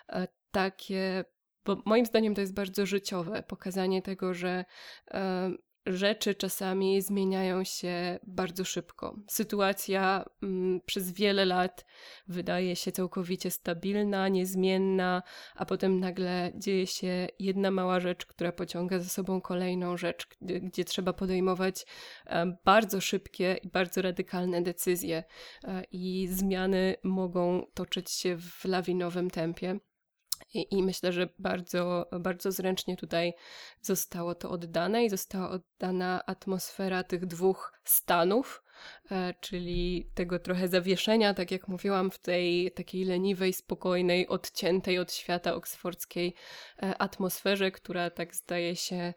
E, 0.09 0.29
takie 0.51 1.25
bo 1.69 1.83
moim 1.85 2.07
zdaniem 2.07 2.35
to 2.35 2.41
jest 2.41 2.55
bardzo 2.55 2.87
życiowe 2.87 3.43
pokazanie 3.43 4.03
tego, 4.03 4.35
że 4.35 4.65
e, 5.11 5.51
rzeczy 5.89 6.35
czasami 6.35 7.03
zmieniają 7.03 7.65
się 7.65 8.19
bardzo 8.23 8.65
szybko. 8.65 9.17
Sytuacja 9.29 10.25
mm, 10.43 10.81
przez 10.87 11.13
wiele 11.13 11.45
lat 11.45 11.87
wydaje 12.29 12.77
się 12.77 12.93
całkowicie 12.93 13.51
stabilna, 13.51 14.29
niezmienna, 14.29 15.23
a 15.55 15.67
potem 15.67 16.01
nagle 16.01 16.53
dzieje 16.55 16.87
się 16.87 17.29
jedna 17.39 17.71
mała 17.71 18.01
rzecz, 18.01 18.27
która 18.27 18.53
pociąga 18.53 18.99
za 18.99 19.09
sobą 19.09 19.41
kolejną 19.41 19.97
rzecz, 19.97 20.27
gdzie, 20.41 20.61
gdzie 20.61 20.85
trzeba 20.85 21.13
podejmować 21.13 21.87
e, 22.27 22.57
bardzo 22.65 23.01
szybkie 23.01 23.59
i 23.63 23.69
bardzo 23.69 24.03
radykalne 24.03 24.63
decyzje, 24.63 25.25
e, 25.65 25.83
i 25.93 26.29
zmiany 26.31 26.95
mogą 27.03 27.67
toczyć 27.75 28.11
się 28.11 28.37
w 28.39 28.65
lawinowym 28.65 29.31
tempie. 29.31 29.79
I, 30.55 30.67
I, 30.71 30.83
myślę, 30.83 31.13
że 31.13 31.29
bardzo, 31.39 32.09
bardzo 32.21 32.53
zręcznie 32.53 32.97
tutaj 32.97 33.33
zostało 33.83 34.35
to 34.35 34.51
oddane 34.51 35.05
i 35.05 35.11
została 35.11 35.51
oddana 35.51 36.27
atmosfera 36.27 37.05
tych 37.05 37.27
dwóch 37.27 37.73
stanów, 37.85 38.63
e, 39.11 39.35
czyli 39.41 40.11
tego 40.15 40.39
trochę 40.39 40.69
zawieszenia, 40.69 41.35
tak 41.35 41.51
jak 41.51 41.69
mówiłam, 41.69 42.11
w 42.11 42.19
tej 42.19 42.73
takiej 42.73 43.05
leniwej, 43.05 43.53
spokojnej, 43.53 44.29
odciętej 44.29 44.99
od 44.99 45.13
świata 45.13 45.55
oksfordzkiej 45.55 46.35
e, 46.83 46.99
atmosferze, 46.99 47.71
która 47.71 48.11
tak 48.11 48.35
zdaje 48.35 48.77
się 48.77 49.15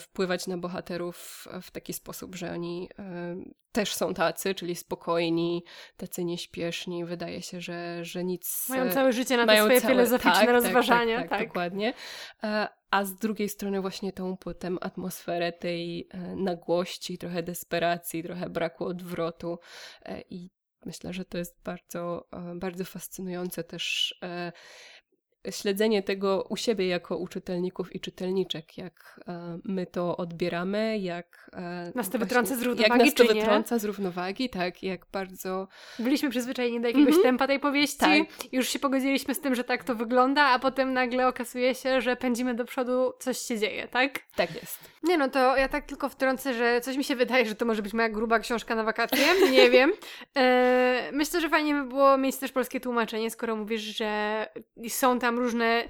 wpływać 0.00 0.46
na 0.46 0.58
bohaterów 0.58 1.48
w 1.62 1.70
taki 1.70 1.92
sposób, 1.92 2.34
że 2.34 2.52
oni 2.52 2.88
e, 2.98 3.36
też 3.72 3.94
są 3.94 4.14
tacy, 4.14 4.54
czyli 4.54 4.76
spokojni, 4.76 5.64
tacy 5.96 6.24
nieśpieszni. 6.24 7.04
Wydaje 7.04 7.42
się, 7.42 7.60
że, 7.60 8.04
że 8.04 8.24
nic. 8.24 8.68
Mają 8.68 8.90
całe 8.90 9.12
życie 9.12 9.36
na 9.36 9.46
te 9.46 9.56
swoje 9.56 9.80
całe, 9.80 9.94
filozoficzne 9.94 10.32
tak, 10.32 10.40
tak, 10.40 10.50
rozważania. 10.50 11.18
Tak, 11.18 11.28
tak, 11.28 11.38
tak, 11.38 11.48
dokładnie. 11.48 11.94
E, 12.44 12.68
a 12.90 13.04
z 13.04 13.14
drugiej 13.14 13.48
strony 13.48 13.80
właśnie 13.80 14.12
tą 14.12 14.36
potem 14.36 14.78
atmosferę 14.80 15.52
tej 15.52 16.08
nagłości, 16.36 17.18
trochę 17.18 17.42
desperacji, 17.42 18.22
trochę 18.22 18.50
braku 18.50 18.84
odwrotu 18.84 19.58
i 20.30 20.50
myślę, 20.86 21.12
że 21.12 21.24
to 21.24 21.38
jest 21.38 21.62
bardzo, 21.64 22.28
bardzo 22.54 22.84
fascynujące 22.84 23.64
też 23.64 24.14
śledzenie 25.50 26.02
tego 26.02 26.46
u 26.48 26.56
siebie 26.56 26.88
jako 26.88 27.16
u 27.16 27.28
czytelników 27.28 27.94
i 27.94 28.00
czytelniczek, 28.00 28.78
jak 28.78 29.20
e, 29.28 29.58
my 29.64 29.86
to 29.86 30.16
odbieramy, 30.16 30.98
jak 30.98 31.50
e, 31.52 31.92
nas 31.94 32.10
to 32.10 32.18
wytrąca 32.18 32.56
z 32.56 32.62
równowagi, 32.62 32.90
jak 32.90 32.98
nas 32.98 33.14
to 33.14 33.34
wytrąca 33.34 33.78
z 33.78 33.84
równowagi, 33.84 34.50
tak, 34.50 34.82
jak 34.82 35.06
bardzo... 35.12 35.68
Byliśmy 35.98 36.30
przyzwyczajeni 36.30 36.80
do 36.80 36.88
jakiegoś 36.88 37.08
mm 37.08 37.20
-hmm. 37.20 37.24
tempa 37.24 37.46
tej 37.46 37.60
powieści, 37.60 37.98
tak. 37.98 38.52
już 38.52 38.68
się 38.68 38.78
pogodziliśmy 38.78 39.34
z 39.34 39.40
tym, 39.40 39.54
że 39.54 39.64
tak 39.64 39.84
to 39.84 39.94
wygląda, 39.94 40.42
a 40.42 40.58
potem 40.58 40.92
nagle 40.92 41.28
okazuje 41.28 41.74
się, 41.74 42.00
że 42.00 42.16
pędzimy 42.16 42.54
do 42.54 42.64
przodu, 42.64 43.12
coś 43.18 43.38
się 43.38 43.58
dzieje, 43.58 43.88
tak? 43.88 44.18
Tak 44.36 44.54
jest. 44.54 44.78
Nie 45.02 45.18
no, 45.18 45.28
to 45.28 45.56
ja 45.56 45.68
tak 45.68 45.86
tylko 45.86 46.08
wtrącę, 46.08 46.54
że 46.54 46.80
coś 46.80 46.96
mi 46.96 47.04
się 47.04 47.16
wydaje, 47.16 47.46
że 47.46 47.54
to 47.54 47.64
może 47.64 47.82
być 47.82 47.92
moja 47.92 48.08
gruba 48.08 48.38
książka 48.38 48.74
na 48.74 48.84
wakacje, 48.84 49.26
nie 49.52 49.70
wiem. 49.70 49.92
E, 50.36 51.10
myślę, 51.12 51.40
że 51.40 51.48
fajnie 51.48 51.74
by 51.74 51.84
było 51.84 52.18
mieć 52.18 52.36
też 52.36 52.52
polskie 52.52 52.80
tłumaczenie, 52.80 53.30
skoro 53.30 53.56
mówisz, 53.56 53.82
że 53.82 54.46
są 54.88 55.18
tam 55.18 55.35
różne 55.38 55.88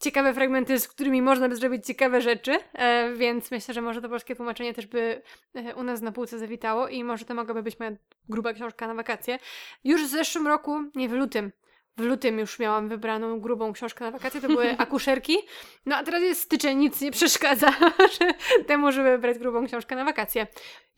ciekawe 0.00 0.34
fragmenty, 0.34 0.78
z 0.78 0.88
którymi 0.88 1.22
można 1.22 1.48
by 1.48 1.56
zrobić 1.56 1.86
ciekawe 1.86 2.20
rzeczy, 2.20 2.58
e, 2.72 3.14
więc 3.14 3.50
myślę, 3.50 3.74
że 3.74 3.82
może 3.82 4.02
to 4.02 4.08
polskie 4.08 4.36
tłumaczenie 4.36 4.74
też 4.74 4.86
by 4.86 5.22
e, 5.54 5.74
u 5.74 5.82
nas 5.82 6.00
na 6.02 6.12
półce 6.12 6.38
zawitało 6.38 6.88
i 6.88 7.04
może 7.04 7.24
to 7.24 7.34
mogłaby 7.34 7.62
być 7.62 7.78
moja 7.78 7.92
gruba 8.28 8.52
książka 8.52 8.86
na 8.86 8.94
wakacje. 8.94 9.38
Już 9.84 10.04
w 10.04 10.08
zeszłym 10.08 10.46
roku, 10.46 10.80
nie 10.94 11.08
w 11.08 11.12
lutym, 11.12 11.52
w 11.96 12.00
lutym 12.00 12.38
już 12.38 12.58
miałam 12.58 12.88
wybraną 12.88 13.40
grubą 13.40 13.72
książkę 13.72 14.04
na 14.04 14.10
wakacje, 14.10 14.40
to 14.40 14.48
były 14.48 14.76
akuszerki. 14.78 15.36
No 15.86 15.96
a 15.96 16.04
teraz 16.04 16.22
jest 16.22 16.40
styczeń, 16.40 16.78
nic 16.78 17.00
nie 17.00 17.10
przeszkadza 17.10 17.72
temu, 18.66 18.92
żeby 18.92 19.10
wybrać 19.10 19.38
grubą 19.38 19.66
książkę 19.66 19.96
na 19.96 20.04
wakacje. 20.04 20.46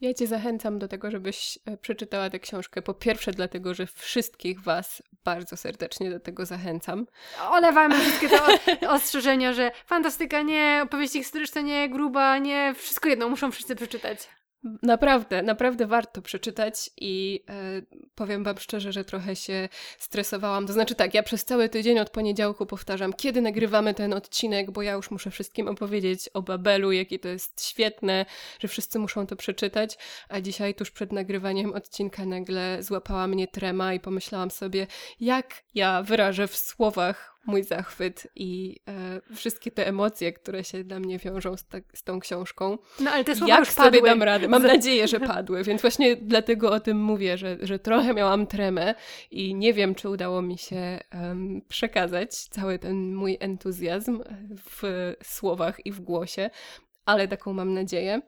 Ja 0.01 0.13
Cię 0.13 0.27
zachęcam 0.27 0.79
do 0.79 0.87
tego, 0.87 1.11
żebyś 1.11 1.59
e, 1.65 1.77
przeczytała 1.77 2.29
tę 2.29 2.39
książkę. 2.39 2.81
Po 2.81 2.93
pierwsze, 2.93 3.31
dlatego, 3.31 3.73
że 3.73 3.87
wszystkich 3.87 4.61
Was 4.61 5.03
bardzo 5.23 5.57
serdecznie 5.57 6.09
do 6.09 6.19
tego 6.19 6.45
zachęcam. 6.45 7.05
Olewamy 7.49 7.99
wszystkie 7.99 8.29
te 8.29 8.89
ostrzeżenia, 8.97 9.53
że 9.53 9.71
fantastyka 9.85 10.41
nie, 10.41 10.79
opowieści 10.83 11.19
historyczne 11.19 11.63
nie, 11.63 11.89
gruba 11.89 12.37
nie, 12.37 12.73
wszystko 12.77 13.09
jedno, 13.09 13.29
muszą 13.29 13.51
wszyscy 13.51 13.75
przeczytać. 13.75 14.29
Naprawdę, 14.63 15.43
naprawdę 15.43 15.87
warto 15.87 16.21
przeczytać 16.21 16.89
i 16.97 17.43
e, 17.49 17.81
powiem 18.15 18.43
Wam 18.43 18.57
szczerze, 18.57 18.91
że 18.91 19.05
trochę 19.05 19.35
się 19.35 19.69
stresowałam. 19.97 20.67
To 20.67 20.73
znaczy 20.73 20.95
tak, 20.95 21.13
ja 21.13 21.23
przez 21.23 21.45
cały 21.45 21.69
tydzień 21.69 21.99
od 21.99 22.09
poniedziałku 22.09 22.65
powtarzam, 22.65 23.13
kiedy 23.13 23.41
nagrywamy 23.41 23.93
ten 23.93 24.13
odcinek, 24.13 24.71
bo 24.71 24.81
ja 24.81 24.93
już 24.93 25.11
muszę 25.11 25.31
wszystkim 25.31 25.67
opowiedzieć 25.67 26.29
o 26.33 26.41
Babelu, 26.41 26.91
jakie 26.91 27.19
to 27.19 27.27
jest 27.27 27.65
świetne, 27.65 28.25
że 28.59 28.67
wszyscy 28.67 28.99
muszą 28.99 29.27
to 29.27 29.35
przeczytać, 29.35 29.97
a 30.29 30.41
dzisiaj 30.41 30.75
tuż 30.75 30.91
przed 30.91 31.13
nagrywaniem 31.13 31.73
odcinka 31.73 32.25
nagle 32.25 32.83
złapała 32.83 33.27
mnie 33.27 33.47
trema 33.47 33.93
i 33.93 33.99
pomyślałam 33.99 34.51
sobie, 34.51 34.87
jak 35.19 35.63
ja 35.75 36.03
wyrażę 36.03 36.47
w 36.47 36.57
słowach 36.57 37.36
mój 37.47 37.63
zachwyt 37.63 38.27
i 38.35 38.75
e, 38.87 39.35
wszystkie 39.35 39.71
te 39.71 39.87
emocje, 39.87 40.33
które 40.33 40.63
się 40.63 40.83
dla 40.83 40.99
mnie 40.99 41.19
wiążą 41.19 41.57
z, 41.57 41.65
ta, 41.65 41.77
z 41.93 42.03
tą 42.03 42.19
książką. 42.19 42.77
No 42.99 43.11
ale 43.11 43.23
te 43.23 43.35
słowa 43.35 43.53
Jak 43.53 43.59
już 43.59 43.69
sobie 43.69 43.91
padły. 43.91 44.09
dam 44.09 44.23
radę? 44.23 44.47
Mam 44.47 44.63
nadzieję, 44.63 45.07
że 45.07 45.19
padły, 45.35 45.63
więc 45.63 45.81
właśnie 45.81 46.15
dlatego 46.15 46.71
o 46.71 46.79
tym 46.79 47.03
mówię, 47.03 47.37
że, 47.37 47.57
że 47.61 47.79
trochę 47.79 48.13
miałam 48.13 48.47
tremę 48.47 48.95
i 49.31 49.55
nie 49.55 49.73
wiem, 49.73 49.95
czy 49.95 50.09
udało 50.09 50.41
mi 50.41 50.57
się 50.57 50.99
um, 51.13 51.61
przekazać 51.67 52.35
cały 52.35 52.79
ten 52.79 53.15
mój 53.15 53.37
entuzjazm 53.39 54.23
w 54.69 55.13
słowach 55.23 55.85
i 55.85 55.91
w 55.91 55.99
głosie, 55.99 56.49
ale 57.05 57.27
taką 57.27 57.53
mam 57.53 57.73
nadzieję 57.73 58.21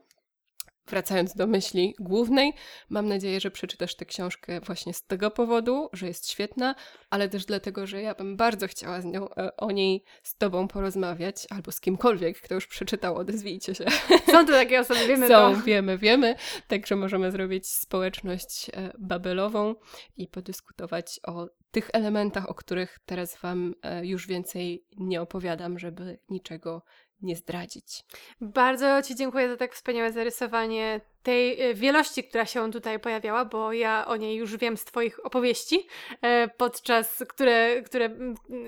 wracając 0.90 1.36
do 1.36 1.48
myśli 1.48 1.96
głównej, 2.00 2.54
mam 2.90 3.08
nadzieję, 3.08 3.40
że 3.40 3.52
przeczytasz 3.52 3.96
tę 3.96 4.06
książkę 4.06 4.60
właśnie 4.62 4.94
z 4.94 5.04
tego 5.06 5.32
powodu, 5.32 5.90
że 5.94 6.08
jest 6.08 6.30
świetna, 6.30 6.76
ale 7.10 7.30
też 7.30 7.46
dlatego, 7.46 7.88
że 7.88 8.02
ja 8.02 8.16
bym 8.16 8.38
bardzo 8.38 8.68
chciała 8.68 9.02
z 9.02 9.06
nią, 9.06 9.30
e, 9.30 9.58
o 9.58 9.72
niej 9.72 10.04
z 10.24 10.36
Tobą 10.36 10.68
porozmawiać, 10.68 11.48
albo 11.50 11.72
z 11.72 11.82
kimkolwiek, 11.82 12.42
kto 12.42 12.56
już 12.56 12.68
przeczytał, 12.68 13.16
odezwijcie 13.16 13.76
się. 13.76 13.86
Są 14.32 14.46
tu 14.46 14.52
takie 14.52 14.80
osoby, 14.80 15.08
wiemy 15.08 15.28
Są, 15.28 15.56
to. 15.56 15.62
wiemy, 15.62 15.98
wiemy. 15.98 16.36
Także 16.68 16.96
możemy 16.96 17.32
zrobić 17.32 17.68
społeczność 17.68 18.70
e, 18.74 18.92
babelową 19.00 19.76
i 20.18 20.28
podyskutować 20.28 21.20
o 21.28 21.48
tych 21.72 21.90
elementach, 21.94 22.50
o 22.50 22.54
których 22.54 23.00
teraz 23.06 23.38
Wam 23.42 23.76
e, 23.82 24.06
już 24.06 24.28
więcej 24.28 24.86
nie 24.98 25.22
opowiadam, 25.22 25.80
żeby 25.80 26.20
niczego 26.30 26.84
nie 27.22 27.36
zdradzić. 27.36 28.03
Bardzo 28.41 29.01
Ci 29.01 29.15
dziękuję 29.15 29.49
za 29.49 29.57
tak 29.57 29.76
wspaniałe 29.76 30.11
zarysowanie 30.11 31.01
tej 31.24 31.61
e, 31.61 31.74
wielości, 31.74 32.24
która 32.24 32.45
się 32.45 32.72
tutaj 32.72 32.99
pojawiała, 32.99 33.45
bo 33.45 33.74
ja 33.74 34.05
o 34.07 34.15
niej 34.15 34.36
już 34.38 34.57
wiem 34.57 34.78
z 34.78 34.86
Twoich 34.86 35.26
opowieści, 35.26 35.88
e, 36.22 36.47
podczas, 36.47 37.24
które, 37.30 37.82
które 37.82 38.09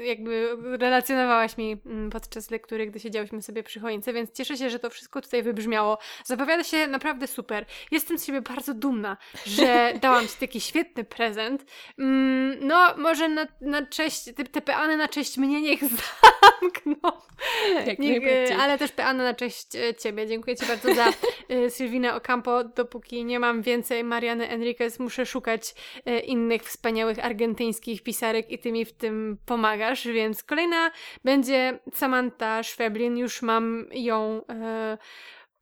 jakby 0.04 0.58
relacjonowałaś 0.62 1.58
mi 1.58 1.78
podczas 2.12 2.52
lektury, 2.52 2.88
gdy 2.88 3.00
siedziałyśmy 3.00 3.42
sobie 3.42 3.64
przy 3.64 3.80
choince, 3.80 4.14
więc 4.14 4.32
cieszę 4.32 4.58
się, 4.58 4.70
że 4.70 4.80
to 4.80 4.90
wszystko 4.90 5.22
tutaj 5.22 5.44
wybrzmiało. 5.44 5.98
Zapowiada 6.26 6.64
się 6.64 6.88
naprawdę 6.88 7.28
super. 7.28 7.66
Jestem 7.92 8.18
z 8.18 8.26
siebie 8.26 8.42
bardzo 8.42 8.74
dumna, 8.74 9.18
że 9.46 9.94
dałam 10.02 10.28
Ci 10.28 10.38
taki 10.40 10.62
świetny 10.62 11.04
prezent. 11.04 11.66
Mm, 12.00 12.68
no, 12.68 12.98
może 12.98 13.30
na, 13.30 13.48
na 13.62 13.86
cześć, 13.86 14.24
te, 14.24 14.44
te 14.44 14.62
peany 14.62 14.98
na 14.98 15.08
cześć 15.08 15.38
mnie 15.38 15.62
niech 15.62 15.80
zamkną. 15.90 16.41
Jak 17.88 18.00
niech, 18.00 18.24
e, 18.24 18.58
ale 18.58 18.78
też 18.78 18.92
peany 18.92 19.24
na 19.24 19.34
cześć 19.34 19.68
Ciebie. 20.00 20.28
Dziękuję 20.28 20.56
Ci 20.56 20.66
bardzo 20.66 20.96
za 20.96 21.06
Sylwinę 21.76 22.16
Okampo 22.16 22.32
Campo, 22.42 22.64
dopóki 22.64 23.26
nie 23.26 23.40
mam 23.40 23.62
więcej 23.62 24.04
Mariany 24.04 24.50
Enriquez, 24.50 25.00
muszę 25.00 25.26
szukać 25.26 25.76
e, 26.06 26.20
innych 26.20 26.64
wspaniałych 26.64 27.26
argentyńskich 27.26 28.04
pisarek 28.04 28.52
i 28.52 28.60
ty 28.60 28.72
mi 28.72 28.86
w 28.86 28.94
tym 28.94 29.38
pomagasz, 29.46 30.08
więc 30.08 30.44
kolejna 30.44 30.92
będzie 31.24 31.80
Samantha 31.94 32.64
Schweblin, 32.64 33.18
już 33.18 33.42
mam 33.42 33.86
ją 33.92 34.42
e, 34.50 34.98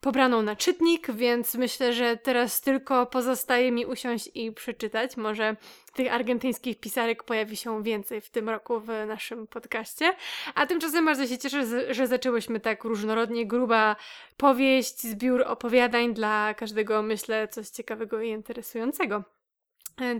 pobraną 0.01 0.41
na 0.41 0.55
czytnik, 0.55 1.11
więc 1.11 1.55
myślę, 1.55 1.93
że 1.93 2.17
teraz 2.17 2.61
tylko 2.61 3.05
pozostaje 3.05 3.71
mi 3.71 3.85
usiąść 3.85 4.29
i 4.33 4.51
przeczytać. 4.51 5.17
Może 5.17 5.55
tych 5.93 6.13
argentyńskich 6.13 6.79
pisarek 6.79 7.23
pojawi 7.23 7.57
się 7.57 7.83
więcej 7.83 8.21
w 8.21 8.29
tym 8.29 8.49
roku 8.49 8.79
w 8.79 8.87
naszym 9.07 9.47
podcaście. 9.47 10.15
A 10.55 10.65
tymczasem 10.65 11.05
bardzo 11.05 11.27
się 11.27 11.37
cieszę, 11.37 11.93
że 11.93 12.07
zaczęłyśmy 12.07 12.59
tak 12.59 12.83
różnorodnie. 12.83 13.47
Gruba 13.47 13.95
powieść, 14.37 15.01
zbiór 15.01 15.43
opowiadań 15.47 16.13
dla 16.13 16.53
każdego, 16.53 17.01
myślę, 17.01 17.47
coś 17.47 17.69
ciekawego 17.69 18.21
i 18.21 18.29
interesującego. 18.29 19.38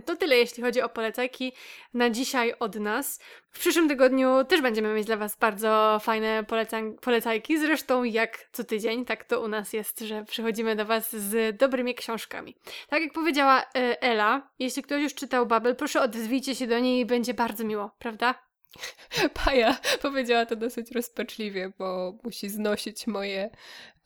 To 0.04 0.16
tyle, 0.16 0.36
jeśli 0.36 0.62
chodzi 0.62 0.82
o 0.82 0.88
polecajki 0.88 1.52
na 1.94 2.10
dzisiaj 2.10 2.54
od 2.58 2.76
nas. 2.76 3.20
W 3.50 3.58
przyszłym 3.58 3.88
tygodniu 3.88 4.44
też 4.44 4.60
będziemy 4.60 4.94
mieć 4.94 5.06
dla 5.06 5.16
Was 5.16 5.36
bardzo 5.36 5.98
fajne 6.02 6.44
polecajki, 7.00 7.58
zresztą 7.58 8.04
jak 8.04 8.48
co 8.52 8.64
tydzień, 8.64 9.04
tak 9.04 9.24
to 9.24 9.40
u 9.40 9.48
nas 9.48 9.72
jest, 9.72 10.00
że 10.00 10.24
przychodzimy 10.24 10.76
do 10.76 10.84
Was 10.84 11.16
z 11.16 11.56
dobrymi 11.56 11.94
książkami. 11.94 12.56
Tak 12.88 13.02
jak 13.02 13.12
powiedziała 13.12 13.60
e, 13.60 14.02
Ela, 14.02 14.50
jeśli 14.58 14.82
ktoś 14.82 15.02
już 15.02 15.14
czytał 15.14 15.46
Babel, 15.46 15.76
proszę 15.76 16.00
odezwijcie 16.00 16.54
się 16.54 16.66
do 16.66 16.78
niej 16.78 17.00
i 17.00 17.06
będzie 17.06 17.34
bardzo 17.34 17.64
miło, 17.64 17.90
prawda? 17.98 18.34
Paja 19.44 19.78
powiedziała 20.02 20.46
to 20.46 20.56
dosyć 20.56 20.90
rozpaczliwie, 20.90 21.72
bo 21.78 22.18
musi 22.24 22.48
znosić 22.48 23.06
moje 23.06 23.50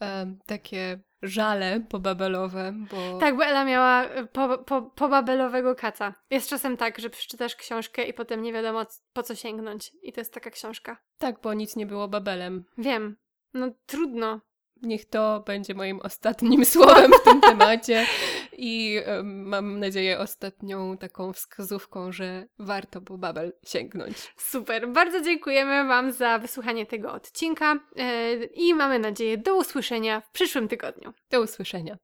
um, 0.01 0.39
takie 0.47 0.99
żale 1.25 1.81
pobabelowe, 1.89 2.75
bo... 2.91 3.18
Tak, 3.18 3.37
bo 3.37 3.45
Ela 3.45 3.64
miała 3.64 4.05
e, 4.05 4.27
po, 4.27 4.59
po, 4.59 4.83
pobabelowego 4.83 5.75
kaca. 5.75 6.14
Jest 6.31 6.49
czasem 6.49 6.77
tak, 6.77 6.99
że 6.99 7.11
przeczytasz 7.11 7.57
książkę 7.57 8.05
i 8.05 8.14
potem 8.14 8.43
nie 8.43 8.53
wiadomo 8.53 8.87
po 9.12 9.22
co 9.22 9.35
sięgnąć. 9.35 9.93
I 10.03 10.12
to 10.12 10.20
jest 10.20 10.35
taka 10.35 10.51
książka. 10.51 10.97
Tak, 11.18 11.41
bo 11.43 11.55
nic 11.55 11.77
nie 11.77 11.87
było 11.87 12.09
babelem. 12.09 12.64
Wiem. 12.79 13.16
No 13.55 13.70
trudno 13.87 14.41
niech 14.83 15.05
to 15.05 15.43
będzie 15.47 15.75
moim 15.75 16.01
ostatnim 16.01 16.64
słowem 16.75 17.12
w 17.20 17.25
tym 17.25 17.41
temacie 17.41 18.07
i 18.59 19.00
mam 19.24 19.80
nadzieję 19.80 20.18
ostatnią 20.18 20.96
taką 20.98 21.32
wskazówką, 21.32 22.12
że 22.12 22.46
warto 22.59 23.00
po 23.00 23.18
Babel 23.18 23.52
sięgnąć. 23.66 24.34
Super, 24.36 24.88
bardzo 24.88 25.20
dziękujemy 25.20 25.88
Wam 25.88 26.12
za 26.12 26.38
wysłuchanie 26.38 26.86
tego 26.86 27.12
odcinka 27.12 27.78
yy, 27.96 28.44
i 28.44 28.74
mamy 28.74 28.98
nadzieję 28.98 29.38
do 29.38 29.57
usłyszenia 29.57 30.20
w 30.20 30.30
przyszłym 30.30 30.68
tygodniu. 30.68 31.12
Do 31.30 31.40
usłyszenia. 31.40 31.96